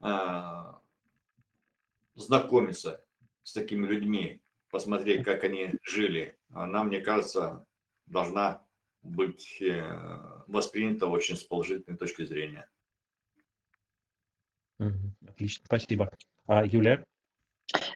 [0.01, 0.73] э,
[2.15, 3.03] знакомиться
[3.43, 7.65] с такими людьми, посмотреть, как они жили, она, мне кажется,
[8.09, 8.61] должна
[9.01, 9.81] быть э,
[10.47, 12.69] воспринята очень с положительной точки зрения.
[15.27, 16.09] Отлично, спасибо.
[16.47, 17.03] А Юля?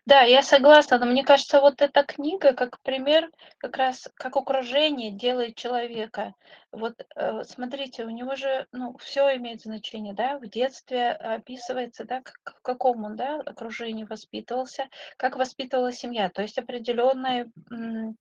[0.05, 5.11] Да, я согласна, но мне кажется, вот эта книга как пример, как раз как окружение
[5.11, 6.35] делает человека.
[6.71, 12.21] Вот э, смотрите, у него же, ну, все имеет значение, да, в детстве описывается, да,
[12.21, 18.15] как, в каком он, да, окружении воспитывался, как воспитывала семья, то есть определенные м,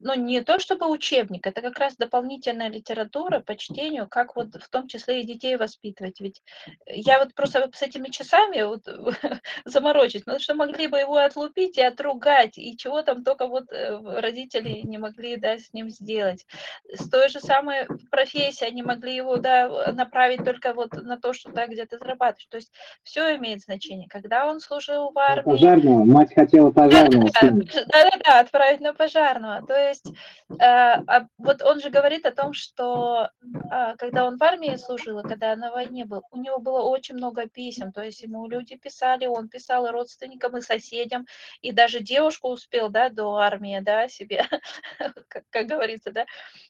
[0.00, 4.68] ну, не то чтобы учебник, это как раз дополнительная литература по чтению, как вот в
[4.68, 6.20] том числе и детей воспитывать.
[6.20, 6.42] Ведь
[6.86, 8.82] я вот просто с этими часами вот
[9.64, 13.98] заморочусь, потому что могли бы его отлупить и отругать, и чего там только вот э,
[14.20, 16.46] родители не могли, да, с ним сделать.
[16.92, 21.50] С той же самой профессией они могли его, да, направить только вот на то, что,
[21.50, 22.46] да, где-то зарабатываешь.
[22.48, 22.72] То есть
[23.02, 24.08] все имеет значение.
[24.08, 25.44] Когда он служил в армии...
[25.44, 27.30] Пожарного, мать хотела пожарного.
[27.40, 29.47] Да-да-да, отправить на пожарного.
[29.66, 30.06] То есть
[30.50, 35.20] э, а вот он же говорит о том, что э, когда он в армии служил,
[35.20, 38.76] и когда на войне был, у него было очень много писем, то есть ему люди
[38.76, 41.26] писали, он писал и родственникам, и соседям,
[41.60, 44.46] и даже девушку успел, да, до армии, да, себе,
[45.28, 46.26] как, как говорится, да,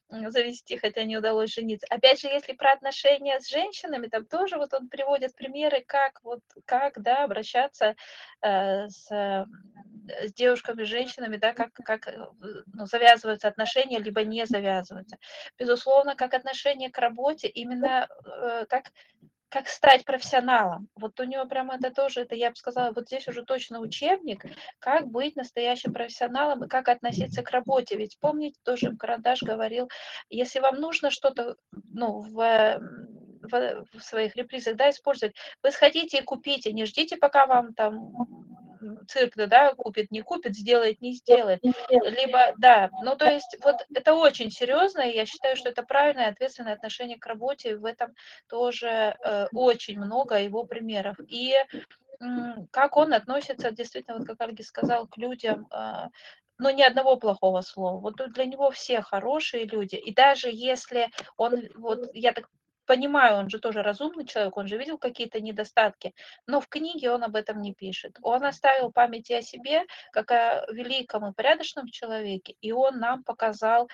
[0.09, 1.87] завести, хотя не удалось жениться.
[1.89, 6.41] Опять же, если про отношения с женщинами, там тоже вот он приводит примеры, как вот,
[6.65, 7.95] как, да, обращаться
[8.41, 12.27] э, с, с девушками, женщинами, да, как, как э,
[12.73, 15.17] ну, завязываются отношения, либо не завязываются.
[15.57, 18.91] Безусловно, как отношение к работе, именно э, как
[19.49, 20.87] как стать профессионалом.
[20.95, 24.45] Вот у него прямо это тоже, это я бы сказала, вот здесь уже точно учебник,
[24.77, 27.97] как быть настоящим профессионалом и как относиться к работе.
[27.97, 29.89] Ведь помните, тоже Карандаш говорил,
[30.29, 32.79] если вам нужно что-то ну, в,
[33.41, 38.13] в, своих репризах да, использовать, вы сходите и купите, не ждите, пока вам там
[39.07, 41.61] цирк, да, купит, не купит, сделает, не сделает.
[41.89, 46.29] Либо, да, ну то есть вот это очень серьезно, и я считаю, что это правильное,
[46.29, 48.13] ответственное отношение к работе, в этом
[48.47, 48.87] тоже
[49.23, 51.17] э, очень много его примеров.
[51.27, 51.55] И
[52.71, 56.07] как он относится, действительно, вот как Альги сказал, к людям, э,
[56.57, 57.99] ну, ни одного плохого слова.
[57.99, 59.95] Вот для него все хорошие люди.
[59.95, 62.49] И даже если он, вот я так
[62.89, 66.15] понимаю, он же тоже разумный человек, он же видел какие-то недостатки,
[66.47, 68.17] но в книге он об этом не пишет.
[68.23, 73.87] Он оставил память о себе, как о великом и порядочном человеке, и он нам показал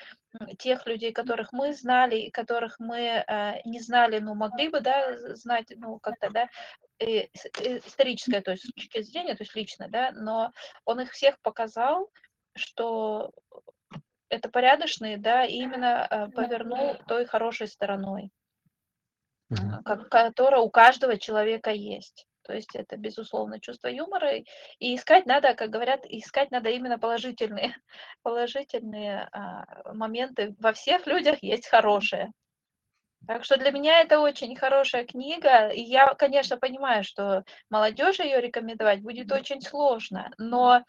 [0.57, 5.35] тех людей, которых мы знали, и которых мы э, не знали, но могли бы, да,
[5.35, 6.47] знать, ну, как-то, да,
[6.99, 7.29] и,
[7.85, 10.53] историческое, то есть с точки зрения, то есть лично, да, но
[10.85, 12.09] он их всех показал,
[12.55, 13.33] что
[14.29, 18.31] это порядочные, да, и именно э, повернул той хорошей стороной
[19.83, 22.25] как, которое у каждого человека есть.
[22.43, 24.37] То есть это, безусловно, чувство юмора.
[24.79, 27.75] И искать надо, как говорят, искать надо именно положительные,
[28.23, 30.55] положительные а, моменты.
[30.59, 32.31] Во всех людях есть хорошие.
[33.27, 35.69] Так что для меня это очень хорошая книга.
[35.69, 40.83] И я, конечно, понимаю, что молодежи ее рекомендовать будет очень сложно, но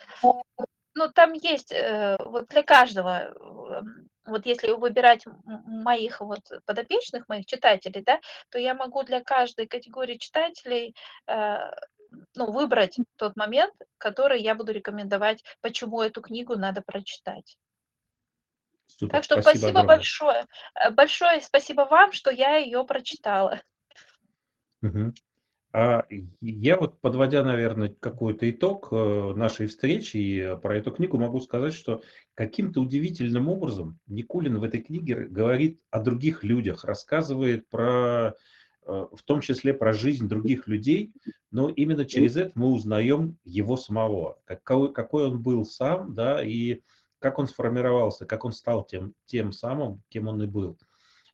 [0.96, 7.46] ну, там есть э, вот для каждого эм, вот если выбирать моих вот подопечных, моих
[7.46, 8.18] читателей, да,
[8.50, 10.96] то я могу для каждой категории читателей
[11.28, 11.58] э,
[12.34, 17.58] ну, выбрать тот момент, который я буду рекомендовать, почему эту книгу надо прочитать.
[18.86, 20.46] Супер, так что спасибо, спасибо большое.
[20.74, 23.60] Э, большое спасибо вам, что я ее прочитала.
[24.82, 25.12] Угу.
[25.78, 26.06] А
[26.40, 31.74] я вот, подводя, наверное, какой-то итог э, нашей встречи и про эту книгу, могу сказать,
[31.74, 32.00] что
[32.32, 38.32] каким-то удивительным образом Никулин в этой книге говорит о других людях, рассказывает про, э,
[38.86, 41.12] в том числе про жизнь других людей,
[41.50, 46.80] но именно через это мы узнаем его самого, какой, какой он был сам, да, и
[47.18, 50.78] как он сформировался, как он стал тем, тем самым, кем он и был.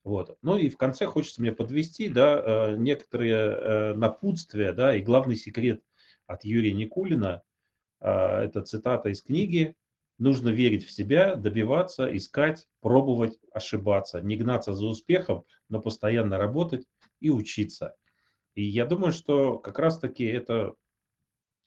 [0.04, 0.36] Вот.
[0.42, 5.36] Ну и в конце хочется мне подвести да, э, некоторые э, напутствия да, и главный
[5.36, 5.80] секрет
[6.26, 7.42] от Юрия Никулина.
[8.00, 9.76] Э, это цитата из книги.
[10.18, 14.20] Нужно верить в себя, добиваться, искать, пробовать, ошибаться.
[14.20, 16.84] Не гнаться за успехом, но постоянно работать
[17.20, 17.94] и учиться.
[18.54, 20.74] И я думаю, что как раз-таки это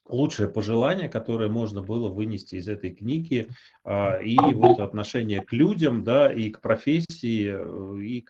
[0.08, 3.48] лучшее пожелание, которое можно было вынести из этой книги,
[3.84, 8.26] а, и вот отношение к людям, да, и к профессии, э, и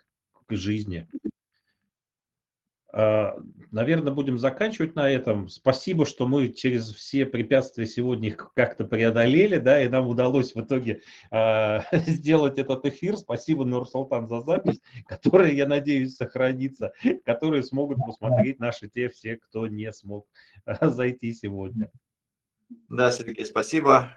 [0.46, 1.08] к жизни.
[2.98, 3.36] А,
[3.72, 5.50] Наверное, будем заканчивать на этом.
[5.50, 10.60] Спасибо, что мы через все препятствия сегодня их как-то преодолели, да, и нам удалось в
[10.62, 13.18] итоге э, сделать этот эфир.
[13.18, 16.94] Спасибо, Нурсултан, за запись, которая, я надеюсь, сохранится,
[17.26, 20.26] которые смогут посмотреть наши те все, кто не смог
[20.64, 21.90] э, зайти сегодня.
[22.88, 24.16] Да, Сергей, спасибо.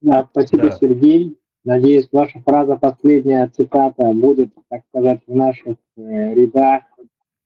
[0.00, 0.72] Да, спасибо, да.
[0.72, 1.38] Сергей.
[1.64, 6.82] Надеюсь, ваша фраза последняя цитата будет, так сказать, в наших э, рядах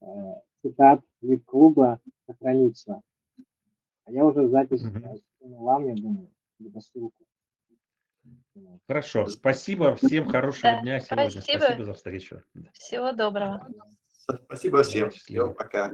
[0.06, 1.00] э, цитат
[1.44, 3.02] клуба сохранится.
[4.04, 5.20] А я уже запись mm-hmm.
[5.40, 7.24] вам, я думаю, либо ссылку.
[8.88, 11.30] Хорошо, спасибо всем, хорошего дня сегодня.
[11.30, 12.42] Спасибо, спасибо за встречу.
[12.72, 13.68] Всего доброго.
[14.44, 15.10] Спасибо всем.
[15.10, 15.92] Всего пока.